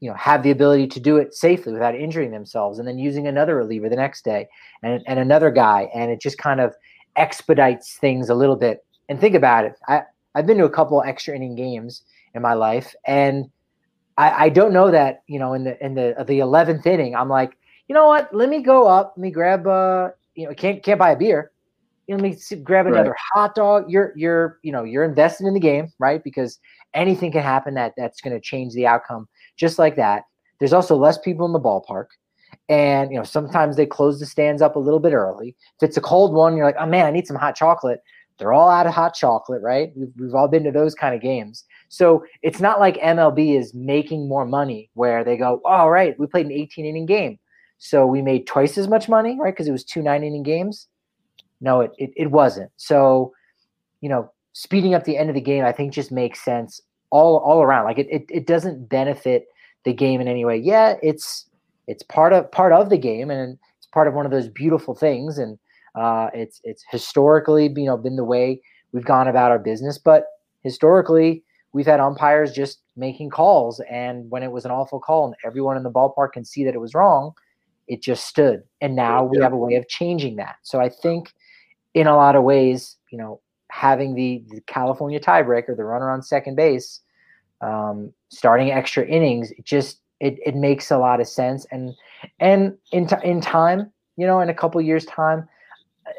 you 0.00 0.10
know 0.10 0.16
have 0.16 0.42
the 0.42 0.50
ability 0.50 0.86
to 0.86 1.00
do 1.00 1.16
it 1.16 1.34
safely 1.34 1.72
without 1.72 1.94
injuring 1.94 2.30
themselves 2.30 2.78
and 2.78 2.86
then 2.86 2.98
using 2.98 3.26
another 3.26 3.56
reliever 3.56 3.88
the 3.88 3.96
next 3.96 4.24
day 4.24 4.48
and, 4.82 5.02
and 5.06 5.18
another 5.18 5.50
guy 5.50 5.88
and 5.94 6.10
it 6.10 6.20
just 6.20 6.38
kind 6.38 6.60
of 6.60 6.74
expedites 7.16 7.96
things 7.96 8.28
a 8.28 8.34
little 8.34 8.56
bit 8.56 8.84
and 9.08 9.20
think 9.20 9.34
about 9.34 9.64
it 9.64 9.74
i 9.88 10.02
i've 10.34 10.46
been 10.46 10.58
to 10.58 10.64
a 10.64 10.70
couple 10.70 11.02
extra 11.02 11.34
inning 11.34 11.54
games 11.54 12.02
in 12.34 12.42
my 12.42 12.52
life 12.52 12.94
and 13.06 13.48
i 14.18 14.44
i 14.44 14.48
don't 14.48 14.72
know 14.72 14.90
that 14.90 15.22
you 15.26 15.38
know 15.38 15.54
in 15.54 15.64
the 15.64 15.84
in 15.84 15.94
the 15.94 16.14
the 16.26 16.40
11th 16.40 16.86
inning 16.86 17.14
i'm 17.16 17.28
like 17.28 17.56
you 17.88 17.94
know 17.94 18.06
what 18.06 18.32
let 18.34 18.48
me 18.48 18.62
go 18.62 18.86
up 18.86 19.14
let 19.16 19.22
me 19.22 19.30
grab 19.30 19.66
uh 19.66 20.10
you 20.34 20.46
know 20.46 20.54
can't 20.54 20.82
can't 20.82 20.98
buy 20.98 21.10
a 21.10 21.16
beer 21.16 21.52
you 22.06 22.16
know, 22.16 22.22
let 22.22 22.30
me 22.30 22.36
see, 22.36 22.56
grab 22.56 22.86
another 22.86 23.10
right. 23.10 23.18
hot 23.34 23.54
dog. 23.54 23.90
You're 23.90 24.12
you're 24.16 24.58
you 24.62 24.70
know 24.70 24.84
you're 24.84 25.04
invested 25.04 25.46
in 25.46 25.54
the 25.54 25.60
game, 25.60 25.92
right? 25.98 26.22
Because 26.22 26.58
anything 26.94 27.32
can 27.32 27.42
happen 27.42 27.74
that 27.74 27.94
that's 27.96 28.20
going 28.20 28.32
to 28.32 28.40
change 28.40 28.74
the 28.74 28.86
outcome. 28.86 29.28
Just 29.56 29.78
like 29.78 29.96
that. 29.96 30.24
There's 30.58 30.72
also 30.72 30.96
less 30.96 31.18
people 31.18 31.46
in 31.46 31.52
the 31.52 31.60
ballpark, 31.60 32.06
and 32.68 33.10
you 33.10 33.18
know 33.18 33.24
sometimes 33.24 33.76
they 33.76 33.86
close 33.86 34.20
the 34.20 34.26
stands 34.26 34.62
up 34.62 34.76
a 34.76 34.80
little 34.80 35.00
bit 35.00 35.12
early. 35.12 35.54
If 35.80 35.88
it's 35.88 35.96
a 35.96 36.00
cold 36.00 36.34
one, 36.34 36.56
you're 36.56 36.66
like, 36.66 36.76
oh 36.78 36.86
man, 36.86 37.06
I 37.06 37.10
need 37.10 37.26
some 37.26 37.36
hot 37.36 37.56
chocolate. 37.56 38.00
They're 38.38 38.52
all 38.52 38.68
out 38.68 38.86
of 38.86 38.92
hot 38.92 39.14
chocolate, 39.14 39.62
right? 39.62 39.92
We've, 39.96 40.12
we've 40.18 40.34
all 40.34 40.46
been 40.48 40.64
to 40.64 40.70
those 40.70 40.94
kind 40.94 41.14
of 41.14 41.22
games. 41.22 41.64
So 41.88 42.22
it's 42.42 42.60
not 42.60 42.80
like 42.80 42.96
MLB 42.98 43.58
is 43.58 43.72
making 43.72 44.28
more 44.28 44.44
money 44.44 44.90
where 44.92 45.24
they 45.24 45.38
go, 45.38 45.62
oh, 45.64 45.70
all 45.70 45.90
right, 45.90 46.18
we 46.18 46.26
played 46.26 46.44
an 46.44 46.52
18 46.52 46.84
inning 46.84 47.06
game. 47.06 47.38
So 47.78 48.06
we 48.06 48.20
made 48.20 48.46
twice 48.46 48.76
as 48.76 48.88
much 48.88 49.08
money, 49.08 49.38
right? 49.40 49.54
Because 49.54 49.68
it 49.68 49.72
was 49.72 49.84
two 49.84 50.02
nine 50.02 50.22
inning 50.22 50.42
games 50.42 50.88
no, 51.60 51.80
it, 51.80 51.92
it, 51.98 52.10
it 52.16 52.30
wasn't. 52.30 52.70
So, 52.76 53.32
you 54.00 54.08
know, 54.08 54.32
speeding 54.52 54.94
up 54.94 55.04
the 55.04 55.16
end 55.16 55.28
of 55.28 55.34
the 55.34 55.40
game, 55.40 55.64
I 55.64 55.72
think 55.72 55.92
just 55.92 56.12
makes 56.12 56.44
sense 56.44 56.80
all 57.10 57.38
all 57.38 57.62
around. 57.62 57.84
Like 57.84 57.98
it, 57.98 58.08
it, 58.10 58.26
it 58.28 58.46
doesn't 58.46 58.88
benefit 58.88 59.46
the 59.84 59.92
game 59.92 60.20
in 60.20 60.28
any 60.28 60.44
way. 60.44 60.56
Yeah, 60.56 60.94
it's 61.02 61.46
it's 61.86 62.02
part 62.02 62.32
of 62.32 62.50
part 62.50 62.72
of 62.72 62.90
the 62.90 62.98
game 62.98 63.30
and 63.30 63.58
it's 63.78 63.86
part 63.86 64.08
of 64.08 64.14
one 64.14 64.26
of 64.26 64.32
those 64.32 64.48
beautiful 64.48 64.94
things. 64.94 65.38
And 65.38 65.58
uh, 65.94 66.28
it's 66.34 66.60
it's 66.64 66.84
historically 66.90 67.64
you 67.64 67.84
know 67.84 67.96
been 67.96 68.16
the 68.16 68.24
way 68.24 68.60
we've 68.92 69.04
gone 69.04 69.28
about 69.28 69.50
our 69.50 69.58
business. 69.58 69.98
But 69.98 70.26
historically, 70.62 71.42
we've 71.72 71.86
had 71.86 72.00
umpires 72.00 72.52
just 72.52 72.80
making 72.96 73.30
calls, 73.30 73.80
and 73.90 74.30
when 74.30 74.42
it 74.42 74.50
was 74.50 74.64
an 74.64 74.70
awful 74.70 75.00
call 75.00 75.26
and 75.26 75.34
everyone 75.44 75.76
in 75.76 75.82
the 75.82 75.90
ballpark 75.90 76.32
can 76.32 76.44
see 76.44 76.64
that 76.64 76.74
it 76.74 76.80
was 76.80 76.94
wrong, 76.94 77.32
it 77.88 78.02
just 78.02 78.26
stood. 78.26 78.62
And 78.80 78.96
now 78.96 79.24
we 79.24 79.38
have 79.40 79.52
a 79.52 79.56
way 79.56 79.74
of 79.76 79.88
changing 79.88 80.36
that. 80.36 80.56
So 80.62 80.80
I 80.80 80.88
think 80.88 81.32
in 81.94 82.06
a 82.06 82.16
lot 82.16 82.36
of 82.36 82.42
ways, 82.42 82.96
you 83.10 83.18
know, 83.18 83.40
having 83.76 84.14
the, 84.14 84.42
the 84.48 84.60
California 84.62 85.20
tiebreaker, 85.20 85.76
the 85.76 85.84
runner 85.84 86.10
on 86.10 86.22
second 86.22 86.56
base, 86.56 87.00
um, 87.60 88.10
starting 88.30 88.70
extra 88.70 89.04
innings, 89.04 89.50
it 89.50 89.64
just 89.64 90.00
it, 90.18 90.38
it 90.46 90.56
makes 90.56 90.90
a 90.90 90.96
lot 90.96 91.20
of 91.20 91.28
sense. 91.28 91.66
And 91.70 91.92
and 92.40 92.78
in 92.92 93.06
t- 93.06 93.16
in 93.22 93.42
time, 93.42 93.92
you 94.16 94.26
know, 94.26 94.40
in 94.40 94.48
a 94.48 94.54
couple 94.54 94.80
years' 94.80 95.04
time, 95.04 95.46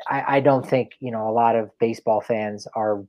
I, 0.08 0.38
I 0.38 0.40
don't 0.40 0.68
think 0.68 0.92
you 1.00 1.10
know 1.10 1.28
a 1.28 1.32
lot 1.32 1.56
of 1.56 1.72
baseball 1.80 2.22
fans 2.22 2.68
are. 2.76 3.04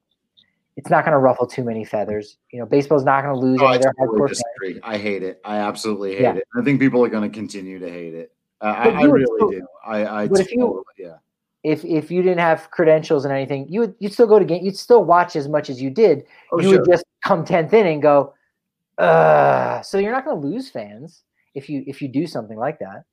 It's 0.78 0.90
not 0.90 1.04
going 1.04 1.12
to 1.12 1.18
ruffle 1.18 1.46
too 1.46 1.64
many 1.64 1.84
feathers. 1.84 2.38
You 2.52 2.60
know, 2.60 2.64
baseball's 2.64 3.04
not 3.04 3.24
going 3.24 3.34
to 3.34 3.40
lose. 3.40 3.58
Oh, 3.60 3.66
I 3.66 3.78
totally 3.78 4.28
disagree. 4.28 4.72
Fans. 4.74 4.84
I 4.84 4.96
hate 4.96 5.24
it. 5.24 5.40
I 5.44 5.56
absolutely 5.56 6.12
hate 6.12 6.22
yeah. 6.22 6.34
it. 6.36 6.44
I 6.56 6.62
think 6.62 6.78
people 6.78 7.04
are 7.04 7.08
going 7.08 7.28
to 7.28 7.34
continue 7.34 7.80
to 7.80 7.90
hate 7.90 8.14
it. 8.14 8.32
Uh, 8.60 8.66
I, 8.66 8.88
I, 8.90 9.02
really 9.02 9.56
do. 9.56 9.66
I, 9.84 10.22
I 10.22 10.28
totally, 10.28 10.46
you, 10.52 10.84
yeah 10.96 11.16
if 11.64 11.84
if 11.84 12.10
you 12.10 12.22
didn't 12.22 12.38
have 12.38 12.70
credentials 12.70 13.24
and 13.24 13.32
anything, 13.32 13.66
you 13.68 13.80
would 13.80 13.94
you'd 13.98 14.12
still 14.12 14.26
go 14.26 14.38
to 14.38 14.44
game. 14.44 14.64
You'd 14.64 14.76
still 14.76 15.04
watch 15.04 15.36
as 15.36 15.48
much 15.48 15.70
as 15.70 15.80
you 15.80 15.90
did. 15.90 16.24
Oh, 16.52 16.60
you 16.60 16.70
sure. 16.70 16.78
would 16.78 16.90
just 16.90 17.04
come 17.24 17.44
tenth 17.44 17.72
inning 17.72 17.94
and 17.94 18.02
go, 18.02 18.34
uh. 18.98 19.80
So 19.82 19.98
you're 19.98 20.12
not 20.12 20.24
going 20.24 20.40
to 20.40 20.46
lose 20.46 20.70
fans 20.70 21.22
if 21.54 21.68
you 21.68 21.84
if 21.86 22.00
you 22.00 22.08
do 22.08 22.26
something 22.26 22.56
like 22.56 22.78
that. 22.78 23.04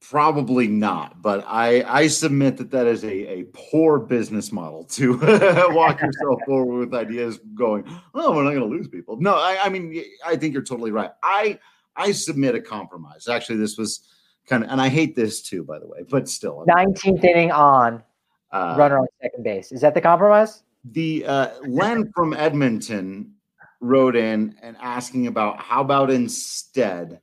Probably 0.00 0.66
not, 0.66 1.22
but 1.22 1.44
I 1.46 1.82
I 1.82 2.06
submit 2.08 2.56
that 2.56 2.70
that 2.72 2.86
is 2.86 3.04
a, 3.04 3.10
a 3.10 3.44
poor 3.52 4.00
business 4.00 4.50
model 4.50 4.84
to 4.84 5.16
walk 5.72 6.00
yourself 6.00 6.40
forward 6.46 6.78
with 6.78 6.94
ideas 6.94 7.38
going, 7.54 7.84
oh, 8.14 8.34
we're 8.34 8.42
not 8.42 8.50
going 8.50 8.68
to 8.68 8.76
lose 8.76 8.88
people. 8.88 9.20
No, 9.20 9.34
I, 9.34 9.58
I 9.62 9.68
mean 9.68 10.02
I 10.26 10.34
think 10.36 10.54
you're 10.54 10.64
totally 10.64 10.90
right. 10.90 11.10
I 11.22 11.58
I 11.94 12.10
submit 12.12 12.54
a 12.56 12.60
compromise. 12.60 13.28
Actually, 13.28 13.58
this 13.58 13.76
was 13.76 14.08
kind 14.46 14.64
of, 14.64 14.70
and 14.70 14.80
I 14.80 14.88
hate 14.88 15.14
this 15.16 15.42
too, 15.42 15.64
by 15.64 15.78
the 15.78 15.86
way, 15.86 16.00
but 16.08 16.28
still. 16.28 16.64
19th 16.68 17.24
inning 17.24 17.50
on, 17.50 18.02
uh, 18.50 18.74
runner 18.78 18.98
on 18.98 19.06
second 19.20 19.44
base. 19.44 19.72
Is 19.72 19.80
that 19.80 19.94
the 19.94 20.00
compromise? 20.00 20.62
The 20.84 21.24
uh, 21.26 21.48
Len 21.66 22.10
from 22.14 22.34
Edmonton 22.34 23.34
wrote 23.80 24.16
in 24.16 24.54
and 24.62 24.76
asking 24.80 25.26
about 25.26 25.60
how 25.60 25.80
about 25.80 26.10
instead 26.10 27.20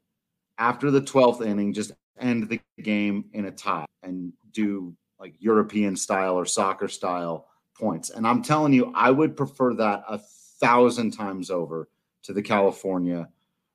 after 0.57 0.91
the 0.91 1.01
12th 1.01 1.45
inning, 1.45 1.73
just 1.73 1.93
end 2.19 2.49
the 2.49 2.59
game 2.81 3.25
in 3.33 3.45
a 3.45 3.51
tie 3.51 3.85
and 4.03 4.33
do 4.51 4.93
like 5.19 5.33
European 5.39 5.95
style 5.95 6.35
or 6.35 6.45
soccer 6.45 6.87
style 6.87 7.47
points. 7.77 8.09
And 8.09 8.27
I'm 8.27 8.41
telling 8.41 8.73
you, 8.73 8.91
I 8.95 9.09
would 9.11 9.35
prefer 9.35 9.73
that 9.75 10.03
a 10.07 10.19
thousand 10.59 11.11
times 11.11 11.49
over 11.49 11.89
to 12.23 12.33
the 12.33 12.41
California 12.41 13.29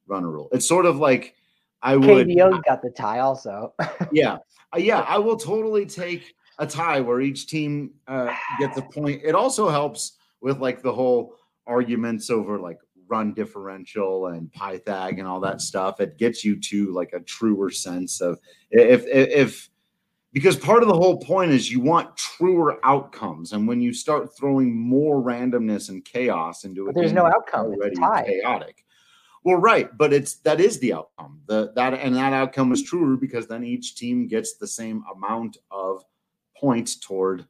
runner 0.06 0.30
rule. 0.30 0.48
It's 0.52 0.68
sort 0.68 0.86
of 0.86 0.98
like 0.98 1.34
I 1.84 1.96
would. 1.96 2.26
KBO 2.26 2.64
got 2.64 2.82
the 2.82 2.90
tie 2.90 3.20
also. 3.20 3.74
yeah, 4.12 4.38
uh, 4.74 4.78
yeah, 4.78 5.00
I 5.00 5.18
will 5.18 5.36
totally 5.36 5.84
take 5.84 6.34
a 6.58 6.66
tie 6.66 7.00
where 7.00 7.20
each 7.20 7.46
team 7.46 7.92
uh, 8.08 8.34
gets 8.58 8.78
a 8.78 8.82
point. 8.94 9.20
It 9.22 9.34
also 9.34 9.68
helps 9.68 10.16
with 10.40 10.58
like 10.58 10.82
the 10.82 10.92
whole 10.92 11.36
arguments 11.66 12.30
over 12.30 12.58
like 12.58 12.78
run 13.06 13.34
differential 13.34 14.28
and 14.28 14.50
Pythag 14.50 15.18
and 15.18 15.28
all 15.28 15.40
that 15.40 15.60
stuff. 15.60 16.00
It 16.00 16.16
gets 16.16 16.42
you 16.42 16.58
to 16.58 16.90
like 16.92 17.12
a 17.12 17.20
truer 17.20 17.70
sense 17.70 18.22
of 18.22 18.38
if, 18.70 19.06
if, 19.06 19.28
if 19.28 19.70
because 20.32 20.56
part 20.56 20.82
of 20.82 20.88
the 20.88 20.96
whole 20.96 21.18
point 21.18 21.52
is 21.52 21.70
you 21.70 21.80
want 21.80 22.16
truer 22.16 22.80
outcomes, 22.82 23.52
and 23.52 23.68
when 23.68 23.80
you 23.80 23.92
start 23.92 24.36
throwing 24.36 24.74
more 24.74 25.22
randomness 25.22 25.90
and 25.90 26.04
chaos 26.04 26.64
into 26.64 26.88
it, 26.88 26.94
there's 26.94 27.12
no 27.12 27.26
outcome. 27.26 27.66
Already 27.66 27.96
chaotic. 27.96 28.83
Well, 29.44 29.56
right, 29.56 29.94
but 29.96 30.12
it's 30.14 30.36
that 30.36 30.60
is 30.60 30.78
the 30.78 30.94
outcome. 30.94 31.40
The 31.46 31.72
that 31.76 31.94
and 31.94 32.16
that 32.16 32.32
outcome 32.32 32.72
is 32.72 32.82
truer 32.82 33.16
because 33.16 33.46
then 33.46 33.62
each 33.62 33.94
team 33.94 34.26
gets 34.26 34.54
the 34.54 34.66
same 34.66 35.04
amount 35.14 35.58
of 35.70 36.02
points 36.56 36.96
toward 36.96 37.44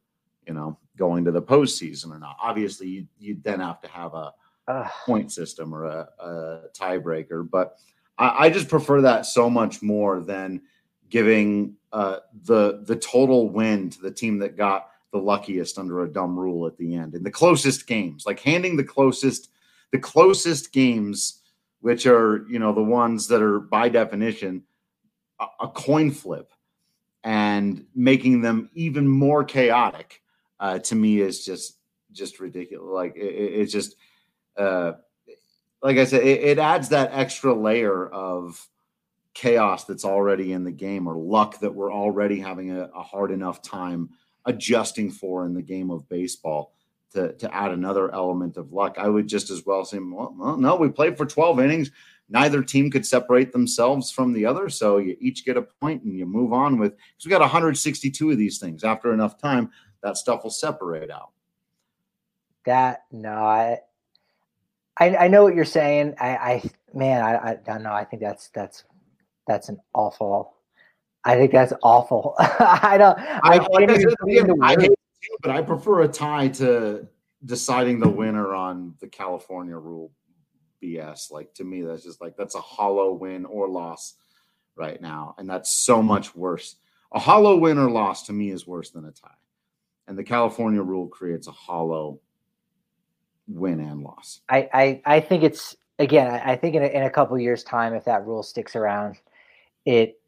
you 0.47 0.55
know 0.55 0.76
going 0.97 1.24
to 1.24 1.30
the 1.30 1.42
postseason 1.42 2.11
or 2.11 2.18
not. 2.18 2.36
Obviously, 2.42 2.88
you, 2.88 3.07
you 3.18 3.36
then 3.42 3.61
have 3.61 3.80
to 3.82 3.88
have 3.88 4.14
a 4.14 4.32
uh, 4.66 4.88
point 5.07 5.30
system 5.30 5.74
or 5.74 5.84
a, 5.84 6.09
a 6.18 6.61
tiebreaker. 6.72 7.49
But 7.49 7.76
I, 8.18 8.47
I, 8.47 8.51
just 8.51 8.68
prefer 8.68 9.01
that 9.03 9.26
so 9.26 9.51
much 9.51 9.82
more 9.82 10.20
than 10.20 10.62
giving 11.11 11.76
uh, 11.92 12.20
the 12.45 12.82
the 12.86 12.97
total 12.97 13.51
win 13.51 13.90
to 13.90 14.01
the 14.01 14.11
team 14.11 14.38
that 14.38 14.57
got 14.57 14.88
the 15.12 15.18
luckiest 15.18 15.78
under 15.78 16.03
a 16.03 16.12
dumb 16.12 16.36
rule 16.36 16.66
at 16.66 16.76
the 16.76 16.95
end 16.95 17.14
in 17.14 17.22
the 17.22 17.30
closest 17.30 17.86
games, 17.86 18.24
like 18.26 18.40
handing 18.40 18.76
the 18.76 18.84
closest 18.84 19.51
the 19.92 19.99
closest 19.99 20.72
games, 20.72 21.42
which 21.85 22.07
are 22.07 22.47
you 22.49 22.59
know 22.59 22.72
the 22.72 22.82
ones 22.82 23.28
that 23.28 23.43
are 23.43 23.61
by 23.61 23.91
definition 23.91 24.62
a, 25.39 25.47
a 25.61 25.68
coin 25.68 26.11
flip, 26.11 26.51
and 27.22 27.85
making 27.95 28.41
them 28.41 28.70
even 28.72 29.07
more 29.07 29.45
chaotic. 29.45 30.22
Uh, 30.59 30.78
to 30.78 30.95
me 30.95 31.20
is 31.20 31.45
just 31.45 31.76
just 32.11 32.41
ridiculous. 32.41 32.91
Like 32.91 33.16
it, 33.16 33.20
it's 33.20 33.70
just 33.70 33.97
uh, 34.57 34.93
like 35.82 35.99
I 35.99 36.05
said, 36.05 36.22
it, 36.22 36.41
it 36.43 36.59
adds 36.59 36.89
that 36.89 37.11
extra 37.12 37.53
layer 37.53 38.09
of 38.09 38.66
chaos 39.35 39.85
that's 39.85 40.07
already 40.07 40.55
in 40.55 40.64
the 40.64 40.72
game 40.72 41.07
or 41.07 41.18
luck 41.18 41.61
that 41.61 41.74
we're 41.74 41.93
already 41.93 42.41
having 42.41 42.70
a, 42.70 42.85
a, 42.95 43.03
hard 43.03 43.30
enough 43.30 43.61
time 43.61 44.09
adjusting 44.47 45.11
for 45.11 45.45
in 45.45 45.53
the 45.53 45.61
game 45.61 45.91
of 45.91 46.09
baseball 46.09 46.72
to, 47.15 47.33
to 47.33 47.55
add 47.55 47.73
another 47.73 48.12
element 48.12 48.57
of 48.57 48.73
luck. 48.73 48.97
I 48.99 49.09
would 49.09 49.27
just 49.27 49.51
as 49.51 49.65
well 49.65 49.85
say, 49.85 49.99
well, 49.99 50.35
well, 50.39 50.57
no, 50.57 50.77
we 50.77 50.89
played 50.89 51.17
for 51.17 51.27
12 51.27 51.61
innings. 51.61 51.91
Neither 52.29 52.62
team 52.62 52.91
could 52.91 53.07
separate 53.07 53.53
themselves 53.53 54.11
from 54.11 54.33
the 54.33 54.47
other. 54.47 54.69
So 54.69 54.99
you 54.99 55.17
each 55.21 55.45
get 55.45 55.57
a 55.57 55.62
point 55.62 56.03
and 56.03 56.17
you 56.17 56.27
move 56.27 56.53
on 56.53 56.79
with, 56.79 56.93
because 56.93 57.27
we 57.27 57.31
got 57.31 57.41
162 57.41 58.31
of 58.31 58.39
these 58.39 58.59
things. 58.59 58.85
After 58.85 59.12
enough 59.12 59.41
time, 59.41 59.71
that 60.03 60.17
stuff 60.17 60.43
will 60.43 60.51
separate 60.51 61.11
out. 61.11 61.31
That, 62.67 63.05
no, 63.12 63.31
I, 63.31 63.79
I, 64.99 65.17
I 65.17 65.29
know 65.29 65.43
what 65.43 65.55
you're 65.55 65.65
saying. 65.65 66.15
I, 66.21 66.37
I 66.37 66.62
man, 66.95 67.23
I, 67.23 67.51
I 67.51 67.55
don't 67.57 67.83
know. 67.83 67.93
I 67.93 68.05
think 68.05 68.23
that's 68.23 68.49
that's 68.51 68.85
that's 69.47 69.69
an 69.69 69.79
awful. 69.93 70.55
I 71.25 71.37
think 71.37 71.53
that's 71.53 71.73
awful. 71.83 72.35
I 72.39 72.97
don't. 72.97 73.19
I, 73.19 73.41
I, 73.43 73.57
like 73.57 73.91
I, 73.91 73.99
said, 73.99 74.15
I 74.62 74.77
hate 74.81 74.91
but 75.43 75.51
I 75.51 75.62
prefer 75.62 76.03
a 76.03 76.09
tie 76.09 76.49
to 76.49 77.07
deciding 77.45 78.01
the 78.01 78.09
winner 78.09 78.55
on 78.55 78.95
the 79.01 79.07
California 79.07 79.77
rule 79.77 80.12
BS. 80.83 81.31
Like 81.31 81.53
to 81.55 81.64
me, 81.64 81.83
that's 81.83 82.05
just 82.05 82.20
like 82.20 82.37
that's 82.37 82.55
a 82.55 82.61
hollow 82.61 83.12
win 83.12 83.45
or 83.45 83.68
loss 83.68 84.14
right 84.77 85.01
now, 85.01 85.35
and 85.39 85.49
that's 85.49 85.85
so 85.85 86.03
much 86.03 86.35
worse. 86.35 86.77
A 87.12 87.18
hollow 87.18 87.57
win 87.57 87.79
or 87.79 87.91
loss 87.91 88.25
to 88.25 88.33
me 88.33 88.51
is 88.51 88.66
worse 88.66 88.91
than 88.91 89.05
a 89.05 89.12
tie, 89.12 89.29
and 90.07 90.18
the 90.18 90.25
California 90.25 90.83
rule 90.83 91.09
creates 91.09 91.47
a 91.47 91.53
hollow 91.53 92.20
win 93.47 93.81
and 93.81 94.03
loss. 94.03 94.41
I 94.49 94.68
I, 94.72 95.03
I 95.05 95.20
think 95.20 95.43
it's 95.43 95.77
again. 95.99 96.41
I 96.45 96.57
think 96.57 96.75
in 96.75 96.83
a, 96.83 96.87
in 96.87 97.03
a 97.05 97.11
couple 97.11 97.39
years' 97.39 97.62
time, 97.62 97.95
if 97.95 98.05
that 98.05 98.27
rule 98.27 98.43
sticks 98.43 98.77
around, 98.77 99.16
it 99.85 100.20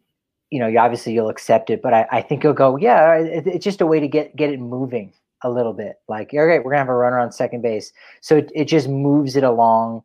you 0.50 0.60
know, 0.60 0.66
you 0.66 0.78
obviously 0.78 1.12
you'll 1.12 1.28
accept 1.28 1.70
it, 1.70 1.82
but 1.82 1.92
I, 1.92 2.06
I 2.12 2.22
think 2.22 2.44
you'll 2.44 2.52
go, 2.52 2.76
yeah, 2.76 3.14
it, 3.14 3.46
it's 3.46 3.64
just 3.64 3.80
a 3.80 3.86
way 3.86 4.00
to 4.00 4.08
get 4.08 4.36
get 4.36 4.50
it 4.50 4.60
moving 4.60 5.12
a 5.42 5.50
little 5.50 5.72
bit. 5.72 5.96
Like, 6.08 6.28
okay, 6.28 6.58
we're 6.58 6.70
gonna 6.70 6.78
have 6.78 6.88
a 6.88 6.94
runner 6.94 7.18
on 7.18 7.32
second 7.32 7.62
base, 7.62 7.92
so 8.20 8.36
it, 8.36 8.50
it 8.54 8.64
just 8.66 8.88
moves 8.88 9.36
it 9.36 9.44
along 9.44 10.02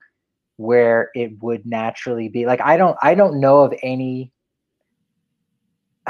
where 0.58 1.10
it 1.14 1.42
would 1.42 1.66
naturally 1.66 2.30
be. 2.30 2.46
Like, 2.46 2.62
I 2.62 2.78
don't 2.78 2.98
I 3.02 3.16
don't 3.16 3.39
know 3.39 3.62
of 3.62 3.74
any 3.84 4.32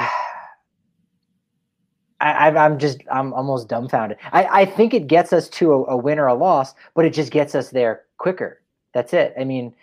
I, 2.22 2.52
I'm 2.52 2.78
just 2.78 3.02
I'm 3.12 3.34
almost 3.34 3.68
dumbfounded. 3.68 4.18
I, 4.32 4.62
I 4.62 4.66
think 4.66 4.94
it 4.94 5.08
gets 5.08 5.34
us 5.34 5.50
to 5.50 5.74
a, 5.74 5.86
a, 5.86 5.98
win 5.98 6.20
or 6.20 6.28
a 6.28 6.36
loss, 6.36 6.76
but 6.94 7.04
it 7.04 7.14
just 7.14 7.32
gets 7.32 7.56
us 7.56 7.70
there 7.72 8.04
quicker. 8.20 8.62
That's 8.94 9.14
it. 9.14 9.34
I 9.40 9.44
mean, 9.44 9.74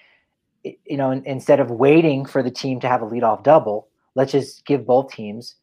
you 0.63 0.97
know, 0.97 1.11
instead 1.11 1.59
of 1.59 1.71
waiting 1.71 2.25
for 2.25 2.43
the 2.43 2.51
team 2.51 2.79
to 2.81 2.89
have 2.89 3.03
a 3.03 3.07
leadoff 3.07 3.43
double, 3.43 3.88
let's 4.15 4.33
just 4.33 4.65
give 4.67 4.87
both 4.87 5.13
teams 5.13 5.57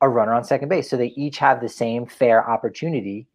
a 0.00 0.08
runner 0.08 0.34
on 0.34 0.44
second 0.44 0.68
base, 0.68 0.90
so 0.90 0.96
they 0.96 1.12
each 1.16 1.38
have 1.38 1.60
the 1.60 1.68
same 1.68 2.06
fair 2.06 2.48
opportunity 2.48 3.26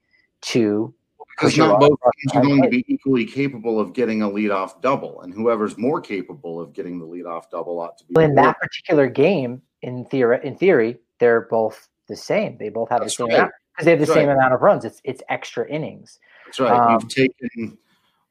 to. 0.42 0.94
Because 1.36 1.58
not 1.58 1.80
both 1.80 1.98
teams 2.20 2.36
are 2.36 2.42
going 2.42 2.64
to 2.64 2.70
be 2.70 2.84
equally 2.88 3.26
capable 3.26 3.80
of 3.80 3.94
getting 3.94 4.24
a 4.24 4.28
leadoff 4.28 4.82
double, 4.82 5.22
and 5.22 5.34
whoever's 5.34 5.78
more 5.78 6.02
capable 6.02 6.60
of 6.60 6.74
getting 6.74 7.00
the 7.00 7.06
leadoff 7.06 7.50
double 7.52 7.80
ought 7.80 7.98
to 8.00 8.06
be. 8.06 8.14
Well, 8.16 8.26
in 8.26 8.36
that 8.36 8.60
particular 8.60 9.08
game, 9.08 9.62
in 9.84 10.06
theory, 10.06 10.40
in 10.44 10.56
theory, 10.58 10.98
they're 11.20 11.42
both 11.42 11.90
the 12.08 12.16
same. 12.16 12.58
They 12.58 12.70
both 12.70 12.90
have 12.90 13.02
That's 13.02 13.16
the 13.16 13.24
same 13.24 13.28
right. 13.28 13.36
amount 13.38 13.52
because 13.72 13.86
they 13.86 13.92
have 13.92 14.00
the 14.00 14.06
That's 14.06 14.16
same 14.16 14.28
right. 14.28 14.36
amount 14.36 14.54
of 14.54 14.62
runs. 14.62 14.84
It's 14.84 15.00
it's 15.04 15.22
extra 15.30 15.70
innings. 15.70 16.20
That's 16.46 16.60
right. 16.60 16.72
Um, 16.72 16.94
You've 16.94 17.10
taken 17.10 17.78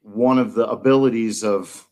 one 0.01 0.37
of 0.37 0.53
the 0.53 0.67
abilities 0.67 1.43
of 1.43 1.87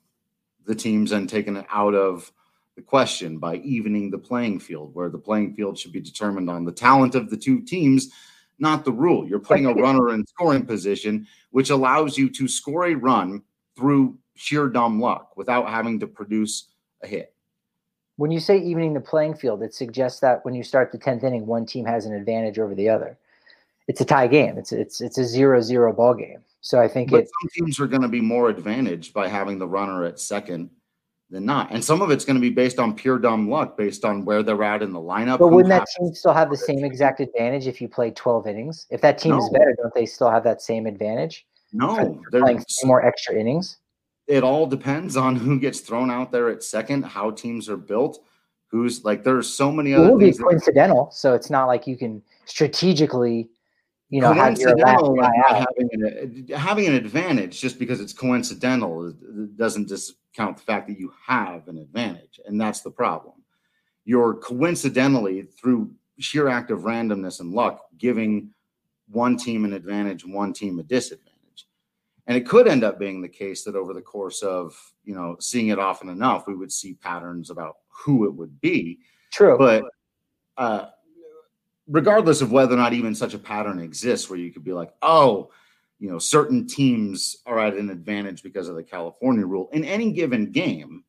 the 0.66 0.76
teams 0.76 1.12
and 1.12 1.30
taken 1.30 1.58
it 1.58 1.66
out 1.72 1.94
of 1.94 2.32
the 2.76 2.82
question 2.82 3.38
by 3.38 3.56
evening 3.58 4.12
the 4.12 4.18
playing 4.18 4.60
field, 4.60 4.94
where 4.94 5.10
the 5.10 5.18
playing 5.18 5.54
field 5.54 5.78
should 5.78 5.92
be 5.92 6.02
determined 6.02 6.50
on 6.50 6.66
the 6.66 6.72
talent 6.72 7.16
of 7.16 7.30
the 7.30 7.38
two 7.38 7.62
teams, 7.62 8.12
not 8.60 8.86
the 8.86 8.92
rule. 8.92 9.28
You're 9.28 9.40
putting 9.40 9.66
a 9.66 9.74
runner 9.74 10.14
in 10.14 10.26
scoring 10.28 10.66
position, 10.66 11.28
which 11.52 11.70
allows 11.70 12.18
you 12.18 12.30
to 12.32 12.48
score 12.48 12.88
a 12.88 12.96
run 12.96 13.42
through 13.76 14.18
sheer 14.36 14.68
dumb 14.68 15.00
luck 15.00 15.38
without 15.38 15.70
having 15.70 16.00
to 16.00 16.08
produce 16.08 16.70
a 17.02 17.08
hit 17.08 17.36
when 18.18 18.32
you 18.32 18.40
say 18.40 18.58
evening 18.58 18.94
the 18.94 19.02
playing 19.02 19.36
field, 19.36 19.62
it 19.62 19.74
suggests 19.74 20.20
that 20.22 20.44
when 20.46 20.54
you 20.54 20.64
start 20.64 20.92
the 20.92 20.98
tenth 20.98 21.24
inning, 21.24 21.46
one 21.46 21.66
team 21.66 21.86
has 21.86 22.06
an 22.06 22.14
advantage 22.14 22.60
over 22.60 22.74
the 22.74 22.90
other. 22.90 23.18
It's 23.88 24.02
a 24.02 24.06
tie 24.06 24.28
game. 24.28 24.58
It's 24.58 24.72
it's 24.72 25.02
it's 25.02 25.18
a 25.18 25.26
zero 25.26 25.62
zero 25.62 25.94
ball 25.94 26.16
game. 26.16 26.40
So 26.62 26.80
I 26.80 26.88
think 26.88 27.12
but 27.12 27.22
it, 27.22 27.30
some 27.42 27.50
teams 27.54 27.80
are 27.80 27.88
going 27.88 28.02
to 28.02 28.08
be 28.08 28.22
more 28.22 28.50
advantaged 28.50 29.14
by 29.14 29.28
having 29.28 29.60
the 29.60 29.68
runner 29.68 30.04
at 30.06 30.20
second 30.20 30.70
than 31.30 31.46
not, 31.46 31.72
and 31.72 31.84
some 31.84 32.02
of 32.02 32.12
it's 32.12 32.24
going 32.24 32.36
to 32.36 32.42
be 32.42 32.50
based 32.50 32.80
on 32.80 32.96
pure 32.96 33.18
dumb 33.18 33.50
luck, 33.50 33.78
based 33.78 34.06
on 34.06 34.26
where 34.26 34.44
they're 34.44 34.64
at 34.64 34.82
in 34.84 34.94
the 34.94 35.00
lineup. 35.00 35.40
But 35.40 35.48
wouldn't 35.48 35.70
that 35.70 35.88
team 35.98 36.14
still 36.14 36.34
have 36.34 36.50
the 36.50 36.58
same 36.58 36.84
exact 36.84 37.20
advantage 37.20 37.68
if 37.68 37.82
you 37.82 37.88
play 37.88 38.12
twelve 38.12 38.48
innings? 38.48 38.88
If 38.90 39.02
that 39.02 39.18
team 39.18 39.32
no. 39.32 39.40
is 39.40 39.50
better, 39.50 39.76
don't 39.78 39.94
they 39.94 40.06
still 40.06 40.30
have 40.30 40.44
that 40.44 40.62
same 40.62 40.86
advantage? 40.86 41.46
No, 41.74 42.22
they're 42.32 42.42
playing 42.42 42.64
more 42.84 43.06
extra 43.06 43.36
innings 43.36 43.78
it 44.28 44.44
all 44.44 44.66
depends 44.66 45.18
on 45.18 45.36
who 45.36 45.60
gets 45.60 45.82
thrown 45.82 46.10
out 46.10 46.32
there 46.32 46.50
at 46.50 46.64
second, 46.64 47.04
how 47.04 47.32
teams 47.32 47.70
are 47.70 47.78
built, 47.78 48.24
who's 48.68 49.04
like 49.04 49.24
there's 49.24 49.52
so 49.52 49.72
many 49.72 49.94
other 49.94 50.08
it 50.08 50.12
will 50.12 50.20
things. 50.20 50.38
Be 50.38 50.44
coincidental, 50.44 51.10
so 51.12 51.34
it's 51.34 51.50
not 51.50 51.66
like 51.66 51.86
you 51.86 51.98
can 51.98 52.22
strategically, 52.46 53.50
you 54.10 54.22
know, 54.22 54.34
have 54.34 54.58
having 54.58 55.90
an, 55.94 56.48
having 56.56 56.86
an 56.88 56.94
advantage 56.94 57.60
just 57.60 57.80
because 57.80 58.00
it's 58.00 58.14
coincidental 58.14 59.12
doesn't 59.56 59.88
discount 59.88 60.58
the 60.58 60.64
fact 60.64 60.88
that 60.88 61.00
you 61.00 61.12
have 61.26 61.68
an 61.68 61.78
advantage, 61.78 62.40
and 62.46 62.60
that's 62.62 62.82
the 62.82 62.92
problem. 62.92 63.34
you're 64.06 64.36
coincidentally 64.36 65.42
through 65.42 65.92
sheer 66.20 66.48
act 66.48 66.72
of 66.72 66.82
randomness 66.82 67.42
and 67.42 67.52
luck 67.52 67.82
giving 67.98 68.52
one 69.10 69.36
team 69.36 69.66
an 69.66 69.74
advantage, 69.74 70.26
one 70.26 70.54
team 70.54 70.80
a 70.80 70.84
disadvantage. 70.84 71.68
And 72.28 72.38
it 72.38 72.48
could 72.48 72.68
end 72.68 72.84
up 72.84 72.98
being 72.98 73.22
the 73.22 73.30
case 73.30 73.64
that 73.64 73.76
over 73.76 73.94
the 73.94 74.02
course 74.02 74.42
of, 74.42 74.76
you 75.04 75.14
know, 75.14 75.36
seeing 75.40 75.68
it 75.68 75.78
often 75.80 76.10
enough, 76.10 76.48
we 76.48 76.56
would 76.56 76.72
see 76.72 76.94
patterns 76.94 77.50
about 77.50 77.76
who 77.88 78.26
it 78.26 78.34
would 78.34 78.60
be. 78.62 79.00
True. 79.32 79.58
But 79.58 79.84
uh, 80.58 80.88
regardless 81.88 82.42
of 82.42 82.52
whether 82.52 82.74
or 82.74 82.78
not 82.78 82.94
even 82.94 83.14
such 83.14 83.34
a 83.34 83.40
pattern 83.40 83.80
exists 83.80 84.30
where 84.30 84.40
you 84.40 84.52
could 84.52 84.64
be 84.64 84.74
like, 84.74 84.94
oh, 85.02 85.52
you 86.00 86.10
know, 86.10 86.20
certain 86.20 86.68
teams 86.68 87.38
are 87.46 87.60
at 87.60 87.76
an 87.76 87.90
advantage 87.90 88.44
because 88.44 88.68
of 88.68 88.76
the 88.76 88.84
California 88.84 89.46
rule 89.46 89.70
in 89.72 89.86
any 89.86 90.12
given 90.12 90.52
game, 90.52 91.04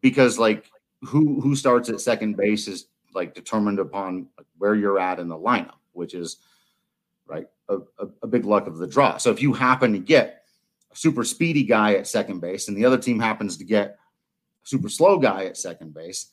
because 0.00 0.38
like 0.38 0.70
who 1.02 1.40
who 1.40 1.54
starts 1.54 1.88
at 1.88 2.00
second 2.00 2.36
base 2.36 2.68
is 2.68 2.86
like 3.14 3.34
determined 3.34 3.78
upon 3.78 4.28
where 4.58 4.74
you're 4.74 4.98
at 4.98 5.18
in 5.18 5.28
the 5.28 5.36
lineup, 5.36 5.80
which 5.92 6.14
is 6.14 6.38
right 7.26 7.46
a, 7.68 7.78
a, 7.98 8.08
a 8.22 8.26
big 8.26 8.44
luck 8.44 8.66
of 8.66 8.78
the 8.78 8.86
draw. 8.86 9.18
So 9.18 9.30
if 9.30 9.42
you 9.42 9.52
happen 9.52 9.92
to 9.92 9.98
get 9.98 10.44
a 10.90 10.96
super 10.96 11.24
speedy 11.24 11.64
guy 11.64 11.94
at 11.94 12.06
second 12.06 12.40
base 12.40 12.68
and 12.68 12.76
the 12.76 12.84
other 12.84 12.98
team 12.98 13.20
happens 13.20 13.56
to 13.58 13.64
get 13.64 13.98
a 14.64 14.66
super 14.66 14.88
slow 14.88 15.18
guy 15.18 15.44
at 15.44 15.56
second 15.56 15.92
base, 15.92 16.32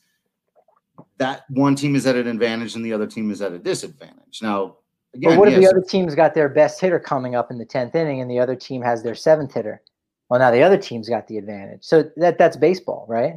that 1.18 1.44
one 1.50 1.74
team 1.74 1.94
is 1.94 2.06
at 2.06 2.16
an 2.16 2.26
advantage 2.26 2.74
and 2.74 2.84
the 2.84 2.92
other 2.92 3.06
team 3.06 3.30
is 3.30 3.42
at 3.42 3.52
a 3.52 3.58
disadvantage. 3.58 4.40
Now, 4.42 4.76
again, 5.14 5.30
but 5.32 5.38
what 5.38 5.48
if 5.48 5.58
the 5.58 5.66
other 5.68 5.82
team's 5.82 6.14
got 6.14 6.34
their 6.34 6.48
best 6.48 6.80
hitter 6.80 6.98
coming 6.98 7.34
up 7.34 7.50
in 7.50 7.58
the 7.58 7.64
tenth 7.64 7.94
inning, 7.94 8.20
and 8.20 8.30
the 8.30 8.38
other 8.38 8.56
team 8.56 8.82
has 8.82 9.02
their 9.02 9.14
seventh 9.14 9.54
hitter? 9.54 9.82
Well, 10.28 10.38
now 10.38 10.50
the 10.50 10.62
other 10.62 10.78
team's 10.78 11.08
got 11.08 11.26
the 11.26 11.38
advantage. 11.38 11.82
So 11.82 12.04
that 12.16 12.38
that's 12.38 12.56
baseball, 12.56 13.04
right? 13.08 13.34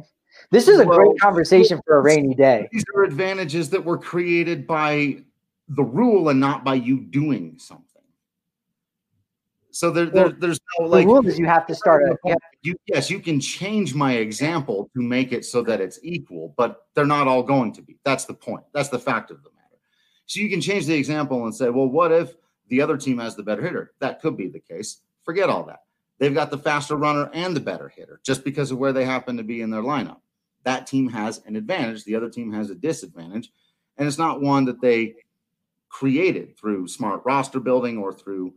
This 0.50 0.68
is 0.68 0.80
a 0.80 0.84
Well, 0.84 0.98
great 0.98 1.18
conversation 1.20 1.80
for 1.86 1.96
a 1.96 2.00
rainy 2.00 2.34
day. 2.34 2.68
these 2.72 2.84
are 2.94 3.04
advantages 3.04 3.70
that 3.70 3.84
were 3.84 3.98
created 3.98 4.66
by 4.66 5.22
the 5.68 5.82
rule 5.82 6.28
and 6.28 6.38
not 6.40 6.64
by 6.64 6.74
you 6.74 7.00
doing 7.00 7.56
something. 7.58 7.93
So 9.74 9.90
there, 9.90 10.06
there 10.06 10.30
there's 10.30 10.60
no 10.78 10.86
the 10.86 10.90
like 10.92 11.06
rule 11.06 11.26
is 11.26 11.36
you 11.36 11.46
have 11.46 11.66
to 11.66 11.74
start. 11.74 12.08
A, 12.08 12.16
yeah, 12.24 12.34
you 12.62 12.76
yes, 12.86 13.10
you 13.10 13.18
can 13.18 13.40
change 13.40 13.92
my 13.92 14.12
example 14.12 14.88
to 14.94 15.02
make 15.02 15.32
it 15.32 15.44
so 15.44 15.62
that 15.62 15.80
it's 15.80 15.98
equal, 16.04 16.54
but 16.56 16.86
they're 16.94 17.04
not 17.04 17.26
all 17.26 17.42
going 17.42 17.72
to 17.72 17.82
be. 17.82 17.98
That's 18.04 18.24
the 18.24 18.34
point. 18.34 18.62
That's 18.72 18.88
the 18.88 19.00
fact 19.00 19.32
of 19.32 19.42
the 19.42 19.50
matter. 19.50 19.80
So 20.26 20.40
you 20.40 20.48
can 20.48 20.60
change 20.60 20.86
the 20.86 20.94
example 20.94 21.44
and 21.44 21.52
say, 21.52 21.70
well, 21.70 21.88
what 21.88 22.12
if 22.12 22.36
the 22.68 22.80
other 22.80 22.96
team 22.96 23.18
has 23.18 23.34
the 23.34 23.42
better 23.42 23.62
hitter? 23.62 23.94
That 23.98 24.22
could 24.22 24.36
be 24.36 24.46
the 24.46 24.60
case. 24.60 25.00
Forget 25.24 25.50
all 25.50 25.64
that. 25.64 25.80
They've 26.18 26.32
got 26.32 26.52
the 26.52 26.58
faster 26.58 26.94
runner 26.94 27.28
and 27.32 27.56
the 27.56 27.60
better 27.60 27.88
hitter 27.88 28.20
just 28.22 28.44
because 28.44 28.70
of 28.70 28.78
where 28.78 28.92
they 28.92 29.04
happen 29.04 29.36
to 29.38 29.42
be 29.42 29.60
in 29.60 29.70
their 29.70 29.82
lineup. 29.82 30.20
That 30.62 30.86
team 30.86 31.08
has 31.08 31.42
an 31.46 31.56
advantage, 31.56 32.04
the 32.04 32.14
other 32.14 32.30
team 32.30 32.52
has 32.52 32.70
a 32.70 32.76
disadvantage, 32.76 33.50
and 33.98 34.06
it's 34.06 34.18
not 34.18 34.40
one 34.40 34.66
that 34.66 34.80
they 34.80 35.16
created 35.88 36.56
through 36.56 36.86
smart 36.86 37.22
roster 37.24 37.58
building 37.58 37.98
or 37.98 38.12
through 38.12 38.54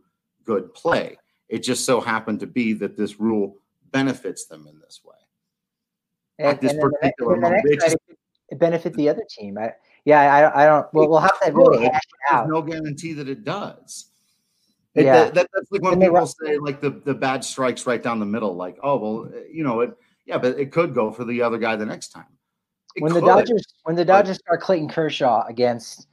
good 0.48 0.72
play. 0.72 1.16
It 1.50 1.62
just 1.62 1.84
so 1.84 2.00
happened 2.00 2.40
to 2.40 2.46
be 2.46 2.72
that 2.74 2.96
this 2.96 3.20
rule 3.20 3.56
benefits 3.92 4.46
them 4.46 4.66
in 4.66 4.78
this 4.80 5.00
way. 5.04 5.14
and, 6.38 6.48
At 6.48 6.60
this 6.60 6.72
and 6.72 6.80
then 6.82 6.88
the, 6.88 6.90
ne- 6.90 6.98
particular 7.00 7.34
the 7.34 7.40
moment, 7.40 7.80
just- 7.80 7.94
it, 8.08 8.18
it 8.48 8.58
benefit 8.58 8.94
the 8.94 9.08
other 9.10 9.24
team. 9.28 9.58
I, 9.58 9.74
yeah, 10.04 10.20
I, 10.20 10.62
I 10.62 10.66
don't. 10.66 10.86
Well, 10.94 11.08
we'll 11.08 11.18
have 11.20 11.38
to 11.40 11.52
really 11.52 11.84
hash 11.84 12.00
it 12.02 12.32
There's 12.32 12.48
no 12.48 12.62
guarantee 12.62 13.12
that 13.12 13.28
it 13.28 13.44
does. 13.44 14.06
It, 14.94 15.04
Yeah. 15.04 15.24
that, 15.24 15.34
that- 15.34 15.48
that's 15.52 15.70
like 15.70 15.82
when 15.82 15.92
And 15.94 16.02
people 16.02 16.26
say 16.26 16.56
like 16.58 16.80
the, 16.80 16.90
the 16.90 17.14
bad 17.14 17.44
strikes 17.44 17.86
right 17.86 18.02
down 18.02 18.18
the 18.18 18.26
middle, 18.26 18.54
like, 18.56 18.78
oh 18.82 18.96
well, 18.96 19.30
you 19.52 19.64
know, 19.64 19.80
it 19.80 19.90
yeah, 20.24 20.38
but 20.38 20.58
it 20.58 20.72
could 20.72 20.94
go 20.94 21.10
for 21.10 21.24
the 21.24 21.42
other 21.42 21.58
guy 21.58 21.76
the 21.76 21.86
next 21.86 22.08
time. 22.08 22.26
It 22.96 23.02
when 23.02 23.12
the. 23.12 23.20
Dodgers 23.20 23.64
when 23.84 23.96
the 23.96 24.04
Dodgers 24.04 24.38
start 24.38 24.60
Clayton 24.62 24.88
Kershaw 24.88 25.44
against, 25.46 26.06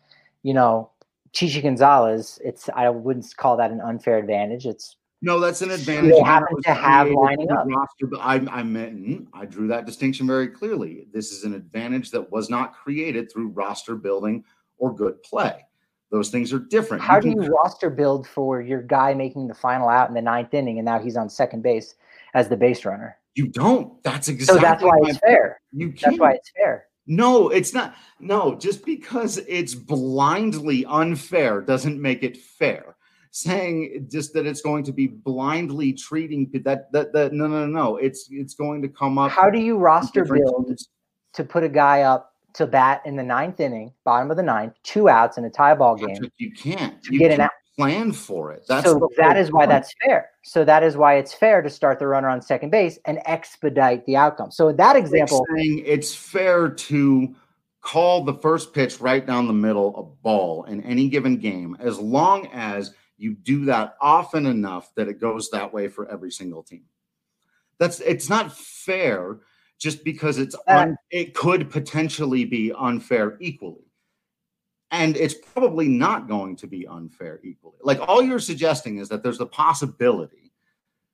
you 0.43 0.53
know, 0.53 0.91
Chichi 1.35 1.61
Gonzalez, 1.61 2.39
it's 2.43 2.69
I 2.73 2.89
wouldn't 2.89 3.35
call 3.35 3.57
that 3.57 3.69
an 3.69 3.81
unfair 3.81 4.17
advantage. 4.17 4.65
It's 4.65 4.95
No, 5.21 5.39
that's 5.39 5.61
an 5.61 5.69
advantage. 5.69 6.13
they 6.15 6.21
happen 6.21 6.61
to 6.63 6.73
have 6.73 7.09
lining 7.09 7.51
up. 7.51 7.67
Roster, 7.67 8.07
but 8.07 8.19
I, 8.21 8.35
I 8.49 8.63
meant 8.63 8.95
mm, 9.05 9.27
I 9.33 9.45
drew 9.45 9.67
that 9.67 9.85
distinction 9.85 10.25
very 10.27 10.47
clearly. 10.47 11.07
This 11.11 11.33
is 11.33 11.43
an 11.43 11.53
advantage 11.53 12.09
that 12.11 12.31
was 12.31 12.49
not 12.49 12.73
created 12.73 13.29
through 13.31 13.49
roster 13.49 13.95
building 13.95 14.45
or 14.77 14.95
good 14.95 15.21
play. 15.23 15.65
Those 16.09 16.29
things 16.29 16.53
are 16.53 16.59
different. 16.59 17.03
how 17.03 17.19
do 17.19 17.29
can- 17.33 17.41
you 17.43 17.49
roster 17.49 17.89
build 17.89 18.25
for 18.25 18.61
your 18.61 18.81
guy 18.81 19.13
making 19.13 19.47
the 19.49 19.53
final 19.53 19.89
out 19.89 20.07
in 20.07 20.15
the 20.15 20.21
ninth 20.21 20.53
inning 20.53 20.79
and 20.79 20.85
now 20.85 20.99
he's 20.99 21.17
on 21.17 21.29
second 21.29 21.63
base 21.63 21.95
as 22.33 22.47
the 22.47 22.55
base 22.55 22.85
runner? 22.85 23.17
You 23.35 23.47
don't. 23.47 24.01
That's 24.03 24.29
exactly. 24.29 24.61
So 24.61 24.65
that's 24.65 24.81
why 24.81 24.97
it's 25.01 25.17
fair. 25.17 25.59
You 25.73 25.89
That's 25.89 26.01
can't. 26.03 26.19
why 26.21 26.31
it's 26.35 26.49
fair. 26.55 26.85
No, 27.07 27.49
it's 27.49 27.73
not. 27.73 27.95
No, 28.19 28.55
just 28.55 28.85
because 28.85 29.37
it's 29.47 29.75
blindly 29.75 30.85
unfair 30.85 31.61
doesn't 31.61 32.01
make 32.01 32.23
it 32.23 32.37
fair. 32.37 32.95
Saying 33.31 34.07
just 34.09 34.33
that 34.33 34.45
it's 34.45 34.61
going 34.61 34.83
to 34.85 34.93
be 34.93 35.07
blindly 35.07 35.91
treating 35.93 36.49
that 36.63 36.91
that 36.93 37.11
that 37.13 37.33
no 37.33 37.47
no 37.47 37.65
no 37.65 37.67
no. 37.67 37.97
It's 37.97 38.29
it's 38.31 38.53
going 38.53 38.81
to 38.81 38.87
come 38.87 39.17
up. 39.17 39.31
How 39.31 39.49
do 39.49 39.59
you 39.59 39.77
roster 39.77 40.23
build 40.23 40.67
teams. 40.67 40.89
to 41.33 41.43
put 41.43 41.63
a 41.63 41.69
guy 41.69 42.03
up 42.03 42.33
to 42.53 42.65
bat 42.65 43.01
in 43.05 43.17
the 43.17 43.23
ninth 43.23 43.59
inning, 43.59 43.93
bottom 44.05 44.31
of 44.31 44.37
the 44.37 44.43
ninth, 44.43 44.73
two 44.83 45.09
outs 45.09 45.37
in 45.37 45.43
a 45.43 45.49
tie 45.49 45.75
ball 45.75 45.97
game? 45.97 46.17
You 46.37 46.51
can't. 46.53 46.95
You 47.09 47.19
get 47.19 47.31
an 47.31 47.37
can't 47.37 47.41
out. 47.41 47.51
Plan 47.77 48.11
for 48.11 48.51
it. 48.51 48.65
That's 48.67 48.85
so 48.85 49.09
that 49.17 49.37
is 49.37 49.51
why 49.51 49.65
that's 49.65 49.93
fair. 50.05 50.29
So 50.43 50.63
that 50.65 50.83
is 50.83 50.95
why 50.97 51.15
it's 51.15 51.33
fair 51.33 51.61
to 51.61 51.69
start 51.69 51.99
the 51.99 52.07
runner 52.07 52.29
on 52.29 52.41
second 52.41 52.69
base 52.69 52.97
and 53.05 53.19
expedite 53.25 54.05
the 54.05 54.15
outcome. 54.15 54.51
So 54.51 54.69
in 54.69 54.77
that 54.77 54.95
example, 54.95 55.45
saying 55.55 55.83
it's 55.85 56.13
fair 56.13 56.69
to 56.69 57.35
call 57.81 58.23
the 58.23 58.33
first 58.33 58.73
pitch 58.73 58.99
right 58.99 59.25
down 59.25 59.47
the 59.47 59.53
middle 59.53 59.95
a 59.97 60.03
ball 60.03 60.63
in 60.63 60.81
any 60.81 61.07
given 61.07 61.37
game 61.37 61.77
as 61.79 61.99
long 61.99 62.47
as 62.47 62.93
you 63.17 63.35
do 63.35 63.65
that 63.65 63.95
often 64.01 64.45
enough 64.45 64.93
that 64.95 65.07
it 65.07 65.21
goes 65.21 65.49
that 65.49 65.71
way 65.71 65.87
for 65.87 66.09
every 66.09 66.31
single 66.31 66.63
team. 66.63 66.83
That's 67.77 67.99
it's 67.99 68.29
not 68.29 68.57
fair 68.57 69.39
just 69.77 70.03
because 70.03 70.37
it's 70.37 70.55
un, 70.67 70.97
it 71.11 71.33
could 71.33 71.69
potentially 71.69 72.45
be 72.45 72.71
unfair 72.77 73.37
equally. 73.39 73.84
And 74.91 75.17
it's 75.17 75.33
probably 75.33 75.87
not 75.87 76.27
going 76.27 76.55
to 76.57 76.67
be 76.67 76.87
unfair 76.87 77.39
equally. 77.43 77.77
Like 77.81 77.99
all 78.07 78.21
you're 78.21 78.39
suggesting 78.39 78.97
is 78.99 79.09
that 79.09 79.23
there's 79.23 79.37
the 79.37 79.45
possibility 79.45 80.51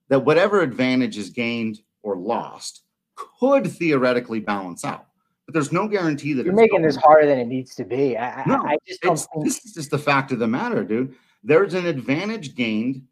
that 0.10 0.20
whatever 0.20 0.62
advantage 0.62 1.18
is 1.18 1.30
gained 1.30 1.82
or 2.04 2.18
lost 2.18 2.82
could 3.16 3.68
theoretically 3.68 4.40
balance 4.40 4.84
out. 4.84 5.08
But 5.46 5.54
there's 5.54 5.72
no 5.72 5.88
guarantee 5.88 6.34
that 6.34 6.46
you're 6.46 6.54
it's 6.54 6.62
making 6.62 6.82
this 6.82 6.96
harder 6.96 7.28
than 7.28 7.40
it 7.40 7.48
needs 7.48 7.76
to 7.76 7.84
be. 7.86 8.18
I, 8.18 8.44
No, 8.46 8.66
I 8.66 8.78
just 8.86 9.02
don't 9.02 9.18
think 9.18 9.46
this 9.46 9.66
is 9.66 9.74
just 9.74 9.92
the 9.92 9.98
fact 9.98 10.32
of 10.32 10.40
the 10.40 10.48
matter, 10.48 10.84
dude. 10.84 11.16
There's 11.44 11.74
an 11.74 11.86
advantage 11.86 12.56
gained 12.56 13.04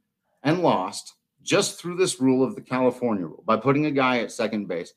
and 0.44 0.62
lost 0.62 1.14
just 1.42 1.80
through 1.82 1.96
this 1.96 2.20
rule 2.22 2.44
of 2.44 2.56
the 2.56 2.62
California 2.62 3.26
rule 3.26 3.44
by 3.46 3.58
putting 3.58 3.86
a 3.88 3.92
guy 3.92 4.20
at 4.20 4.32
second 4.32 4.68
base 4.68 4.94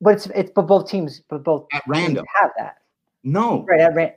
but 0.00 0.14
it's 0.14 0.26
it's 0.26 0.50
but 0.54 0.62
both 0.66 0.88
teams 0.88 1.22
but 1.28 1.42
both 1.42 1.66
at 1.72 1.82
random. 1.86 2.24
have 2.34 2.50
that. 2.58 2.78
No, 3.22 3.64
Right. 3.64 3.80
At 3.80 3.94
ran- 3.94 4.12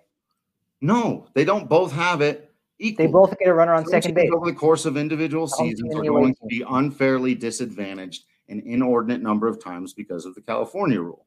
no, 0.82 1.28
they 1.34 1.44
don't 1.46 1.68
both 1.68 1.92
have 1.92 2.22
it 2.22 2.52
equally. 2.80 3.08
they 3.08 3.12
both 3.12 3.38
get 3.40 3.48
a 3.48 3.54
runner 3.54 3.74
on 3.74 3.84
Some 3.86 3.92
second 3.92 4.14
base. 4.16 4.30
over 4.34 4.46
the 4.46 4.54
course 4.56 4.86
of 4.86 4.98
individual 4.98 5.48
seasons 5.48 5.94
are 5.96 6.04
going 6.04 6.36
to 6.36 6.46
be 6.48 6.64
unfairly 6.70 7.34
disadvantaged 7.36 8.26
an 8.50 8.62
inordinate 8.66 9.22
number 9.22 9.48
of 9.48 9.62
times 9.62 9.94
because 9.94 10.26
of 10.26 10.36
the 10.36 10.42
California 10.42 11.02
rule. 11.02 11.26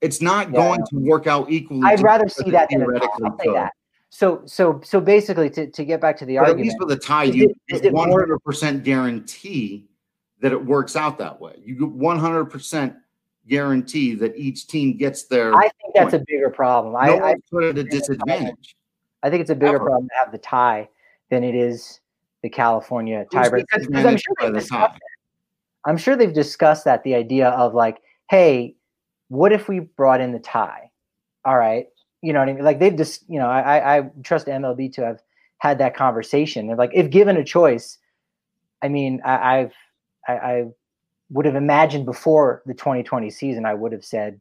It's 0.00 0.20
not 0.20 0.48
Yeah, 0.48 0.52
going 0.60 0.80
to 0.90 0.96
work 0.98 1.26
out 1.26 1.50
equally. 1.50 1.82
I'd 1.84 2.02
rather 2.02 2.28
see 2.28 2.50
that 2.50 2.68
than 2.70 2.82
a 2.82 2.84
tie. 2.84 2.90
theoretically 2.90 3.24
I'll 3.24 3.38
say 3.38 3.52
that. 3.52 3.72
So 4.10 4.42
so 4.46 4.80
so 4.84 5.00
basically 5.00 5.50
to, 5.50 5.70
to 5.70 5.84
get 5.84 6.00
back 6.00 6.16
to 6.18 6.24
the 6.26 6.36
But 6.36 6.50
at 6.50 6.56
least 6.58 6.76
with 6.78 6.92
a 6.92 6.96
tie, 6.96 7.24
you 7.24 7.44
it- 7.68 7.74
is 7.74 7.80
get 7.80 7.88
it 7.88 7.92
more- 7.94 8.06
100% 8.46 8.84
guarantee 8.84 9.88
that 10.40 10.52
it 10.52 10.64
works 10.64 10.94
out 10.94 11.18
that 11.18 11.40
way. 11.40 11.56
You 11.64 11.88
100% 11.88 12.94
guarantee 13.48 14.14
that 14.14 14.36
each 14.36 14.66
team 14.66 14.96
gets 14.96 15.24
their. 15.24 15.54
I 15.54 15.68
think 15.80 15.94
that's 15.94 16.14
a 16.14 16.22
bigger 16.26 16.50
problem. 16.50 16.96
I, 16.96 17.06
no 17.06 17.16
I 17.16 17.30
one's 17.30 17.42
put 17.50 17.64
at 17.64 17.78
a 17.78 17.84
disadvantage. 17.84 18.76
I 19.22 19.30
think 19.30 19.40
it's 19.40 19.50
a 19.50 19.54
bigger 19.54 19.76
Ever. 19.76 19.86
problem 19.86 20.08
to 20.08 20.14
have 20.22 20.32
the 20.32 20.38
tie 20.38 20.88
than 21.30 21.44
it 21.44 21.54
is 21.54 22.00
the 22.42 22.50
California 22.50 23.24
Who's 23.30 23.48
tiebreak. 23.48 23.64
Because 23.72 24.04
I'm 24.04 24.16
sure 24.16 24.34
they've 24.40 24.52
the 24.52 24.60
discussed 24.60 24.70
tie? 24.70 24.98
that. 24.98 25.90
I'm 25.90 25.96
sure 25.96 26.16
they've 26.16 26.32
discussed 26.32 26.84
that 26.84 27.02
the 27.02 27.14
idea 27.14 27.48
of 27.50 27.74
like, 27.74 28.02
hey, 28.30 28.76
what 29.28 29.52
if 29.52 29.68
we 29.68 29.80
brought 29.80 30.20
in 30.20 30.32
the 30.32 30.38
tie? 30.38 30.90
All 31.44 31.58
right, 31.58 31.86
you 32.22 32.32
know 32.32 32.38
what 32.38 32.48
I 32.48 32.52
mean? 32.52 32.64
Like 32.64 32.78
they've 32.78 32.96
just, 32.96 33.24
you 33.28 33.38
know, 33.38 33.48
I 33.48 33.98
I 33.98 34.10
trust 34.22 34.46
MLB 34.46 34.92
to 34.94 35.04
have 35.04 35.22
had 35.58 35.78
that 35.78 35.96
conversation. 35.96 36.66
They're 36.66 36.76
like, 36.76 36.92
if 36.94 37.10
given 37.10 37.36
a 37.36 37.44
choice, 37.44 37.98
I 38.82 38.88
mean, 38.88 39.20
I, 39.24 39.58
I've 39.58 39.72
I, 40.28 40.32
I 40.32 40.64
would 41.30 41.46
have 41.46 41.56
imagined 41.56 42.04
before 42.04 42.62
the 42.66 42.74
2020 42.74 43.30
season, 43.30 43.64
I 43.64 43.74
would 43.74 43.92
have 43.92 44.04
said, 44.04 44.40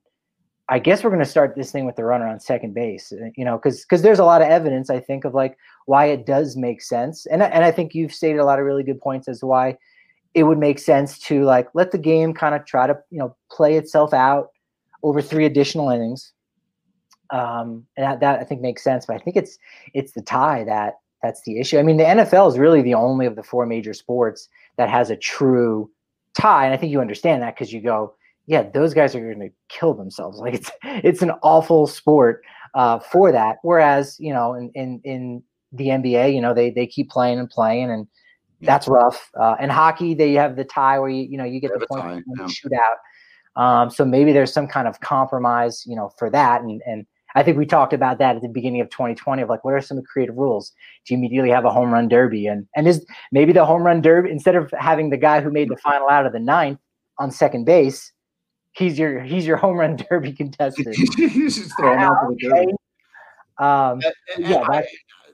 I 0.69 0.79
guess 0.79 1.03
we're 1.03 1.09
going 1.09 1.23
to 1.23 1.29
start 1.29 1.55
this 1.55 1.71
thing 1.71 1.85
with 1.85 1.95
the 1.95 2.05
runner 2.05 2.27
on 2.27 2.39
second 2.39 2.73
base, 2.73 3.11
uh, 3.11 3.29
you 3.35 3.43
know, 3.43 3.57
because 3.57 3.81
because 3.81 4.01
there's 4.01 4.19
a 4.19 4.25
lot 4.25 4.41
of 4.41 4.47
evidence 4.47 4.89
I 4.89 4.99
think 4.99 5.25
of 5.25 5.33
like 5.33 5.57
why 5.85 6.05
it 6.05 6.25
does 6.25 6.55
make 6.55 6.81
sense, 6.81 7.25
and 7.25 7.43
and 7.43 7.65
I 7.65 7.71
think 7.71 7.93
you've 7.93 8.13
stated 8.13 8.39
a 8.39 8.45
lot 8.45 8.59
of 8.59 8.65
really 8.65 8.83
good 8.83 9.01
points 9.01 9.27
as 9.27 9.39
to 9.41 9.45
why 9.45 9.77
it 10.33 10.43
would 10.43 10.57
make 10.57 10.79
sense 10.79 11.19
to 11.19 11.43
like 11.43 11.67
let 11.73 11.91
the 11.91 11.97
game 11.97 12.33
kind 12.33 12.55
of 12.55 12.65
try 12.65 12.87
to 12.87 12.97
you 13.11 13.19
know 13.19 13.35
play 13.51 13.75
itself 13.75 14.13
out 14.13 14.49
over 15.03 15.21
three 15.21 15.45
additional 15.45 15.89
innings. 15.89 16.31
Um, 17.29 17.85
and 17.97 18.05
that, 18.05 18.19
that 18.19 18.39
I 18.39 18.43
think 18.43 18.61
makes 18.61 18.83
sense, 18.83 19.05
but 19.05 19.15
I 19.15 19.19
think 19.19 19.35
it's 19.35 19.57
it's 19.93 20.13
the 20.13 20.21
tie 20.21 20.63
that 20.63 20.95
that's 21.21 21.41
the 21.43 21.59
issue. 21.59 21.77
I 21.77 21.83
mean, 21.83 21.97
the 21.97 22.03
NFL 22.03 22.49
is 22.49 22.57
really 22.57 22.81
the 22.81 22.93
only 22.93 23.25
of 23.25 23.35
the 23.35 23.43
four 23.43 23.65
major 23.65 23.93
sports 23.93 24.47
that 24.77 24.89
has 24.89 25.09
a 25.09 25.15
true 25.15 25.89
tie, 26.37 26.65
and 26.65 26.73
I 26.73 26.77
think 26.77 26.91
you 26.91 27.01
understand 27.01 27.41
that 27.41 27.55
because 27.55 27.71
you 27.71 27.81
go, 27.81 28.15
yeah, 28.45 28.63
those 28.63 28.93
guys 28.93 29.15
are 29.15 29.19
going 29.19 29.39
to 29.39 29.55
kill 29.69 29.93
themselves. 29.93 30.37
Like 30.41 30.55
it's 30.55 30.71
it's 30.83 31.21
an 31.21 31.31
awful 31.41 31.87
sport 31.87 32.43
uh, 32.73 32.99
for 32.99 33.31
that. 33.31 33.57
Whereas 33.63 34.17
you 34.19 34.33
know, 34.33 34.53
in 34.53 34.71
in 34.75 35.01
in 35.03 35.43
the 35.71 35.87
NBA, 35.87 36.33
you 36.33 36.41
know, 36.41 36.53
they 36.53 36.69
they 36.69 36.87
keep 36.87 37.09
playing 37.09 37.39
and 37.39 37.49
playing, 37.49 37.91
and 37.91 38.07
that's 38.61 38.87
rough. 38.87 39.29
Uh, 39.39 39.55
and 39.59 39.71
hockey, 39.71 40.13
they 40.13 40.33
have 40.33 40.55
the 40.55 40.63
tie 40.63 40.99
where 40.99 41.09
you 41.09 41.23
you 41.23 41.37
know 41.37 41.43
you 41.43 41.59
get 41.59 41.71
the 41.77 41.85
point 41.87 42.03
tie, 42.03 42.21
yeah. 42.39 42.45
shootout. 42.45 42.97
Um, 43.55 43.89
so 43.89 44.03
maybe 44.03 44.33
there's 44.33 44.51
some 44.51 44.67
kind 44.67 44.87
of 44.87 44.99
compromise, 45.01 45.85
you 45.85 45.95
know, 45.95 46.11
for 46.17 46.29
that. 46.29 46.61
And 46.61 46.81
and 46.85 47.05
I 47.35 47.43
think 47.43 47.57
we 47.57 47.65
talked 47.65 47.93
about 47.93 48.19
that 48.19 48.35
at 48.35 48.41
the 48.41 48.47
beginning 48.47 48.81
of 48.81 48.89
2020 48.89 49.41
of 49.41 49.49
like 49.49 49.63
what 49.63 49.73
are 49.73 49.81
some 49.81 50.01
creative 50.03 50.35
rules? 50.35 50.71
Do 51.05 51.13
you 51.13 51.17
immediately 51.17 51.49
have 51.49 51.65
a 51.65 51.71
home 51.71 51.91
run 51.91 52.07
derby? 52.07 52.47
And 52.47 52.67
and 52.75 52.87
is 52.87 53.05
maybe 53.31 53.53
the 53.53 53.65
home 53.65 53.83
run 53.83 54.01
derby 54.01 54.31
instead 54.31 54.55
of 54.55 54.71
having 54.77 55.09
the 55.09 55.17
guy 55.17 55.41
who 55.41 55.51
made 55.51 55.69
the 55.69 55.77
final 55.77 56.09
out 56.09 56.25
of 56.25 56.33
the 56.33 56.39
ninth 56.39 56.79
on 57.19 57.31
second 57.31 57.65
base, 57.65 58.11
he's 58.73 58.97
your 58.99 59.21
he's 59.21 59.45
your 59.45 59.57
home 59.57 59.77
run 59.77 59.95
derby 60.09 60.33
contestant. 60.33 60.95
he's 61.17 61.57
just 61.57 61.71
throwing 61.77 61.99
out 61.99 62.15
the 62.29 62.49
derby. 62.49 62.73
Um, 63.59 64.01
yeah, 64.37 64.65
I, 64.67 64.83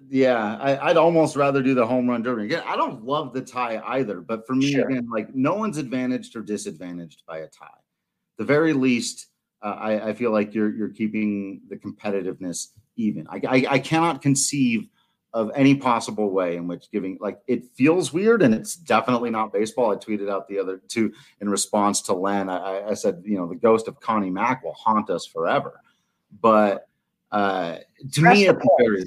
yeah, 0.10 0.58
I, 0.58 0.88
would 0.90 0.98
almost 0.98 1.36
rather 1.36 1.62
do 1.62 1.74
the 1.74 1.86
home 1.86 2.10
run 2.10 2.22
derby. 2.22 2.46
Again, 2.46 2.64
I 2.66 2.76
don't 2.76 3.04
love 3.04 3.34
the 3.34 3.42
tie 3.42 3.82
either, 3.86 4.22
but 4.22 4.46
for 4.46 4.56
me, 4.56 4.74
sure. 4.74 4.88
again, 4.88 5.08
like 5.12 5.34
no 5.36 5.56
one's 5.56 5.78
advantaged 5.78 6.36
or 6.36 6.42
disadvantaged 6.42 7.24
by 7.28 7.40
a 7.40 7.48
tie. 7.48 7.68
The 8.38 8.44
very 8.44 8.74
least, 8.74 9.28
uh, 9.62 9.66
I, 9.66 10.10
I, 10.10 10.14
feel 10.14 10.32
like 10.32 10.54
you're 10.54 10.74
you're 10.74 10.90
keeping 10.90 11.62
the 11.70 11.76
competitiveness 11.76 12.70
even. 12.96 13.28
I, 13.30 13.42
I, 13.48 13.66
I 13.72 13.80
cannot 13.80 14.22
conceive 14.22 14.88
of 15.34 15.52
any 15.54 15.76
possible 15.76 16.32
way 16.32 16.56
in 16.56 16.68
which 16.68 16.90
giving 16.92 17.18
like 17.22 17.40
it 17.46 17.64
feels 17.76 18.12
weird 18.12 18.42
and 18.42 18.54
it's 18.54 18.76
definitely 18.76 19.30
not 19.30 19.54
baseball. 19.54 19.92
I 19.92 19.96
tweeted 19.96 20.30
out 20.30 20.48
the 20.48 20.60
other 20.60 20.82
two 20.88 21.14
in 21.42 21.50
response 21.50 22.02
to 22.04 22.14
Len. 22.14 22.50
I, 22.50 22.90
I 22.90 22.94
said, 22.94 23.22
you 23.26 23.38
know, 23.38 23.48
the 23.48 23.56
ghost 23.56 23.88
of 23.88 24.00
Connie 24.00 24.32
Mack 24.32 24.64
will 24.64 24.74
haunt 24.74 25.10
us 25.10 25.26
forever. 25.26 25.82
But 26.42 26.88
uh 27.32 27.78
to 28.14 28.22
me, 28.22 28.48
it's 28.48 28.66
very 28.80 29.04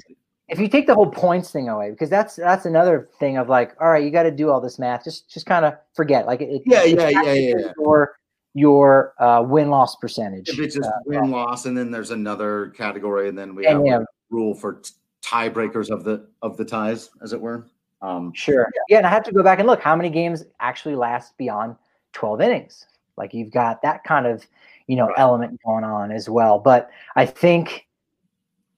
if 0.49 0.59
you 0.59 0.67
take 0.67 0.87
the 0.87 0.93
whole 0.93 1.09
points 1.09 1.51
thing 1.51 1.69
away, 1.69 1.89
because 1.89 2.09
that's 2.09 2.35
that's 2.35 2.65
another 2.65 3.09
thing 3.19 3.37
of 3.37 3.49
like, 3.49 3.75
all 3.81 3.89
right, 3.89 4.03
you 4.03 4.11
got 4.11 4.23
to 4.23 4.31
do 4.31 4.49
all 4.49 4.61
this 4.61 4.77
math. 4.77 5.03
Just 5.03 5.29
just 5.29 5.45
kind 5.45 5.65
of 5.65 5.75
forget. 5.93 6.25
Like 6.25 6.41
it, 6.41 6.61
yeah, 6.65 6.83
yeah, 6.83 7.09
yeah, 7.09 7.21
yeah, 7.23 7.33
yeah. 7.33 7.71
Your 7.79 8.17
your 8.53 9.13
uh, 9.19 9.43
win 9.43 9.69
loss 9.69 9.95
percentage. 9.95 10.49
If 10.49 10.59
it's 10.59 10.75
just 10.75 10.87
uh, 10.87 10.93
win 11.05 11.31
loss, 11.31 11.65
and 11.65 11.77
then 11.77 11.91
there's 11.91 12.11
another 12.11 12.69
category, 12.77 13.29
and 13.29 13.37
then 13.37 13.55
we 13.55 13.65
have 13.65 13.83
yeah. 13.85 13.99
a 13.99 14.05
rule 14.29 14.53
for 14.53 14.73
t- 14.73 14.91
tiebreakers 15.23 15.89
of 15.89 16.03
the 16.03 16.27
of 16.41 16.57
the 16.57 16.65
ties, 16.65 17.09
as 17.21 17.33
it 17.33 17.41
were. 17.41 17.67
Um, 18.01 18.33
sure. 18.33 18.69
Yeah, 18.89 18.97
and 18.97 19.07
I 19.07 19.09
have 19.09 19.23
to 19.23 19.31
go 19.31 19.43
back 19.43 19.59
and 19.59 19.67
look 19.67 19.81
how 19.81 19.95
many 19.95 20.09
games 20.09 20.43
actually 20.59 20.95
last 20.95 21.37
beyond 21.37 21.77
12 22.11 22.41
innings. 22.41 22.85
Like 23.17 23.33
you've 23.33 23.51
got 23.51 23.81
that 23.81 24.03
kind 24.03 24.27
of 24.27 24.45
you 24.87 24.95
know 24.95 25.07
right. 25.07 25.15
element 25.17 25.59
going 25.65 25.83
on 25.83 26.11
as 26.11 26.29
well. 26.29 26.59
But 26.59 26.89
I 27.15 27.25
think 27.25 27.87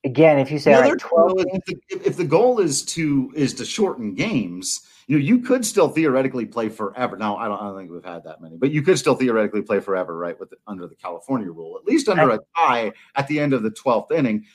again, 0.05 0.39
if 0.39 0.51
you 0.51 0.59
say 0.59 0.78
like 0.78 0.97
12 0.99 1.32
if, 1.38 1.65
the, 1.65 1.76
if 2.05 2.17
the 2.17 2.23
goal 2.23 2.59
is 2.59 2.84
to 2.86 3.32
is 3.36 3.53
to 3.55 3.65
shorten 3.65 4.13
games, 4.13 4.88
you 5.08 5.18
know, 5.18 5.24
you 5.24 5.39
could 5.39 5.66
still 5.66 5.88
theoretically 5.88 6.45
play 6.45 6.70
forever. 6.70 7.16
Now, 7.16 7.38
I 7.38 7.47
don't, 7.47 7.62
I 7.62 7.66
don't 7.66 7.78
think 7.78 7.91
we've 7.91 8.03
had 8.03 8.24
that 8.24 8.41
many, 8.41 8.58
but 8.58 8.72
you 8.72 8.82
could 8.82 8.97
still 8.97 9.16
theoretically 9.16 9.62
play 9.62 9.80
forever, 9.80 10.18
right? 10.18 10.39
With 10.39 10.49
the, 10.49 10.58
under 10.68 10.88
the 10.88 10.95
California 10.95 11.51
rule, 11.51 11.78
at 11.78 11.86
least 11.86 12.10
under 12.10 12.32
a 12.32 12.39
tie 12.56 12.91
at 13.16 13.28
the 13.28 13.39
end 13.39 13.53
of 13.53 13.64
the 13.64 13.72
twelfth 13.72 14.12
inning, 14.12 14.45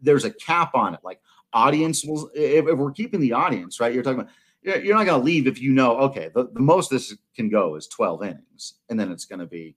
there's 0.00 0.24
a 0.24 0.30
cap 0.30 0.74
on 0.74 0.94
it. 0.94 1.00
Like 1.02 1.20
audience 1.52 2.04
will, 2.04 2.30
if, 2.34 2.68
if 2.68 2.78
we're 2.78 2.92
keeping 2.92 3.20
the 3.20 3.32
audience, 3.32 3.80
right? 3.80 3.92
You're 3.92 4.02
talking 4.02 4.20
about 4.20 4.32
you're 4.66 4.96
not 4.96 5.06
going 5.06 5.20
to 5.20 5.24
leave 5.24 5.46
if 5.46 5.60
you 5.60 5.72
know 5.72 5.96
okay 5.96 6.28
the, 6.34 6.48
the 6.52 6.60
most 6.60 6.90
this 6.90 7.16
can 7.36 7.48
go 7.48 7.76
is 7.76 7.86
12 7.86 8.24
innings 8.24 8.74
and 8.88 8.98
then 8.98 9.12
it's 9.12 9.24
going 9.24 9.38
to 9.38 9.46
be 9.46 9.76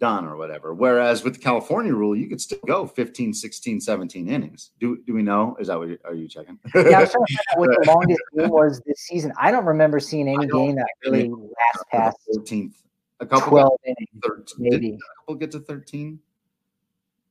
done 0.00 0.24
or 0.24 0.36
whatever. 0.36 0.74
Whereas 0.74 1.22
with 1.22 1.34
the 1.34 1.38
California 1.40 1.94
rule, 1.94 2.16
you 2.16 2.28
could 2.28 2.40
still 2.40 2.58
go 2.66 2.86
15, 2.86 3.32
16, 3.32 3.80
17 3.80 4.28
innings. 4.28 4.70
Do 4.80 5.00
do 5.06 5.14
we 5.14 5.22
know? 5.22 5.56
Is 5.60 5.68
that 5.68 5.78
what 5.78 5.88
you, 5.88 5.98
are 6.04 6.14
you 6.14 6.26
checking? 6.26 6.58
yeah, 6.74 6.98
I 6.98 7.00
was 7.02 7.12
trying 7.12 7.26
to 7.26 7.36
what 7.56 7.70
the 7.70 7.84
longest 7.86 8.20
game 8.36 8.50
was 8.50 8.80
this 8.86 9.00
season. 9.00 9.32
I 9.38 9.50
don't 9.50 9.66
remember 9.66 10.00
seeing 10.00 10.28
any 10.28 10.46
game 10.46 10.74
that 10.76 10.88
really 11.04 11.28
last 11.28 11.84
past 11.90 12.16
13th. 12.34 12.72
A 13.20 13.26
couple 13.26 13.50
12 13.50 13.72
innings, 13.84 14.08
13, 14.24 14.44
maybe. 14.58 14.88
a 14.92 15.20
couple 15.20 15.34
get 15.34 15.50
to 15.50 15.60
13? 15.60 16.18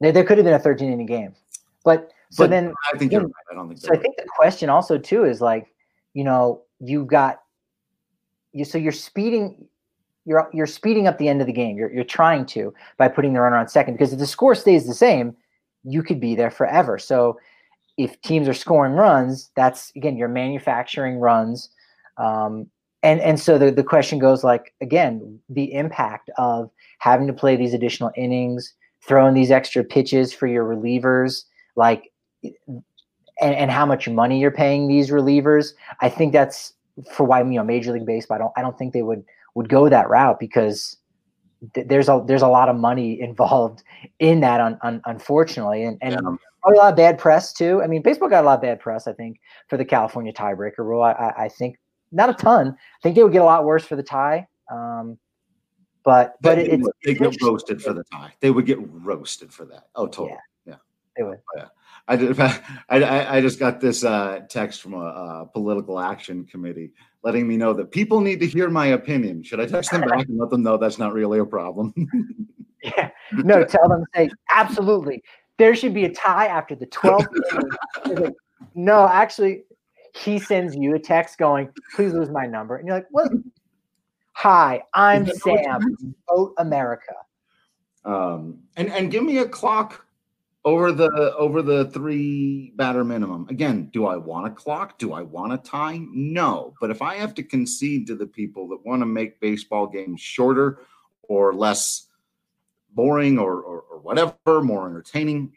There, 0.02 0.12
there 0.12 0.24
could 0.24 0.38
have 0.38 0.46
been 0.46 0.54
a 0.54 0.60
13 0.60 0.94
inning 0.94 1.08
game. 1.08 1.34
But 1.84 2.12
so 2.30 2.44
but 2.44 2.52
then 2.52 2.74
I 2.94 2.98
think 2.98 3.12
then, 3.12 3.24
right. 3.24 3.32
I 3.52 3.56
don't 3.56 3.68
think 3.68 3.80
so. 3.80 3.92
I 3.92 3.98
think 3.98 4.16
the 4.18 4.28
question 4.36 4.70
also 4.70 5.00
too 5.00 5.26
is 5.26 5.42
like, 5.42 5.74
you 6.14 6.24
know, 6.24 6.62
you've 6.80 7.08
got 7.08 7.42
you 8.52 8.66
so 8.66 8.78
you're 8.78 8.92
speeding 8.92 9.68
you're 10.26 10.50
you're 10.54 10.68
speeding 10.68 11.08
up 11.08 11.18
the 11.18 11.28
end 11.28 11.42
of 11.42 11.48
the 11.48 11.54
game. 11.54 11.78
You're 11.78 11.92
you're 11.92 12.04
trying 12.04 12.46
to 12.48 12.74
by 12.98 13.08
putting 13.08 13.34
the 13.34 13.42
runner 13.42 13.58
on 13.58 13.68
second 13.68 13.96
because 13.96 14.14
if 14.14 14.20
the 14.20 14.28
score 14.28 14.56
stays 14.56 14.86
the 14.86 14.94
same, 14.94 15.36
you 15.84 16.04
could 16.04 16.20
be 16.20 16.36
there 16.36 16.52
forever. 16.52 16.98
So 16.98 17.40
if 17.98 18.20
teams 18.22 18.48
are 18.48 18.54
scoring 18.54 18.94
runs, 18.94 19.50
that's 19.56 19.92
again 19.96 20.18
you're 20.18 20.28
manufacturing 20.28 21.18
runs. 21.18 21.70
Um, 22.18 22.70
and 23.04 23.20
and 23.22 23.40
so 23.40 23.58
the, 23.58 23.72
the 23.72 23.84
question 23.84 24.20
goes 24.20 24.44
like 24.44 24.74
again 24.82 25.40
the 25.50 25.74
impact 25.74 26.30
of 26.38 26.70
having 27.00 27.28
to 27.28 27.34
play 27.34 27.56
these 27.56 27.74
additional 27.74 28.12
innings 28.16 28.74
throwing 29.02 29.34
these 29.34 29.52
extra 29.52 29.84
pitches 29.84 30.34
for 30.34 30.48
your 30.48 30.66
relievers 30.66 31.46
like 31.76 32.12
and, 32.44 32.84
and 33.56 33.72
how 33.72 33.86
much 33.86 34.10
money 34.10 34.40
you're 34.40 34.52
paying 34.52 34.88
these 34.88 35.10
relievers 35.10 35.74
i 36.02 36.10
think 36.10 36.34
that's 36.34 36.74
for 37.12 37.24
why 37.24 37.40
you 37.40 37.52
know 37.52 37.64
major 37.64 37.94
league 37.94 38.06
baseball 38.06 38.36
i 38.36 38.40
don't 38.40 38.54
i 38.58 38.62
don't 38.62 38.78
think 38.78 38.94
they 38.94 39.04
would 39.04 39.24
would 39.60 39.68
go 39.68 39.90
that 39.90 40.08
route 40.10 40.40
because 40.40 40.96
th- 41.74 41.86
there's 41.86 42.08
a 42.08 42.24
there's 42.26 42.42
a 42.42 42.48
lot 42.48 42.70
of 42.70 42.78
money 42.78 43.20
involved 43.30 43.84
in 44.20 44.40
that 44.40 44.62
un, 44.62 44.78
un, 44.84 45.02
unfortunately. 45.06 45.84
And 45.84 45.98
and 46.02 46.14
yeah. 46.14 46.36
a 46.64 46.72
lot 46.72 46.92
of 46.92 46.96
bad 46.96 47.18
press 47.20 47.52
too. 47.52 47.82
I 47.84 47.88
mean 47.88 48.02
baseball 48.02 48.30
got 48.30 48.46
a 48.46 48.48
lot 48.48 48.56
of 48.56 48.62
bad 48.62 48.80
press 48.80 49.06
i 49.06 49.12
think 49.12 49.42
for 49.68 49.76
the 49.76 49.84
california 49.84 50.32
tiebreaker 50.32 50.78
rule. 50.78 51.04
I, 51.04 51.12
I, 51.12 51.44
I 51.44 51.50
think 51.50 51.78
not 52.14 52.30
a 52.30 52.34
ton. 52.34 52.70
I 52.70 53.00
think 53.04 53.18
they 53.18 53.24
would 53.24 53.34
get 53.34 53.42
a 53.42 53.46
lot 53.46 53.66
worse 53.66 53.84
for 53.84 53.98
the 53.98 54.04
tie. 54.04 54.48
Um, 54.72 55.20
but 56.06 56.36
but 56.42 56.56
they, 56.56 56.70
it, 56.70 56.82
they 57.04 57.14
get 57.16 57.36
roasted 57.42 57.82
for 57.82 57.92
the 57.92 58.06
tie. 58.06 58.34
They 58.40 58.52
would 58.52 58.66
get 58.66 58.78
roasted 58.82 59.52
for 59.52 59.66
that. 59.66 59.90
Oh 59.94 60.08
totally. 60.08 60.38
Yeah, 60.66 60.72
yeah. 60.72 60.78
they 61.18 61.24
would. 61.24 61.40
Oh, 61.58 61.58
yeah. 61.58 61.68
I, 62.08 62.64
I, 62.90 63.38
I 63.38 63.42
just 63.42 63.60
got 63.60 63.82
this 63.82 64.06
uh, 64.06 64.40
text 64.50 64.82
from 64.82 64.94
a, 64.94 65.06
a, 65.44 65.50
political 65.52 66.00
action 66.00 66.46
committee 66.46 66.94
letting 67.24 67.48
me 67.48 67.58
know 67.58 67.74
that 67.74 67.92
people 67.92 68.22
need 68.22 68.40
to 68.40 68.48
hear 68.48 68.70
my 68.70 68.88
opinion. 68.88 69.44
Should 69.44 69.60
I 69.60 69.66
text 69.66 69.92
them 69.92 70.02
back 70.02 70.28
and 70.28 70.38
let 70.38 70.50
them 70.50 70.64
know 70.64 70.78
that's 70.78 70.98
not 70.98 71.14
really 71.14 71.40
a 71.40 71.46
problem? 71.46 71.94
yeah. 72.84 73.10
No, 73.32 73.64
tell 73.64 73.88
them, 73.88 74.04
say, 74.16 74.32
absolutely. 74.52 75.24
There 75.58 75.76
should 75.76 75.94
be 75.94 76.06
a 76.06 76.12
tie 76.12 76.48
after 76.48 76.74
the 76.74 76.88
12th. 76.88 78.34
no, 78.76 79.08
actually, 79.08 79.66
he 80.16 80.40
sends 80.40 80.76
you 80.76 80.96
a 80.96 81.00
text 81.00 81.38
going, 81.38 81.70
please 81.96 82.12
lose 82.12 82.32
my 82.32 82.48
number. 82.48 82.78
And 82.78 82.88
you're 82.88 82.98
like, 82.98 83.08
what? 83.12 83.32
Hi, 84.32 84.82
I'm 84.96 85.28
Sam. 85.28 85.96
Vote 86.28 86.56
America. 86.58 87.14
Um, 88.04 88.60
and, 88.78 88.92
and 88.92 89.12
give 89.12 89.24
me 89.24 89.38
a 89.38 89.48
clock 89.48 90.08
over 90.66 90.92
the 90.92 91.36
over 91.36 91.62
the 91.62 91.86
three 91.86 92.74
batter 92.76 93.04
minimum. 93.04 93.48
Again, 93.50 93.90
do 93.94 94.06
I 94.06 94.18
want 94.18 94.48
a 94.48 94.50
clock? 94.50 94.98
Do 94.98 95.14
I 95.14 95.22
want 95.22 95.54
a 95.54 95.58
tie? 95.58 96.02
No. 96.12 96.74
But 96.82 96.92
if 96.92 97.02
I 97.02 97.16
have 97.16 97.34
to 97.36 97.44
concede 97.44 98.08
to 98.08 98.16
the 98.16 98.28
people 98.28 98.68
that 98.70 98.86
want 98.86 99.02
to 99.02 99.06
make 99.06 99.40
baseball 99.40 99.88
games 99.88 100.22
shorter 100.22 100.80
or 101.24 101.54
less 101.54 102.08
boring 102.92 103.38
or, 103.38 103.62
or, 103.62 103.82
or 103.82 104.00
whatever, 104.00 104.62
more 104.62 104.88
entertaining, 104.88 105.54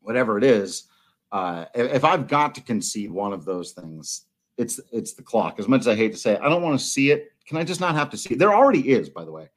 whatever 0.00 0.38
it 0.38 0.44
is, 0.44 0.84
uh, 1.30 1.66
if 1.74 2.04
I've 2.04 2.26
got 2.26 2.54
to 2.56 2.60
concede 2.60 3.10
one 3.10 3.32
of 3.32 3.44
those 3.44 3.72
things, 3.72 4.22
it's 4.56 4.80
it's 4.90 5.14
the 5.14 5.22
clock. 5.22 5.60
As 5.60 5.68
much 5.68 5.82
as 5.82 5.88
I 5.88 5.94
hate 5.94 6.12
to 6.12 6.18
say 6.18 6.32
it, 6.32 6.40
I 6.42 6.48
don't 6.48 6.62
want 6.62 6.78
to 6.78 6.84
see 6.84 7.12
it. 7.12 7.32
Can 7.46 7.56
I 7.56 7.64
just 7.64 7.80
not 7.80 7.94
have 7.94 8.10
to 8.10 8.16
see 8.16 8.34
it? 8.34 8.38
There 8.38 8.52
already 8.54 8.90
is, 8.90 9.08
by 9.08 9.24
the 9.24 9.30
way. 9.32 9.48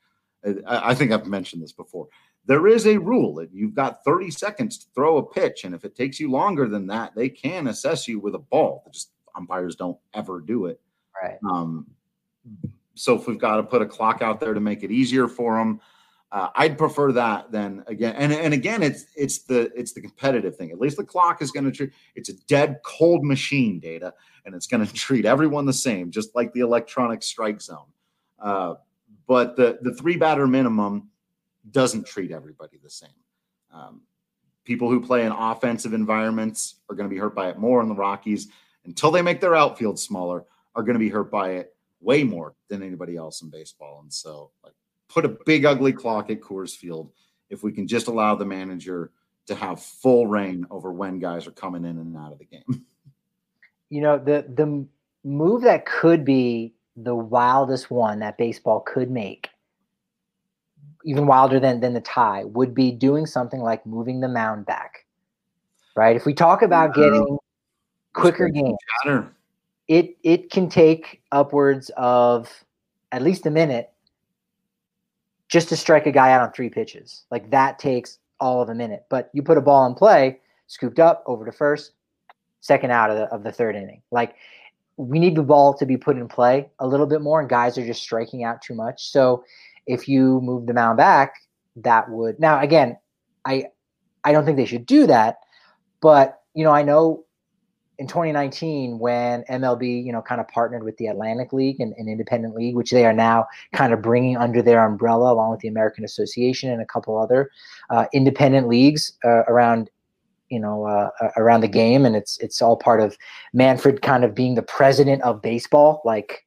I, 0.45 0.91
I 0.91 0.95
think 0.95 1.11
I've 1.11 1.25
mentioned 1.25 1.63
this 1.63 1.73
before 1.73 2.07
there 2.45 2.67
is 2.67 2.87
a 2.87 2.97
rule 2.97 3.35
that 3.35 3.53
you've 3.53 3.75
got 3.75 4.03
30 4.03 4.31
seconds 4.31 4.77
to 4.79 4.87
throw 4.95 5.17
a 5.17 5.25
pitch. 5.25 5.63
And 5.63 5.75
if 5.75 5.85
it 5.85 5.95
takes 5.95 6.19
you 6.19 6.31
longer 6.31 6.67
than 6.67 6.87
that, 6.87 7.13
they 7.15 7.29
can 7.29 7.67
assess 7.67 8.07
you 8.07 8.19
with 8.19 8.35
a 8.35 8.39
ball. 8.39 8.89
Just 8.91 9.11
umpires 9.35 9.75
don't 9.75 9.97
ever 10.13 10.41
do 10.41 10.65
it. 10.65 10.79
Right. 11.21 11.37
Um, 11.49 11.87
so 12.95 13.15
if 13.15 13.27
we've 13.27 13.39
got 13.39 13.57
to 13.57 13.63
put 13.63 13.81
a 13.81 13.85
clock 13.85 14.21
out 14.21 14.39
there 14.39 14.53
to 14.53 14.59
make 14.59 14.83
it 14.83 14.91
easier 14.91 15.27
for 15.27 15.57
them, 15.57 15.79
uh, 16.31 16.49
I'd 16.55 16.77
prefer 16.77 17.11
that 17.11 17.51
than 17.51 17.83
again. 17.87 18.15
And 18.15 18.31
and 18.31 18.53
again, 18.53 18.81
it's 18.83 19.05
it's 19.15 19.39
the 19.39 19.69
it's 19.75 19.91
the 19.91 20.01
competitive 20.01 20.55
thing. 20.55 20.71
At 20.71 20.79
least 20.79 20.95
the 20.95 21.03
clock 21.03 21.41
is 21.41 21.51
going 21.51 21.65
to 21.65 21.71
treat. 21.71 21.91
It's 22.15 22.29
a 22.29 22.33
dead 22.47 22.77
cold 22.85 23.25
machine, 23.25 23.79
data, 23.79 24.13
and 24.45 24.55
it's 24.55 24.65
going 24.65 24.85
to 24.85 24.93
treat 24.93 25.25
everyone 25.25 25.65
the 25.65 25.73
same, 25.73 26.09
just 26.09 26.33
like 26.33 26.53
the 26.53 26.61
electronic 26.61 27.21
strike 27.21 27.61
zone. 27.61 27.87
Uh, 28.39 28.75
but 29.27 29.57
the 29.57 29.79
the 29.81 29.93
three 29.93 30.15
batter 30.15 30.47
minimum 30.47 31.10
doesn't 31.69 32.07
treat 32.07 32.31
everybody 32.31 32.79
the 32.81 32.89
same. 32.89 33.09
Um, 33.71 34.01
people 34.63 34.89
who 34.89 35.01
play 35.01 35.25
in 35.25 35.31
offensive 35.31 35.93
environments 35.93 36.75
are 36.89 36.95
going 36.95 37.09
to 37.09 37.13
be 37.13 37.19
hurt 37.19 37.35
by 37.35 37.49
it 37.49 37.57
more 37.57 37.81
in 37.81 37.87
the 37.87 37.95
Rockies 37.95 38.47
until 38.85 39.11
they 39.11 39.21
make 39.21 39.39
their 39.39 39.55
outfield 39.55 39.99
smaller 39.99 40.45
are 40.75 40.83
going 40.83 40.95
to 40.95 40.99
be 40.99 41.09
hurt 41.09 41.29
by 41.29 41.51
it 41.51 41.75
way 41.99 42.23
more 42.23 42.55
than 42.67 42.81
anybody 42.81 43.15
else 43.15 43.41
in 43.41 43.49
baseball. 43.49 43.99
And 44.01 44.11
so, 44.11 44.51
like, 44.63 44.73
put 45.07 45.25
a 45.25 45.37
big 45.45 45.65
ugly 45.65 45.93
clock 45.93 46.29
at 46.29 46.41
Coors 46.41 46.75
Field 46.75 47.11
if 47.49 47.63
we 47.63 47.71
can 47.71 47.87
just 47.87 48.07
allow 48.07 48.35
the 48.35 48.45
manager 48.45 49.11
to 49.47 49.55
have 49.55 49.81
full 49.81 50.27
reign 50.27 50.65
over 50.71 50.91
when 50.91 51.19
guys 51.19 51.47
are 51.47 51.51
coming 51.51 51.85
in 51.85 51.97
and 51.97 52.15
out 52.17 52.31
of 52.31 52.39
the 52.39 52.45
game. 52.45 52.85
You 53.93 53.99
know, 53.99 54.17
the 54.17 54.45
the 54.47 54.87
move 55.25 55.63
that 55.63 55.85
could 55.85 56.23
be 56.23 56.73
the 56.95 57.13
wildest 57.13 57.91
one 57.91 58.19
that 58.19 58.37
baseball 58.37 58.79
could 58.79 59.11
make, 59.11 59.49
even 61.05 61.27
wilder 61.27 61.59
than 61.59 61.79
than 61.79 61.93
the 61.93 62.01
tie, 62.01 62.43
would 62.45 62.73
be 62.73 62.91
doing 62.91 63.25
something 63.25 63.61
like 63.61 63.85
moving 63.85 64.19
the 64.19 64.27
mound 64.27 64.65
back. 64.65 65.05
Right? 65.95 66.15
If 66.15 66.25
we 66.25 66.33
talk 66.33 66.61
about 66.61 66.93
getting 66.93 67.37
quicker 68.13 68.49
games, 68.49 68.77
it 69.87 70.17
it 70.23 70.51
can 70.51 70.69
take 70.69 71.21
upwards 71.31 71.91
of 71.97 72.63
at 73.11 73.21
least 73.21 73.45
a 73.45 73.51
minute 73.51 73.91
just 75.49 75.67
to 75.69 75.75
strike 75.75 76.05
a 76.05 76.11
guy 76.11 76.31
out 76.31 76.41
on 76.41 76.51
three 76.53 76.69
pitches. 76.69 77.23
Like 77.29 77.51
that 77.51 77.77
takes 77.77 78.19
all 78.39 78.61
of 78.61 78.69
a 78.69 78.75
minute. 78.75 79.05
But 79.09 79.29
you 79.33 79.43
put 79.43 79.57
a 79.57 79.61
ball 79.61 79.85
in 79.85 79.93
play, 79.93 80.39
scooped 80.67 80.99
up 80.99 81.23
over 81.27 81.45
to 81.45 81.51
first, 81.51 81.91
second 82.61 82.91
out 82.91 83.11
of 83.11 83.17
the, 83.17 83.23
of 83.25 83.43
the 83.43 83.51
third 83.51 83.75
inning. 83.75 84.01
Like 84.11 84.35
we 84.97 85.19
need 85.19 85.35
the 85.35 85.43
ball 85.43 85.73
to 85.73 85.85
be 85.85 85.97
put 85.97 86.17
in 86.17 86.27
play 86.27 86.69
a 86.79 86.87
little 86.87 87.05
bit 87.05 87.21
more, 87.21 87.39
and 87.39 87.49
guys 87.49 87.77
are 87.77 87.85
just 87.85 88.01
striking 88.01 88.43
out 88.43 88.61
too 88.61 88.73
much. 88.73 89.09
So 89.09 89.43
if 89.87 90.07
you 90.07 90.41
move 90.41 90.67
the 90.67 90.73
mound 90.73 90.97
back, 90.97 91.33
that 91.77 92.09
would 92.09 92.39
now 92.39 92.59
again, 92.59 92.97
I 93.45 93.65
I 94.23 94.31
don't 94.31 94.45
think 94.45 94.57
they 94.57 94.65
should 94.65 94.85
do 94.85 95.07
that, 95.07 95.37
but 96.01 96.41
you 96.53 96.63
know 96.63 96.71
I 96.71 96.83
know 96.83 97.25
in 98.01 98.07
2019 98.07 98.97
when 98.97 99.43
MLB, 99.43 100.03
you 100.03 100.11
know, 100.11 100.23
kind 100.23 100.41
of 100.41 100.47
partnered 100.47 100.83
with 100.83 100.97
the 100.97 101.05
Atlantic 101.05 101.53
League 101.53 101.79
and, 101.79 101.93
and, 101.99 102.09
Independent 102.09 102.55
League, 102.55 102.75
which 102.75 102.89
they 102.89 103.05
are 103.05 103.13
now 103.13 103.45
kind 103.73 103.93
of 103.93 104.01
bringing 104.01 104.37
under 104.37 104.59
their 104.63 104.83
umbrella, 104.83 105.31
along 105.31 105.51
with 105.51 105.59
the 105.59 105.67
American 105.67 106.03
Association 106.03 106.71
and 106.71 106.81
a 106.81 106.85
couple 106.85 107.15
other 107.15 107.51
uh, 107.91 108.07
independent 108.11 108.67
leagues 108.67 109.13
uh, 109.23 109.43
around, 109.47 109.91
you 110.49 110.59
know, 110.59 110.87
uh, 110.87 111.09
around 111.37 111.61
the 111.61 111.67
game, 111.67 112.03
and 112.03 112.15
it's 112.15 112.39
it's 112.39 112.59
all 112.59 112.75
part 112.75 113.01
of 113.01 113.15
Manfred 113.53 114.01
kind 114.01 114.23
of 114.23 114.33
being 114.33 114.55
the 114.55 114.63
president 114.63 115.21
of 115.21 115.39
baseball, 115.39 116.01
like 116.03 116.43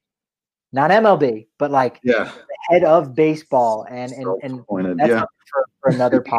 not 0.75 0.91
MLB, 0.91 1.47
but 1.57 1.71
like 1.71 1.99
yeah. 2.03 2.25
the 2.25 2.57
head 2.69 2.83
of 2.83 3.15
baseball, 3.15 3.85
and 3.89 4.11
and 4.11 4.27
and 4.71 4.99
that's 4.99 5.09
yeah. 5.09 5.21
for, 5.21 5.65
for, 5.81 5.91
another 5.91 6.21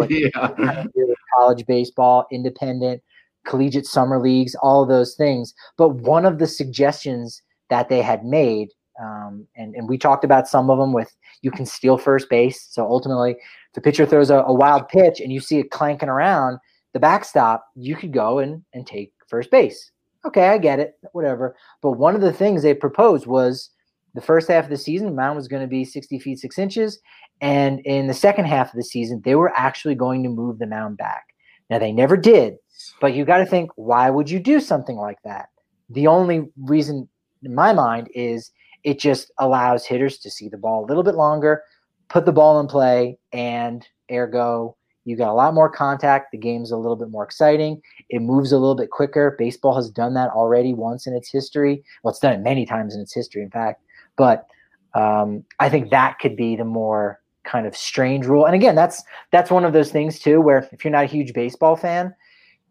podcast. 0.00 0.08
yeah. 0.08 0.30
Kind 0.30 0.68
of 0.78 0.90
college 1.36 1.66
baseball, 1.66 2.26
independent 2.30 3.02
collegiate 3.44 3.86
summer 3.86 4.18
leagues, 4.20 4.54
all 4.56 4.82
of 4.82 4.88
those 4.88 5.14
things. 5.14 5.54
But 5.76 5.90
one 5.90 6.24
of 6.24 6.38
the 6.38 6.46
suggestions 6.46 7.42
that 7.70 7.88
they 7.88 8.02
had 8.02 8.24
made, 8.24 8.70
um, 9.00 9.46
and, 9.56 9.74
and 9.74 9.88
we 9.88 9.98
talked 9.98 10.24
about 10.24 10.48
some 10.48 10.70
of 10.70 10.78
them 10.78 10.92
with 10.92 11.14
you 11.42 11.50
can 11.50 11.66
steal 11.66 11.98
first 11.98 12.28
base. 12.30 12.66
So 12.70 12.84
ultimately, 12.84 13.32
if 13.32 13.74
the 13.74 13.80
pitcher 13.80 14.06
throws 14.06 14.30
a, 14.30 14.38
a 14.38 14.52
wild 14.52 14.88
pitch 14.88 15.20
and 15.20 15.32
you 15.32 15.40
see 15.40 15.58
it 15.58 15.70
clanking 15.70 16.08
around 16.08 16.58
the 16.92 17.00
backstop, 17.00 17.66
you 17.74 17.96
could 17.96 18.12
go 18.12 18.38
and, 18.38 18.64
and 18.72 18.86
take 18.86 19.12
first 19.28 19.50
base. 19.50 19.90
Okay, 20.24 20.48
I 20.48 20.58
get 20.58 20.80
it, 20.80 20.94
whatever. 21.12 21.56
But 21.82 21.92
one 21.92 22.14
of 22.14 22.20
the 22.20 22.32
things 22.32 22.62
they 22.62 22.74
proposed 22.74 23.26
was 23.26 23.70
the 24.14 24.20
first 24.20 24.48
half 24.48 24.64
of 24.64 24.70
the 24.70 24.76
season, 24.76 25.08
the 25.08 25.12
mound 25.12 25.36
was 25.36 25.48
going 25.48 25.62
to 25.62 25.68
be 25.68 25.84
60 25.84 26.18
feet, 26.18 26.38
six 26.38 26.58
inches. 26.58 27.00
And 27.40 27.80
in 27.80 28.06
the 28.06 28.14
second 28.14 28.46
half 28.46 28.70
of 28.70 28.76
the 28.76 28.84
season, 28.84 29.20
they 29.24 29.34
were 29.34 29.52
actually 29.56 29.96
going 29.96 30.22
to 30.22 30.28
move 30.28 30.58
the 30.58 30.66
mound 30.66 30.96
back. 30.96 31.24
Now, 31.68 31.78
they 31.78 31.92
never 31.92 32.16
did, 32.16 32.56
but 33.00 33.14
you 33.14 33.24
got 33.24 33.38
to 33.38 33.46
think, 33.46 33.70
why 33.76 34.10
would 34.10 34.30
you 34.30 34.38
do 34.38 34.60
something 34.60 34.96
like 34.96 35.18
that? 35.24 35.48
The 35.90 36.06
only 36.06 36.50
reason, 36.62 37.08
in 37.42 37.54
my 37.54 37.72
mind, 37.72 38.08
is 38.14 38.50
it 38.84 38.98
just 38.98 39.32
allows 39.38 39.84
hitters 39.84 40.18
to 40.18 40.30
see 40.30 40.48
the 40.48 40.58
ball 40.58 40.84
a 40.84 40.86
little 40.86 41.02
bit 41.02 41.14
longer, 41.14 41.62
put 42.08 42.26
the 42.26 42.32
ball 42.32 42.60
in 42.60 42.66
play, 42.66 43.18
and 43.32 43.86
ergo, 44.12 44.76
you 45.04 45.16
got 45.16 45.30
a 45.30 45.34
lot 45.34 45.54
more 45.54 45.68
contact. 45.68 46.32
The 46.32 46.38
game's 46.38 46.70
a 46.70 46.76
little 46.76 46.96
bit 46.96 47.10
more 47.10 47.24
exciting. 47.24 47.80
It 48.08 48.20
moves 48.20 48.52
a 48.52 48.58
little 48.58 48.74
bit 48.74 48.90
quicker. 48.90 49.36
Baseball 49.38 49.74
has 49.74 49.90
done 49.90 50.14
that 50.14 50.30
already 50.30 50.72
once 50.72 51.06
in 51.06 51.14
its 51.14 51.30
history. 51.30 51.84
Well, 52.02 52.10
it's 52.10 52.20
done 52.20 52.32
it 52.32 52.40
many 52.40 52.64
times 52.64 52.94
in 52.94 53.00
its 53.00 53.14
history, 53.14 53.42
in 53.42 53.50
fact. 53.50 53.82
But 54.16 54.46
um, 54.94 55.44
I 55.60 55.68
think 55.68 55.90
that 55.90 56.18
could 56.18 56.36
be 56.36 56.56
the 56.56 56.64
more 56.64 57.20
kind 57.44 57.66
of 57.66 57.76
strange 57.76 58.26
rule. 58.26 58.46
And 58.46 58.54
again, 58.54 58.74
that's 58.74 59.02
that's 59.30 59.50
one 59.50 59.64
of 59.64 59.72
those 59.72 59.92
things 59.92 60.18
too, 60.18 60.40
where 60.40 60.68
if 60.72 60.84
you're 60.84 60.92
not 60.92 61.04
a 61.04 61.08
huge 61.08 61.34
baseball 61.34 61.76
fan, 61.76 62.14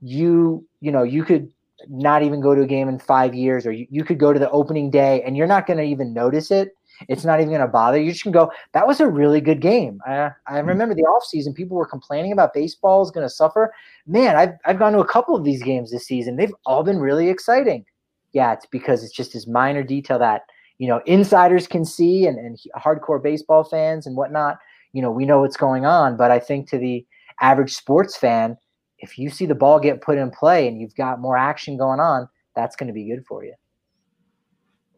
you 0.01 0.65
you 0.81 0.91
know 0.91 1.03
you 1.03 1.23
could 1.23 1.51
not 1.89 2.23
even 2.23 2.41
go 2.41 2.55
to 2.55 2.61
a 2.61 2.67
game 2.67 2.87
in 2.87 2.97
five 2.97 3.35
years 3.35 3.65
or 3.65 3.71
you, 3.71 3.85
you 3.89 4.03
could 4.03 4.19
go 4.19 4.31
to 4.31 4.39
the 4.39 4.49
opening 4.51 4.89
day 4.89 5.21
and 5.23 5.35
you're 5.35 5.47
not 5.47 5.67
going 5.67 5.77
to 5.77 5.83
even 5.83 6.13
notice 6.13 6.49
it 6.49 6.75
it's 7.07 7.25
not 7.25 7.39
even 7.39 7.49
going 7.49 7.61
to 7.61 7.67
bother 7.67 7.99
you. 7.99 8.11
Just 8.11 8.23
can 8.23 8.31
go. 8.31 8.51
That 8.73 8.87
was 8.87 8.99
a 8.99 9.07
really 9.07 9.41
good 9.41 9.61
game. 9.61 9.99
I, 10.05 10.31
I 10.47 10.61
hmm. 10.61 10.67
remember 10.67 10.95
the 10.95 11.03
offseason 11.03 11.55
people 11.55 11.77
were 11.77 11.85
complaining 11.85 12.31
about 12.31 12.53
baseball 12.53 13.03
is 13.03 13.11
going 13.11 13.25
to 13.25 13.33
suffer. 13.33 13.73
Man 14.07 14.35
I've, 14.35 14.53
I've 14.65 14.79
gone 14.79 14.93
to 14.93 14.99
a 14.99 15.07
couple 15.07 15.35
of 15.35 15.43
these 15.43 15.63
games 15.63 15.91
this 15.91 16.05
season. 16.05 16.35
They've 16.35 16.53
all 16.65 16.83
been 16.83 16.99
really 16.99 17.29
exciting. 17.29 17.85
Yeah 18.31 18.53
it's 18.53 18.65
because 18.65 19.03
it's 19.03 19.13
just 19.13 19.33
this 19.33 19.47
minor 19.47 19.83
detail 19.83 20.19
that 20.19 20.43
you 20.77 20.87
know 20.87 21.01
insiders 21.05 21.67
can 21.67 21.85
see 21.85 22.25
and, 22.25 22.37
and 22.37 22.59
hardcore 22.77 23.21
baseball 23.21 23.63
fans 23.63 24.07
and 24.07 24.15
whatnot. 24.15 24.57
You 24.91 25.01
know 25.01 25.11
we 25.11 25.25
know 25.25 25.41
what's 25.41 25.57
going 25.57 25.85
on 25.87 26.17
but 26.17 26.29
i 26.29 26.37
think 26.37 26.69
to 26.69 26.77
the 26.77 27.03
average 27.41 27.73
sports 27.73 28.15
fan 28.15 28.57
if 29.03 29.19
you 29.19 29.29
see 29.29 29.45
the 29.45 29.53
ball 29.53 29.79
get 29.79 30.01
put 30.01 30.17
in 30.17 30.31
play 30.31 30.67
and 30.67 30.79
you've 30.79 30.95
got 30.95 31.19
more 31.19 31.35
action 31.35 31.77
going 31.77 31.99
on, 31.99 32.27
that's 32.55 32.75
going 32.77 32.87
to 32.87 32.93
be 32.93 33.03
good 33.03 33.25
for 33.27 33.43
you. 33.43 33.53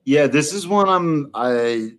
Yeah, 0.06 0.28
this 0.28 0.54
is 0.54 0.68
one 0.68 0.88
I'm 0.88 1.32
I 1.34 1.94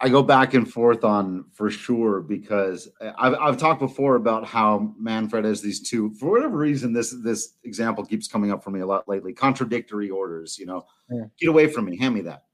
I 0.00 0.08
go 0.08 0.22
back 0.22 0.52
and 0.54 0.70
forth 0.70 1.02
on 1.02 1.46
for 1.52 1.70
sure 1.70 2.20
because 2.20 2.88
I've 3.18 3.34
I've 3.34 3.56
talked 3.56 3.80
before 3.80 4.16
about 4.16 4.44
how 4.44 4.94
Manfred 4.98 5.44
has 5.44 5.62
these 5.62 5.80
two 5.80 6.12
for 6.14 6.30
whatever 6.30 6.58
reason 6.58 6.92
this 6.92 7.14
this 7.22 7.54
example 7.64 8.04
keeps 8.04 8.28
coming 8.28 8.52
up 8.52 8.62
for 8.62 8.70
me 8.70 8.80
a 8.80 8.86
lot 8.86 9.08
lately 9.08 9.32
contradictory 9.32 10.10
orders. 10.10 10.58
You 10.58 10.66
know, 10.66 10.86
yeah. 11.10 11.24
get 11.38 11.48
away 11.48 11.68
from 11.68 11.86
me, 11.86 11.96
hand 11.96 12.14
me 12.14 12.20
that. 12.22 12.44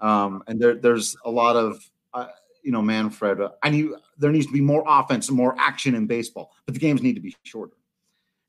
Um, 0.00 0.42
and 0.46 0.60
there 0.60 0.74
there's 0.74 1.16
a 1.24 1.30
lot 1.30 1.56
of 1.56 1.82
uh, 2.12 2.26
you 2.62 2.72
know 2.72 2.82
Manfred. 2.82 3.40
Uh, 3.40 3.50
I 3.62 3.70
need 3.70 3.88
there 4.18 4.32
needs 4.32 4.46
to 4.46 4.52
be 4.52 4.60
more 4.60 4.84
offense 4.86 5.28
and 5.28 5.36
more 5.36 5.54
action 5.58 5.94
in 5.94 6.06
baseball, 6.06 6.52
but 6.66 6.74
the 6.74 6.80
games 6.80 7.02
need 7.02 7.14
to 7.14 7.22
be 7.22 7.34
shorter. 7.42 7.76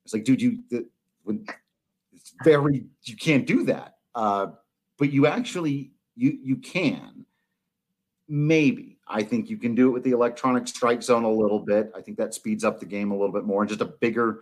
It's 0.03 0.13
like, 0.13 0.25
dude, 0.25 0.41
you 0.41 0.63
the, 0.69 0.87
when 1.23 1.45
it's 2.11 2.33
very 2.43 2.85
you 3.03 3.15
can't 3.15 3.45
do 3.45 3.63
that. 3.65 3.97
Uh, 4.15 4.47
but 5.01 5.11
you 5.11 5.25
actually 5.25 5.89
you 6.15 6.37
you 6.43 6.57
can. 6.57 7.25
Maybe 8.29 8.99
I 9.07 9.23
think 9.23 9.49
you 9.49 9.57
can 9.57 9.73
do 9.73 9.87
it 9.87 9.91
with 9.93 10.03
the 10.03 10.11
electronic 10.11 10.67
strike 10.67 11.01
zone 11.01 11.23
a 11.23 11.31
little 11.31 11.57
bit. 11.57 11.91
I 11.95 12.01
think 12.01 12.19
that 12.19 12.35
speeds 12.35 12.63
up 12.63 12.79
the 12.79 12.85
game 12.85 13.09
a 13.09 13.15
little 13.15 13.33
bit 13.33 13.43
more 13.43 13.63
and 13.63 13.69
just 13.69 13.81
a 13.81 13.85
bigger 13.85 14.41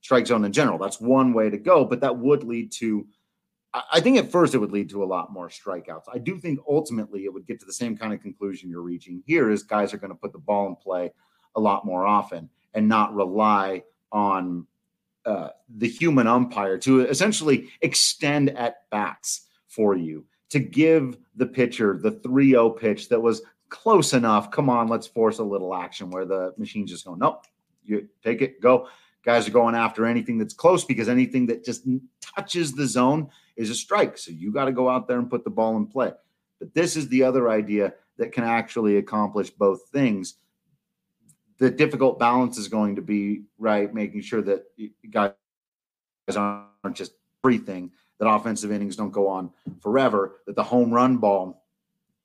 strike 0.00 0.26
zone 0.26 0.44
in 0.44 0.52
general. 0.52 0.78
That's 0.78 1.00
one 1.00 1.32
way 1.32 1.48
to 1.48 1.56
go, 1.56 1.84
but 1.84 2.00
that 2.00 2.18
would 2.18 2.42
lead 2.42 2.72
to 2.72 3.06
I 3.72 4.00
think 4.00 4.18
at 4.18 4.32
first 4.32 4.52
it 4.52 4.58
would 4.58 4.72
lead 4.72 4.90
to 4.90 5.04
a 5.04 5.06
lot 5.06 5.32
more 5.32 5.48
strikeouts. 5.48 6.06
I 6.12 6.18
do 6.18 6.40
think 6.40 6.58
ultimately 6.68 7.24
it 7.24 7.32
would 7.32 7.46
get 7.46 7.60
to 7.60 7.66
the 7.66 7.72
same 7.72 7.96
kind 7.96 8.12
of 8.12 8.20
conclusion 8.20 8.68
you're 8.68 8.82
reaching 8.82 9.22
here 9.28 9.48
is 9.48 9.62
guys 9.62 9.94
are 9.94 9.98
going 9.98 10.10
to 10.10 10.18
put 10.18 10.32
the 10.32 10.40
ball 10.40 10.66
in 10.66 10.74
play 10.74 11.12
a 11.54 11.60
lot 11.60 11.86
more 11.86 12.04
often 12.04 12.50
and 12.74 12.88
not 12.88 13.14
rely 13.14 13.84
on 14.10 14.66
uh, 15.24 15.50
the 15.68 15.88
human 15.88 16.26
umpire 16.26 16.78
to 16.78 17.02
essentially 17.02 17.68
extend 17.80 18.50
at 18.50 18.90
bats 18.90 19.46
for 19.70 19.96
you 19.96 20.26
to 20.50 20.58
give 20.58 21.16
the 21.36 21.46
pitcher 21.46 21.98
the 22.02 22.12
3-0 22.12 22.78
pitch 22.78 23.08
that 23.08 23.20
was 23.20 23.42
close 23.70 24.12
enough. 24.12 24.50
Come 24.50 24.68
on, 24.68 24.88
let's 24.88 25.06
force 25.06 25.38
a 25.38 25.44
little 25.44 25.74
action 25.74 26.10
where 26.10 26.24
the 26.24 26.52
machine's 26.58 26.90
just 26.90 27.06
going, 27.06 27.20
nope, 27.20 27.44
you 27.84 28.08
take 28.22 28.42
it, 28.42 28.60
go. 28.60 28.88
Guys 29.22 29.46
are 29.46 29.52
going 29.52 29.74
after 29.74 30.06
anything 30.06 30.38
that's 30.38 30.54
close 30.54 30.84
because 30.84 31.08
anything 31.08 31.46
that 31.46 31.64
just 31.64 31.86
touches 32.20 32.72
the 32.72 32.86
zone 32.86 33.28
is 33.56 33.70
a 33.70 33.74
strike. 33.74 34.16
So 34.18 34.32
you 34.32 34.52
got 34.52 34.64
to 34.64 34.72
go 34.72 34.88
out 34.88 35.06
there 35.06 35.18
and 35.18 35.30
put 35.30 35.44
the 35.44 35.50
ball 35.50 35.76
in 35.76 35.86
play. 35.86 36.12
But 36.58 36.74
this 36.74 36.96
is 36.96 37.08
the 37.08 37.22
other 37.22 37.50
idea 37.50 37.94
that 38.16 38.32
can 38.32 38.44
actually 38.44 38.96
accomplish 38.96 39.50
both 39.50 39.88
things 39.92 40.36
the 41.60 41.70
difficult 41.70 42.18
balance 42.18 42.56
is 42.56 42.68
going 42.68 42.96
to 42.96 43.02
be 43.02 43.42
right, 43.58 43.94
making 43.94 44.22
sure 44.22 44.40
that 44.40 44.64
guys 45.10 45.34
aren't 46.34 46.94
just 46.94 47.12
everything, 47.44 47.92
that 48.20 48.28
offensive 48.28 48.70
innings 48.70 48.94
don't 48.94 49.10
go 49.10 49.26
on 49.26 49.50
forever, 49.80 50.36
that 50.46 50.54
the 50.54 50.62
home 50.62 50.92
run 50.92 51.16
ball, 51.16 51.64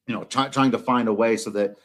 you 0.06 0.14
know, 0.14 0.24
try, 0.26 0.48
trying 0.50 0.72
to 0.72 0.78
find 0.78 1.08
a 1.08 1.14
way 1.14 1.36
so 1.38 1.50
that 1.50 1.78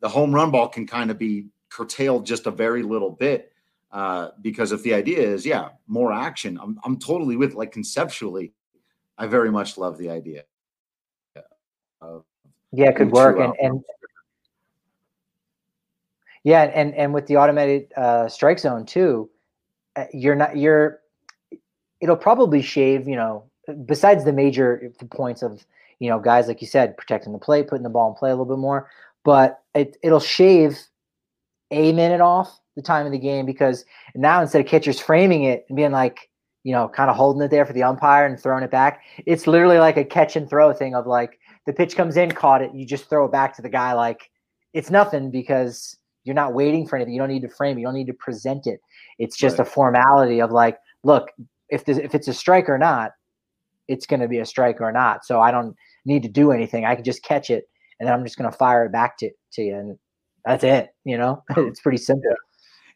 the 0.00 0.08
home 0.08 0.34
run 0.34 0.50
ball 0.50 0.68
can 0.68 0.86
kind 0.86 1.10
of 1.10 1.18
be 1.18 1.48
curtailed 1.68 2.24
just 2.24 2.46
a 2.46 2.50
very 2.50 2.82
little 2.82 3.10
bit. 3.10 3.52
Uh, 3.90 4.30
because 4.40 4.72
if 4.72 4.82
the 4.84 4.94
idea 4.94 5.18
is, 5.18 5.44
yeah, 5.44 5.68
more 5.86 6.12
action, 6.12 6.58
I'm, 6.62 6.78
I'm 6.84 6.98
totally 6.98 7.36
with 7.36 7.52
like 7.52 7.72
conceptually, 7.72 8.54
I 9.18 9.26
very 9.26 9.50
much 9.50 9.76
love 9.76 9.98
the 9.98 10.08
idea 10.08 10.44
of 12.00 12.24
Yeah, 12.72 12.88
it 12.88 12.96
could 12.96 13.10
work. 13.12 13.38
And, 13.38 13.54
and 13.60 13.84
yeah, 16.44 16.62
and 16.62 16.94
and 16.94 17.12
with 17.12 17.26
the 17.26 17.36
automated 17.36 17.92
uh, 17.96 18.28
strike 18.28 18.58
zone 18.58 18.86
too, 18.86 19.28
uh, 19.96 20.06
you're 20.12 20.34
not 20.34 20.56
you're. 20.56 21.01
It'll 22.02 22.16
probably 22.16 22.60
shave, 22.60 23.08
you 23.08 23.16
know, 23.16 23.44
besides 23.86 24.24
the 24.24 24.32
major 24.32 24.92
points 25.10 25.42
of 25.42 25.64
you 25.98 26.10
know 26.10 26.18
guys 26.18 26.48
like 26.48 26.60
you 26.60 26.66
said 26.66 26.96
protecting 26.96 27.32
the 27.32 27.38
plate, 27.38 27.68
putting 27.68 27.84
the 27.84 27.88
ball 27.88 28.10
in 28.10 28.16
play 28.16 28.30
a 28.30 28.34
little 28.34 28.44
bit 28.44 28.60
more, 28.60 28.90
but 29.24 29.60
it 29.74 29.96
it'll 30.02 30.20
shave 30.20 30.78
a 31.70 31.92
minute 31.92 32.20
off 32.20 32.60
the 32.76 32.82
time 32.82 33.06
of 33.06 33.12
the 33.12 33.18
game 33.18 33.46
because 33.46 33.84
now 34.14 34.42
instead 34.42 34.60
of 34.60 34.66
catchers 34.66 35.00
framing 35.00 35.44
it 35.44 35.64
and 35.68 35.76
being 35.76 35.92
like, 35.92 36.28
you 36.64 36.72
know, 36.72 36.88
kind 36.88 37.10
of 37.10 37.16
holding 37.16 37.42
it 37.42 37.50
there 37.50 37.64
for 37.64 37.72
the 37.72 37.82
umpire 37.82 38.26
and 38.26 38.38
throwing 38.38 38.64
it 38.64 38.70
back, 38.70 39.02
it's 39.24 39.46
literally 39.46 39.78
like 39.78 39.96
a 39.96 40.04
catch 40.04 40.36
and 40.36 40.50
throw 40.50 40.72
thing 40.72 40.94
of 40.94 41.06
like 41.06 41.38
the 41.66 41.72
pitch 41.72 41.96
comes 41.96 42.16
in, 42.16 42.32
caught 42.32 42.62
it, 42.62 42.74
you 42.74 42.84
just 42.84 43.08
throw 43.08 43.24
it 43.24 43.32
back 43.32 43.54
to 43.56 43.62
the 43.62 43.68
guy 43.68 43.92
like 43.92 44.30
it's 44.72 44.90
nothing 44.90 45.30
because 45.30 45.96
you're 46.24 46.34
not 46.34 46.54
waiting 46.54 46.86
for 46.86 46.96
anything. 46.96 47.14
You 47.14 47.20
don't 47.20 47.28
need 47.28 47.42
to 47.42 47.48
frame 47.48 47.76
it. 47.76 47.80
You 47.80 47.86
don't 47.86 47.94
need 47.94 48.06
to 48.06 48.14
present 48.14 48.66
it. 48.66 48.80
It's 49.18 49.36
just 49.36 49.58
right. 49.58 49.66
a 49.66 49.70
formality 49.70 50.40
of 50.40 50.50
like, 50.50 50.78
look, 51.04 51.28
if 51.72 51.84
this, 51.84 51.98
if 51.98 52.14
it's 52.14 52.28
a 52.28 52.34
strike 52.34 52.68
or 52.68 52.78
not, 52.78 53.12
it's 53.88 54.06
going 54.06 54.20
to 54.20 54.28
be 54.28 54.38
a 54.38 54.46
strike 54.46 54.80
or 54.80 54.92
not. 54.92 55.24
So 55.24 55.40
I 55.40 55.50
don't 55.50 55.74
need 56.04 56.22
to 56.22 56.28
do 56.28 56.52
anything. 56.52 56.84
I 56.84 56.94
can 56.94 57.04
just 57.04 57.24
catch 57.24 57.50
it 57.50 57.64
and 57.98 58.08
then 58.08 58.14
I'm 58.14 58.24
just 58.24 58.36
going 58.36 58.50
to 58.50 58.56
fire 58.56 58.84
it 58.84 58.92
back 58.92 59.16
to, 59.18 59.30
to 59.54 59.62
you. 59.62 59.74
And 59.74 59.98
that's 60.44 60.62
it. 60.62 60.90
You 61.04 61.18
know, 61.18 61.42
it's 61.56 61.80
pretty 61.80 61.98
simple. 61.98 62.30
Yeah 62.30 62.36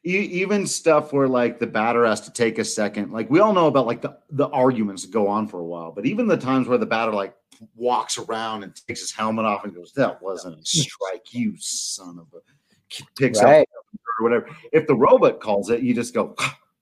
even 0.06 0.68
stuff 0.68 1.12
where 1.12 1.26
like 1.26 1.58
the 1.58 1.66
batter 1.66 2.06
has 2.06 2.20
to 2.20 2.32
take 2.32 2.58
a 2.58 2.64
second 2.64 3.10
like 3.10 3.28
we 3.28 3.40
all 3.40 3.52
know 3.52 3.66
about 3.66 3.86
like 3.86 4.00
the, 4.00 4.16
the 4.30 4.48
arguments 4.50 5.02
that 5.02 5.10
go 5.10 5.26
on 5.26 5.48
for 5.48 5.58
a 5.58 5.64
while 5.64 5.90
but 5.90 6.06
even 6.06 6.28
the 6.28 6.36
times 6.36 6.68
where 6.68 6.78
the 6.78 6.86
batter 6.86 7.12
like 7.12 7.34
walks 7.74 8.16
around 8.16 8.62
and 8.62 8.72
takes 8.86 9.00
his 9.00 9.10
helmet 9.10 9.44
off 9.44 9.64
and 9.64 9.74
goes 9.74 9.92
that 9.92 10.22
wasn't 10.22 10.56
a 10.56 10.64
strike 10.64 11.32
you 11.32 11.54
son 11.58 12.20
of 12.20 12.26
a 12.34 13.02
picks 13.18 13.42
right. 13.42 13.62
up 13.62 13.86
or 14.20 14.22
whatever 14.22 14.48
if 14.72 14.86
the 14.86 14.94
robot 14.94 15.40
calls 15.40 15.70
it 15.70 15.82
you 15.82 15.92
just 15.92 16.14
go 16.14 16.36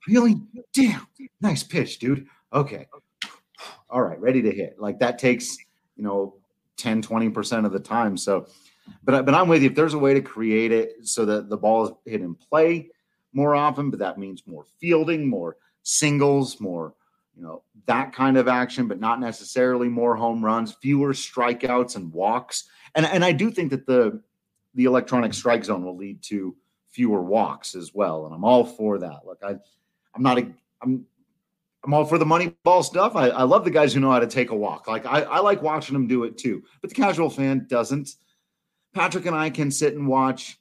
really 0.09 0.41
damn 0.73 1.07
nice 1.41 1.63
pitch 1.63 1.99
dude 1.99 2.27
okay 2.53 2.87
all 3.91 4.03
right 4.03 4.21
ready 4.21 4.43
to 4.43 4.51
hit 4.51 4.77
like 4.79 4.99
that 4.99 5.19
takes 5.19 5.57
you 5.97 6.03
know 6.03 6.35
10 6.77 7.03
20% 7.03 7.65
of 7.65 7.73
the 7.73 7.81
time 7.81 8.17
so 8.17 8.47
but 9.03 9.25
but 9.25 9.35
I'm 9.35 9.49
with 9.49 9.63
you. 9.63 9.71
If 9.71 9.75
there's 9.75 9.95
a 9.95 9.99
way 9.99 10.15
to 10.15 10.21
create 10.21 10.73
it 10.73 11.07
so 11.07 11.25
that 11.25 11.49
the 11.49 11.57
ball 11.57 11.85
is 11.85 11.93
hit 12.05 12.21
in 12.21 12.35
play, 12.35 12.91
more 13.33 13.55
often, 13.55 13.91
but 13.91 13.99
that 14.01 14.19
means 14.19 14.47
more 14.47 14.65
fielding, 14.81 15.29
more 15.29 15.57
singles, 15.83 16.61
more, 16.61 16.95
you 17.37 17.43
know, 17.43 17.63
that 17.87 18.13
kind 18.13 18.37
of 18.37 18.49
action, 18.49 18.89
but 18.89 19.01
not 19.01 19.21
necessarily 19.21 19.89
more 19.89 20.17
home 20.17 20.45
runs, 20.45 20.75
fewer 20.75 21.13
strikeouts 21.13 21.97
and 21.97 22.13
walks. 22.13 22.65
And 22.95 23.07
and 23.07 23.25
I 23.25 23.33
do 23.33 23.51
think 23.51 23.71
that 23.71 23.87
the 23.87 24.23
the 24.75 24.85
electronic 24.85 25.35
strike 25.35 25.65
zone 25.65 25.85
will 25.85 25.97
lead 25.97 26.23
to 26.25 26.57
fewer 26.91 27.23
walks 27.23 27.75
as 27.75 27.93
well. 27.95 28.27
And 28.27 28.35
I'm 28.35 28.45
all 28.45 28.65
for 28.65 28.99
that. 28.99 29.21
Look, 29.25 29.41
I 29.45 29.57
I'm 30.15 30.23
not 30.23 30.39
a 30.39 30.47
I'm 30.83 31.07
I'm 31.85 31.93
all 31.93 32.05
for 32.05 32.19
the 32.19 32.27
money 32.27 32.55
ball 32.63 32.83
stuff. 32.83 33.15
I, 33.15 33.29
I 33.29 33.43
love 33.43 33.65
the 33.65 33.71
guys 33.71 33.93
who 33.93 34.01
know 34.01 34.11
how 34.11 34.19
to 34.19 34.27
take 34.27 34.51
a 34.51 34.57
walk. 34.57 34.89
Like 34.89 35.05
I, 35.05 35.23
I 35.23 35.41
like 35.41 35.63
watching 35.63 35.93
them 35.93 36.07
do 36.07 36.25
it 36.25 36.39
too. 36.39 36.63
But 36.81 36.91
the 36.91 36.97
casual 36.97 37.29
fan 37.29 37.67
doesn't. 37.69 38.17
Patrick 38.95 39.27
and 39.27 39.37
I 39.37 39.51
can 39.51 39.71
sit 39.71 39.95
and 39.95 40.09
watch 40.09 40.59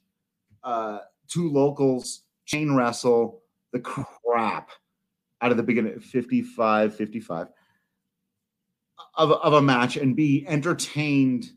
uh, 0.62 0.98
two 1.28 1.50
locals 1.50 2.22
chain 2.44 2.74
wrestle 2.74 3.42
the 3.72 3.80
crap 3.80 4.70
out 5.40 5.50
of 5.50 5.56
the 5.56 5.62
beginning 5.62 5.98
55 5.98 6.94
55 6.94 7.48
of, 9.16 9.30
of 9.32 9.52
a 9.54 9.62
match 9.62 9.96
and 9.96 10.14
be 10.14 10.44
entertained 10.46 11.50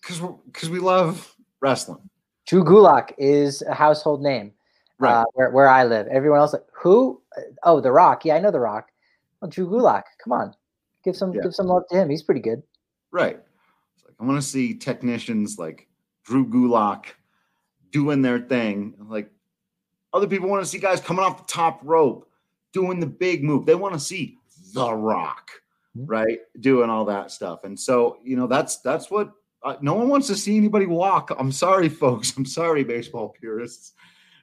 because 0.00 0.20
because 0.46 0.70
we 0.70 0.78
love 0.78 1.34
wrestling 1.60 2.08
drew 2.46 2.64
gulak 2.64 3.12
is 3.18 3.62
a 3.62 3.74
household 3.74 4.22
name 4.22 4.52
right 5.00 5.22
uh, 5.22 5.24
where, 5.34 5.50
where 5.50 5.68
i 5.68 5.84
live 5.84 6.06
everyone 6.08 6.38
else 6.38 6.52
like 6.52 6.64
who 6.72 7.20
oh 7.64 7.80
the 7.80 7.90
rock 7.90 8.24
yeah 8.24 8.36
i 8.36 8.40
know 8.40 8.50
the 8.50 8.60
rock 8.60 8.88
well, 9.40 9.50
drew 9.50 9.68
gulak 9.68 10.04
come 10.22 10.32
on 10.32 10.54
give 11.04 11.16
some 11.16 11.32
yeah. 11.32 11.40
give 11.42 11.54
some 11.54 11.66
love 11.66 11.82
to 11.90 11.96
him 11.96 12.08
he's 12.08 12.22
pretty 12.22 12.40
good 12.40 12.62
right 13.10 13.40
like, 14.04 14.14
i 14.20 14.24
want 14.24 14.40
to 14.40 14.46
see 14.46 14.74
technicians 14.74 15.58
like 15.58 15.88
drew 16.24 16.46
gulak 16.46 17.06
doing 17.90 18.22
their 18.22 18.38
thing 18.38 18.94
like 19.08 19.30
other 20.12 20.26
people 20.26 20.48
want 20.48 20.62
to 20.62 20.68
see 20.68 20.78
guys 20.78 21.00
coming 21.00 21.24
off 21.24 21.46
the 21.46 21.52
top 21.52 21.80
rope, 21.82 22.28
doing 22.72 23.00
the 23.00 23.06
big 23.06 23.44
move. 23.44 23.66
They 23.66 23.74
want 23.74 23.94
to 23.94 24.00
see 24.00 24.38
The 24.74 24.92
Rock, 24.92 25.50
mm-hmm. 25.96 26.06
right, 26.06 26.38
doing 26.58 26.90
all 26.90 27.04
that 27.06 27.30
stuff. 27.30 27.64
And 27.64 27.78
so, 27.78 28.18
you 28.22 28.36
know, 28.36 28.46
that's 28.46 28.78
that's 28.78 29.10
what 29.10 29.32
uh, 29.62 29.76
no 29.80 29.94
one 29.94 30.08
wants 30.08 30.26
to 30.28 30.36
see 30.36 30.56
anybody 30.56 30.86
walk. 30.86 31.30
I'm 31.38 31.52
sorry, 31.52 31.88
folks. 31.88 32.36
I'm 32.36 32.46
sorry, 32.46 32.84
baseball 32.84 33.28
purists. 33.28 33.92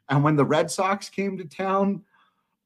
And 0.09 0.23
when 0.23 0.35
the 0.35 0.45
Red 0.45 0.71
Sox 0.71 1.09
came 1.09 1.37
to 1.37 1.45
town, 1.45 2.03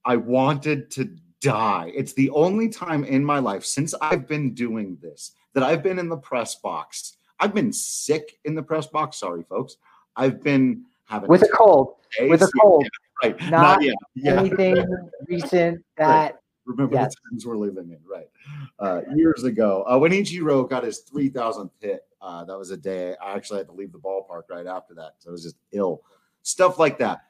I 0.05 0.17
wanted 0.17 0.91
to 0.91 1.15
die. 1.41 1.91
It's 1.95 2.13
the 2.13 2.29
only 2.31 2.69
time 2.69 3.03
in 3.03 3.23
my 3.25 3.39
life 3.39 3.65
since 3.65 3.93
I've 4.01 4.27
been 4.27 4.53
doing 4.53 4.97
this 5.01 5.31
that 5.53 5.63
I've 5.63 5.83
been 5.83 5.99
in 5.99 6.09
the 6.09 6.17
press 6.17 6.55
box. 6.55 7.17
I've 7.39 7.53
been 7.53 7.73
sick 7.73 8.39
in 8.45 8.55
the 8.55 8.63
press 8.63 8.87
box. 8.87 9.17
Sorry, 9.17 9.43
folks. 9.43 9.77
I've 10.15 10.41
been 10.41 10.85
having 11.05 11.29
with 11.29 11.41
a 11.41 11.49
cold 11.49 11.95
with 12.21 12.41
a 12.41 12.51
cold. 12.59 12.87
Right. 13.23 13.39
Not, 13.41 13.51
Not 13.51 13.83
yet. 13.83 13.95
Yeah. 14.15 14.39
anything 14.39 14.85
recent 15.27 15.83
that. 15.97 16.07
Right. 16.07 16.35
Remember 16.65 16.95
yes. 16.95 17.13
the 17.15 17.29
times 17.31 17.45
we're 17.45 17.57
living 17.57 17.89
in, 17.89 17.97
right? 18.07 18.29
Uh, 18.77 19.01
years 19.15 19.43
ago, 19.43 19.83
uh, 19.87 19.97
when 19.97 20.11
Ichiro 20.11 20.69
got 20.69 20.83
his 20.83 21.03
3,000th 21.11 21.71
hit, 21.79 22.05
uh, 22.21 22.45
that 22.45 22.57
was 22.57 22.69
a 22.69 22.77
day 22.77 23.15
I 23.21 23.33
actually 23.33 23.57
had 23.57 23.67
to 23.67 23.73
leave 23.73 23.91
the 23.91 23.97
ballpark 23.97 24.43
right 24.47 24.67
after 24.67 24.93
that. 24.93 25.15
So 25.17 25.29
I 25.29 25.31
was 25.31 25.43
just 25.43 25.57
ill. 25.71 26.03
Stuff 26.43 26.77
like 26.77 26.99
that. 26.99 27.23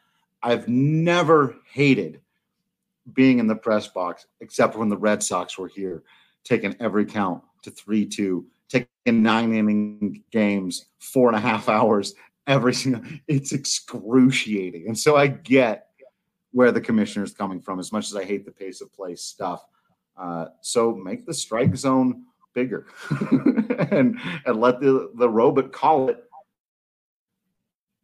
I've 0.43 0.67
never 0.67 1.55
hated 1.71 2.21
being 3.13 3.39
in 3.39 3.47
the 3.47 3.55
press 3.55 3.87
box, 3.87 4.27
except 4.41 4.75
when 4.75 4.89
the 4.89 4.97
Red 4.97 5.23
Sox 5.23 5.57
were 5.57 5.67
here, 5.67 6.03
taking 6.43 6.75
every 6.79 7.05
count 7.05 7.43
to 7.63 7.71
3 7.71 8.05
2, 8.05 8.45
taking 8.69 8.87
nine 9.05 9.53
inning 9.53 10.23
games, 10.31 10.85
four 10.99 11.27
and 11.27 11.37
a 11.37 11.41
half 11.41 11.69
hours, 11.69 12.15
every 12.47 12.73
single 12.73 13.01
it's 13.27 13.51
excruciating. 13.51 14.87
And 14.87 14.97
so 14.97 15.15
i 15.15 15.27
get 15.27 15.87
where 16.51 16.71
the 16.71 16.81
commissioner 16.81 17.23
is 17.23 17.33
coming 17.33 17.61
from 17.61 17.79
as 17.79 17.91
much 17.91 18.05
as 18.07 18.15
i 18.15 18.23
hate 18.23 18.45
the 18.45 18.51
pace 18.51 18.81
of 18.81 18.91
play 18.93 19.15
stuff 19.15 19.65
uh, 20.17 20.47
so 20.61 20.93
make 20.93 21.25
the 21.25 21.33
strike 21.33 21.75
zone 21.75 22.23
bigger 22.53 22.87
and 23.91 24.19
and 24.45 24.59
let 24.59 24.79
the 24.81 25.11
the 25.15 25.29
robot 25.29 25.71
call 25.71 26.09
it 26.09 26.25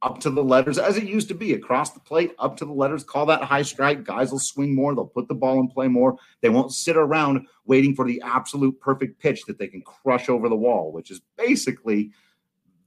up 0.03 0.19
to 0.19 0.29
the 0.29 0.43
letters 0.43 0.77
as 0.77 0.95
it 0.95 1.05
used 1.05 1.27
to 1.27 1.33
be 1.33 1.53
across 1.53 1.91
the 1.91 1.99
plate 1.99 2.33
up 2.37 2.55
to 2.55 2.65
the 2.65 2.71
letters 2.71 3.03
call 3.03 3.25
that 3.25 3.41
high 3.41 3.63
strike 3.63 4.03
guys 4.03 4.31
will 4.31 4.37
swing 4.37 4.75
more 4.75 4.93
they'll 4.93 5.05
put 5.05 5.27
the 5.27 5.33
ball 5.33 5.59
in 5.59 5.67
play 5.67 5.87
more 5.87 6.15
they 6.41 6.49
won't 6.49 6.71
sit 6.71 6.95
around 6.95 7.47
waiting 7.65 7.95
for 7.95 8.05
the 8.05 8.21
absolute 8.23 8.79
perfect 8.79 9.19
pitch 9.19 9.43
that 9.45 9.57
they 9.57 9.67
can 9.67 9.81
crush 9.81 10.29
over 10.29 10.49
the 10.49 10.55
wall 10.55 10.91
which 10.91 11.09
is 11.09 11.21
basically 11.35 12.11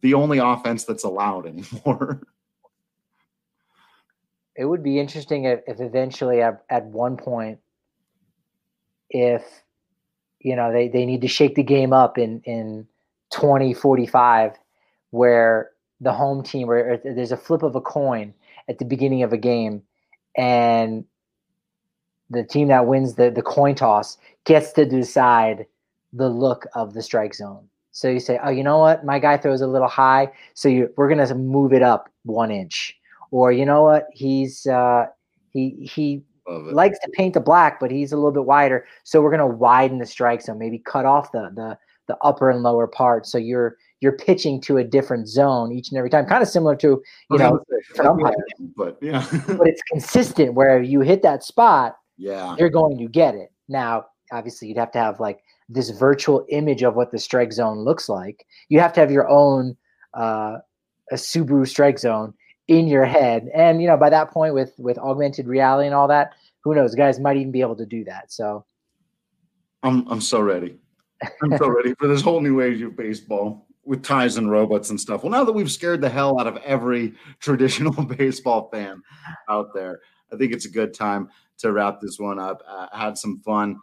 the 0.00 0.14
only 0.14 0.38
offense 0.38 0.84
that's 0.84 1.04
allowed 1.04 1.46
anymore. 1.46 2.22
it 4.56 4.64
would 4.64 4.82
be 4.82 4.98
interesting 4.98 5.44
if, 5.44 5.61
if 5.66 5.80
eventually 5.80 6.42
at, 6.42 6.64
at 6.68 6.84
one 6.86 7.16
point, 7.16 7.58
if 9.08 9.42
you 10.40 10.56
know 10.56 10.72
they, 10.72 10.88
they 10.88 11.04
need 11.04 11.22
to 11.22 11.28
shake 11.28 11.54
the 11.54 11.62
game 11.62 11.92
up 11.92 12.16
in 12.16 12.40
in 12.44 12.86
2045 13.32 14.52
where 15.11 15.70
the 16.01 16.12
home 16.12 16.42
team 16.42 16.66
where 16.66 17.01
there's 17.05 17.32
a 17.32 17.36
flip 17.36 17.62
of 17.62 17.74
a 17.74 17.80
coin 17.80 18.32
at 18.68 18.78
the 18.78 18.84
beginning 18.84 19.22
of 19.22 19.32
a 19.32 19.38
game 19.38 19.82
and 20.36 21.05
the 22.30 22.44
team 22.44 22.68
that 22.68 22.86
wins 22.86 23.14
the, 23.14 23.30
the 23.30 23.42
coin 23.42 23.74
toss 23.74 24.16
gets 24.44 24.72
to 24.72 24.84
decide 24.84 25.66
the 26.12 26.28
look 26.28 26.66
of 26.74 26.94
the 26.94 27.03
strike 27.03 27.34
zone 27.34 27.68
so 27.92 28.09
you 28.09 28.20
say, 28.20 28.38
oh, 28.42 28.51
you 28.51 28.62
know 28.62 28.78
what? 28.78 29.05
My 29.05 29.18
guy 29.18 29.36
throws 29.36 29.61
a 29.61 29.66
little 29.66 29.88
high, 29.88 30.30
so 30.55 30.68
you, 30.68 30.92
we're 30.96 31.09
gonna 31.09 31.34
move 31.34 31.72
it 31.72 31.82
up 31.82 32.09
one 32.24 32.51
inch. 32.51 32.96
Or 33.30 33.53
you 33.53 33.64
know 33.64 33.82
what? 33.82 34.07
He's 34.12 34.66
uh, 34.66 35.07
he 35.53 35.88
he 35.92 36.22
likes 36.72 36.98
to 37.01 37.11
paint 37.12 37.34
the 37.34 37.40
black, 37.40 37.80
but 37.80 37.90
he's 37.90 38.12
a 38.12 38.16
little 38.16 38.32
bit 38.32 38.44
wider, 38.44 38.86
so 39.05 39.20
we're 39.20 39.30
gonna 39.30 39.46
widen 39.46 39.98
the 39.98 40.07
strike 40.07 40.42
zone. 40.42 40.59
Maybe 40.59 40.78
cut 40.78 41.05
off 41.05 41.32
the 41.32 41.51
the 41.55 41.78
the 42.07 42.16
upper 42.22 42.51
and 42.51 42.62
lower 42.62 42.86
part, 42.86 43.26
so 43.26 43.38
you're 43.38 43.76
you're 44.01 44.12
pitching 44.12 44.61
to 44.62 44.78
a 44.78 44.84
different 44.84 45.28
zone 45.28 45.72
each 45.72 45.90
and 45.90 45.98
every 45.98 46.11
time. 46.11 46.26
Kind 46.26 46.42
of 46.42 46.48
similar 46.48 46.74
to 46.76 47.03
you 47.30 47.38
know, 47.38 47.62
but 48.76 48.98
yeah, 49.01 49.26
but 49.46 49.68
it's 49.68 49.82
consistent 49.90 50.55
where 50.55 50.82
you 50.82 51.01
hit 51.01 51.22
that 51.22 51.44
spot, 51.44 51.96
yeah, 52.16 52.57
you're 52.59 52.70
going 52.70 52.98
to 52.98 53.09
get 53.09 53.34
it. 53.34 53.53
Now, 53.68 54.07
obviously, 54.32 54.68
you'd 54.68 54.78
have 54.78 54.92
to 54.92 54.98
have 54.98 55.20
like 55.20 55.40
this 55.68 55.90
virtual 55.90 56.44
image 56.48 56.82
of 56.82 56.96
what 56.96 57.12
the 57.12 57.18
strike 57.18 57.53
zone 57.53 57.78
looks 57.78 58.09
like. 58.09 58.46
You 58.68 58.80
have 58.80 58.92
to 58.94 59.01
have 59.01 59.11
your 59.11 59.28
own 59.28 59.76
uh, 60.14 60.59
a 61.12 61.14
Subaru 61.14 61.68
strike 61.68 61.98
zone 61.98 62.34
in 62.68 62.88
your 62.88 63.05
head, 63.05 63.51
and 63.55 63.82
you 63.82 63.88
know 63.88 63.96
by 63.96 64.11
that 64.11 64.30
point 64.30 64.55
with 64.55 64.72
with 64.78 64.98
augmented 64.98 65.46
reality 65.46 65.86
and 65.86 65.94
all 65.94 66.09
that, 66.09 66.32
who 66.62 66.74
knows? 66.74 66.94
Guys 66.94 67.20
might 67.20 67.36
even 67.36 67.53
be 67.53 67.61
able 67.61 67.76
to 67.76 67.86
do 67.86 68.03
that. 68.05 68.32
So, 68.32 68.64
I'm 69.82 70.09
I'm 70.09 70.22
so 70.22 70.40
ready. 70.40 70.78
I'm 71.42 71.59
so 71.59 71.68
ready 71.68 71.94
for 71.98 72.09
this 72.09 72.22
whole 72.22 72.40
new 72.40 72.62
age 72.62 72.80
of 72.80 72.96
baseball. 72.96 73.66
With 73.85 74.03
ties 74.03 74.37
and 74.37 74.51
robots 74.51 74.91
and 74.91 75.01
stuff. 75.01 75.22
Well, 75.22 75.33
now 75.33 75.45
that 75.45 75.53
we've 75.53 75.70
scared 75.70 76.01
the 76.01 76.09
hell 76.09 76.39
out 76.39 76.47
of 76.47 76.57
every 76.59 77.14
traditional 77.41 78.05
baseball 78.16 78.68
fan 78.70 79.03
out 79.49 79.72
there, 79.74 80.01
I 80.33 80.37
think 80.37 80.53
it's 80.53 80.66
a 80.66 80.70
good 80.70 80.95
time 80.95 81.28
to 81.59 81.72
wrap 81.72 82.01
this 82.01 82.18
one 82.18 82.39
up. 82.39 82.62
Uh, 82.66 82.87
had 82.93 83.18
some 83.18 83.39
fun 83.39 83.78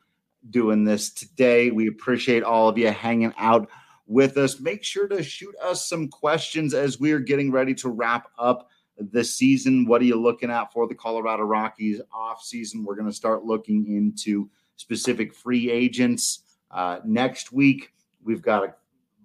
doing 0.50 0.84
this 0.84 1.12
today. 1.12 1.72
We 1.72 1.88
appreciate 1.88 2.44
all 2.44 2.70
of 2.70 2.78
you 2.78 2.92
hanging 2.92 3.34
out 3.38 3.70
with 4.06 4.38
us. 4.38 4.60
Make 4.60 4.84
sure 4.84 5.08
to 5.08 5.22
shoot 5.22 5.56
us 5.62 5.88
some 5.88 6.08
questions 6.08 6.74
as 6.74 7.00
we 7.00 7.12
are 7.12 7.20
getting 7.20 7.52
ready 7.52 7.74
to 7.76 7.90
wrap 7.90 8.30
up 8.40 8.70
the 8.98 9.24
season. 9.24 9.86
What 9.86 10.02
are 10.02 10.06
you 10.06 10.20
looking 10.20 10.50
at 10.50 10.72
for 10.72 10.88
the 10.88 10.96
Colorado 10.96 11.44
Rockies 11.44 12.02
off 12.14 12.42
season? 12.42 12.84
We're 12.84 12.96
going 12.96 13.10
to 13.10 13.16
start 13.16 13.44
looking 13.44 13.86
into 13.88 14.50
specific 14.78 15.34
free 15.34 15.70
agents 15.70 16.44
uh, 16.72 17.00
next 17.06 17.52
week. 17.52 17.92
We've 18.24 18.42
got 18.42 18.64
a 18.64 18.74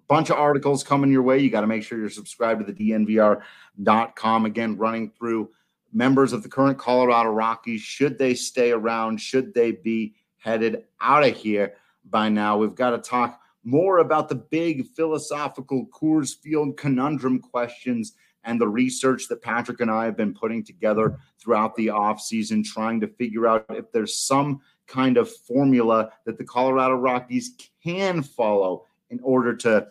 bunch 0.07 0.29
of 0.29 0.37
articles 0.37 0.83
coming 0.83 1.11
your 1.11 1.23
way. 1.23 1.39
You 1.39 1.49
got 1.49 1.61
to 1.61 1.67
make 1.67 1.83
sure 1.83 1.97
you're 1.97 2.09
subscribed 2.09 2.65
to 2.65 2.71
the 2.71 2.91
DNVR.com. 2.91 4.45
Again, 4.45 4.77
running 4.77 5.11
through 5.11 5.49
members 5.93 6.33
of 6.33 6.43
the 6.43 6.49
current 6.49 6.77
Colorado 6.77 7.29
Rockies. 7.29 7.81
Should 7.81 8.17
they 8.17 8.33
stay 8.33 8.71
around? 8.71 9.21
Should 9.21 9.53
they 9.53 9.71
be 9.71 10.15
headed 10.37 10.83
out 10.99 11.23
of 11.23 11.35
here 11.35 11.75
by 12.09 12.29
now? 12.29 12.57
We've 12.57 12.75
got 12.75 12.91
to 12.91 12.97
talk 12.97 13.39
more 13.63 13.99
about 13.99 14.27
the 14.27 14.35
big 14.35 14.87
philosophical 14.87 15.87
Coors 15.87 16.35
Field 16.35 16.75
conundrum 16.77 17.39
questions 17.39 18.13
and 18.43 18.59
the 18.59 18.67
research 18.67 19.27
that 19.29 19.41
Patrick 19.41 19.79
and 19.79 19.89
I 19.89 20.05
have 20.05 20.17
been 20.17 20.33
putting 20.33 20.63
together 20.63 21.17
throughout 21.39 21.75
the 21.75 21.87
offseason, 21.87 22.65
trying 22.65 22.99
to 22.99 23.07
figure 23.07 23.47
out 23.47 23.65
if 23.69 23.89
there's 23.91 24.17
some 24.17 24.59
kind 24.85 25.15
of 25.15 25.31
formula 25.31 26.11
that 26.25 26.37
the 26.37 26.43
Colorado 26.43 26.95
Rockies 26.95 27.51
can 27.81 28.21
follow 28.21 28.85
in 29.13 29.19
order 29.23 29.55
to 29.55 29.87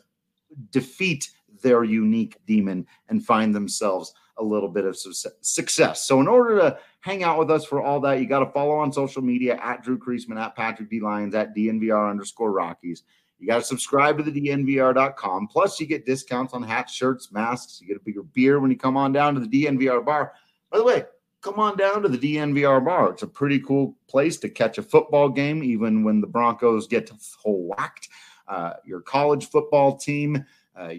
defeat 0.70 1.31
their 1.62 1.85
unique 1.85 2.37
demon 2.47 2.87
and 3.09 3.25
find 3.25 3.55
themselves 3.55 4.14
a 4.39 4.45
little 4.45 4.68
bit 4.68 4.85
of 4.85 4.97
success. 4.97 6.07
So, 6.07 6.20
in 6.20 6.29
order 6.29 6.59
to 6.59 6.79
hang 7.01 7.23
out 7.23 7.39
with 7.39 7.51
us 7.51 7.64
for 7.64 7.83
all 7.83 8.01
that, 8.01 8.20
you 8.20 8.27
got 8.27 8.41
to 8.41 8.51
follow 8.51 8.75
on 8.75 8.93
social 8.93 9.23
media 9.23 9.59
at 9.62 9.83
Drew 9.83 9.99
Creasman, 9.99 10.41
at 10.41 10.57
Patrick 10.57 10.91
D. 10.91 11.01
Lyons, 11.01 11.35
at 11.35 11.55
DNVR 11.55 12.11
underscore 12.11 12.53
Rockies. 12.53 13.03
You 13.39 13.47
got 13.49 13.59
to 13.59 13.64
subscribe 13.64 14.18
to 14.18 14.23
the 14.23 14.31
DNVR.com. 14.31 15.49
Plus, 15.49 15.81
you 15.81 15.87
get 15.87 16.07
discounts 16.07 16.55
on 16.55 16.62
hats, 16.62 16.93
shirts, 16.93 17.33
masks. 17.33 17.81
You 17.81 17.89
get 17.89 17.97
a 17.97 18.05
bigger 18.05 18.23
beer 18.23 18.61
when 18.61 18.70
you 18.70 18.77
come 18.77 18.97
on 18.97 19.12
down 19.12 19.35
to 19.35 19.41
the 19.41 19.49
DNVR 19.49 20.05
bar. 20.05 20.33
By 20.70 20.79
the 20.79 20.85
way, 20.85 21.05
come 21.41 21.59
on 21.59 21.77
down 21.77 22.03
to 22.03 22.09
the 22.09 22.18
DNVR 22.18 22.85
bar. 22.85 23.11
It's 23.11 23.25
a 23.25 23.27
pretty 23.27 23.59
cool 23.59 23.97
place 24.09 24.39
to 24.39 24.49
catch 24.49 24.79
a 24.79 24.83
football 24.83 25.29
game, 25.29 25.62
even 25.62 26.05
when 26.05 26.20
the 26.20 26.27
Broncos 26.27 26.87
get 26.87 27.11
whacked. 27.45 28.09
Uh, 28.53 28.74
your 28.84 29.00
college 29.00 29.48
football 29.48 29.96
team, 29.96 30.44
uh, 30.78 30.92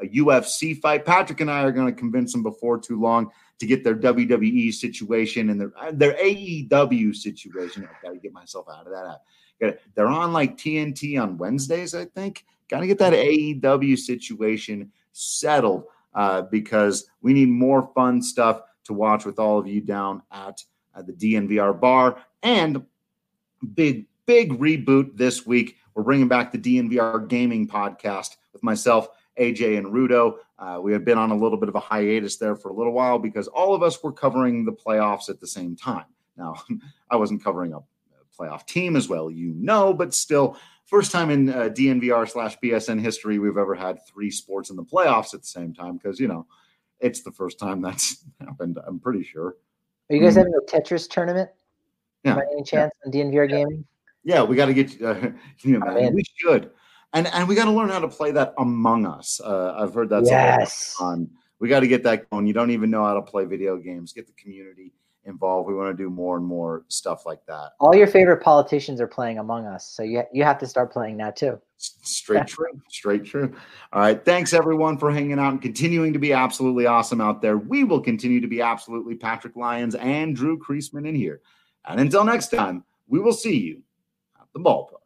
a 0.00 0.06
UFC 0.06 0.80
fight. 0.80 1.04
Patrick 1.04 1.40
and 1.40 1.50
I 1.50 1.64
are 1.64 1.72
going 1.72 1.92
to 1.92 1.92
convince 1.92 2.30
them 2.30 2.44
before 2.44 2.78
too 2.78 3.00
long 3.00 3.32
to 3.58 3.66
get 3.66 3.82
their 3.82 3.96
WWE 3.96 4.72
situation 4.72 5.50
and 5.50 5.60
their 5.60 5.72
their 5.92 6.12
AEW 6.12 7.12
situation. 7.12 7.88
I 7.90 8.06
got 8.06 8.12
to 8.12 8.20
get 8.20 8.32
myself 8.32 8.66
out 8.72 8.86
of 8.86 8.92
that. 8.92 9.80
They're 9.96 10.06
on 10.06 10.32
like 10.32 10.56
TNT 10.56 11.20
on 11.20 11.38
Wednesdays, 11.38 11.92
I 11.92 12.04
think. 12.04 12.44
Got 12.68 12.80
to 12.80 12.86
get 12.86 12.98
that 12.98 13.14
AEW 13.14 13.98
situation 13.98 14.92
settled 15.10 15.86
uh, 16.14 16.42
because 16.42 17.10
we 17.20 17.32
need 17.32 17.48
more 17.48 17.90
fun 17.96 18.22
stuff 18.22 18.60
to 18.84 18.92
watch 18.92 19.24
with 19.24 19.40
all 19.40 19.58
of 19.58 19.66
you 19.66 19.80
down 19.80 20.22
at 20.30 20.62
uh, 20.94 21.02
the 21.02 21.12
DNVR 21.12 21.80
bar 21.80 22.22
and 22.44 22.86
big 23.74 24.06
big 24.26 24.58
reboot 24.58 25.16
this 25.16 25.46
week. 25.46 25.76
We're 25.94 26.02
bringing 26.02 26.28
back 26.28 26.52
the 26.52 26.58
DNVR 26.58 27.26
gaming 27.28 27.66
podcast 27.66 28.36
with 28.52 28.62
myself 28.62 29.08
AJ 29.38 29.78
and 29.78 29.86
Rudo. 29.86 30.38
Uh, 30.58 30.80
we 30.82 30.92
had 30.92 31.04
been 31.04 31.18
on 31.18 31.30
a 31.30 31.36
little 31.36 31.58
bit 31.58 31.68
of 31.68 31.74
a 31.74 31.80
hiatus 31.80 32.36
there 32.36 32.56
for 32.56 32.68
a 32.70 32.74
little 32.74 32.92
while 32.92 33.18
because 33.18 33.48
all 33.48 33.74
of 33.74 33.82
us 33.82 34.02
were 34.02 34.12
covering 34.12 34.64
the 34.64 34.72
playoffs 34.72 35.28
at 35.28 35.40
the 35.40 35.46
same 35.46 35.76
time. 35.76 36.06
Now, 36.36 36.56
I 37.10 37.16
wasn't 37.16 37.42
covering 37.42 37.72
a 37.72 37.80
playoff 38.38 38.66
team 38.66 38.96
as 38.96 39.08
well, 39.08 39.30
you 39.30 39.54
know, 39.54 39.94
but 39.94 40.12
still, 40.12 40.56
first 40.84 41.10
time 41.10 41.30
in 41.30 41.48
uh, 41.48 41.68
DNVR 41.72 42.28
slash 42.28 42.56
BSN 42.62 43.00
history 43.00 43.38
we've 43.38 43.56
ever 43.56 43.74
had 43.74 43.98
three 44.06 44.30
sports 44.30 44.70
in 44.70 44.76
the 44.76 44.84
playoffs 44.84 45.34
at 45.34 45.40
the 45.40 45.46
same 45.46 45.74
time 45.74 45.96
because, 45.96 46.20
you 46.20 46.28
know, 46.28 46.46
it's 47.00 47.22
the 47.22 47.32
first 47.32 47.58
time 47.58 47.80
that's 47.80 48.24
happened, 48.40 48.78
I'm 48.86 49.00
pretty 49.00 49.22
sure. 49.22 49.56
Are 50.08 50.16
you 50.16 50.22
guys 50.22 50.36
mm-hmm. 50.36 50.38
having 50.38 50.54
a 50.54 50.60
Tetris 50.60 51.08
tournament? 51.08 51.50
Yeah. 52.24 52.36
By 52.36 52.42
any 52.52 52.62
chance 52.62 52.92
yeah. 53.04 53.06
on 53.06 53.32
DNVR 53.32 53.50
yeah. 53.50 53.56
Gaming? 53.56 53.84
Yeah, 54.26 54.42
we 54.42 54.56
got 54.56 54.66
to 54.66 54.74
get. 54.74 55.00
Uh, 55.00 55.14
you 55.60 55.80
oh, 55.82 55.90
imagine? 55.90 56.08
Oh, 56.08 56.10
we 56.10 56.24
should 56.36 56.70
and 57.16 57.26
and 57.28 57.48
we 57.48 57.54
got 57.54 57.64
to 57.64 57.70
learn 57.70 57.88
how 57.88 57.98
to 57.98 58.08
play 58.08 58.30
that 58.32 58.54
Among 58.58 59.06
Us. 59.06 59.40
Uh, 59.42 59.74
I've 59.76 59.94
heard 59.94 60.08
that's 60.08 60.28
yes. 60.28 60.94
fun. 60.98 61.30
We 61.58 61.68
got 61.68 61.80
to 61.80 61.88
get 61.88 62.02
that 62.04 62.28
going. 62.30 62.46
You 62.46 62.52
don't 62.52 62.70
even 62.70 62.90
know 62.90 63.04
how 63.04 63.14
to 63.14 63.22
play 63.22 63.46
video 63.46 63.78
games. 63.78 64.12
Get 64.12 64.26
the 64.26 64.34
community 64.34 64.92
involved. 65.24 65.66
We 65.66 65.74
want 65.74 65.96
to 65.96 66.02
do 66.02 66.10
more 66.10 66.36
and 66.36 66.44
more 66.44 66.84
stuff 66.88 67.24
like 67.24 67.40
that. 67.46 67.70
All 67.80 67.96
your 67.96 68.06
favorite 68.06 68.42
politicians 68.42 69.00
are 69.00 69.06
playing 69.06 69.38
Among 69.38 69.66
Us, 69.66 69.88
so 69.88 70.02
you 70.02 70.24
you 70.32 70.44
have 70.44 70.58
to 70.58 70.66
start 70.66 70.92
playing 70.92 71.16
now 71.16 71.30
too. 71.30 71.58
Straight 71.78 72.46
true. 72.46 72.80
Straight 72.90 73.24
true. 73.24 73.54
All 73.92 74.00
right. 74.00 74.22
Thanks 74.22 74.52
everyone 74.52 74.98
for 74.98 75.10
hanging 75.10 75.38
out 75.38 75.52
and 75.52 75.62
continuing 75.62 76.12
to 76.12 76.18
be 76.18 76.34
absolutely 76.34 76.86
awesome 76.86 77.20
out 77.20 77.40
there. 77.40 77.56
We 77.56 77.84
will 77.84 78.00
continue 78.00 78.40
to 78.40 78.48
be 78.48 78.60
absolutely 78.60 79.14
Patrick 79.14 79.56
Lyons 79.56 79.94
and 79.94 80.36
Drew 80.36 80.58
Creasman 80.58 81.08
in 81.08 81.14
here. 81.14 81.40
And 81.86 82.00
until 82.00 82.24
next 82.24 82.48
time, 82.48 82.84
we 83.08 83.20
will 83.20 83.32
see 83.32 83.56
you 83.56 83.82
at 84.92 85.05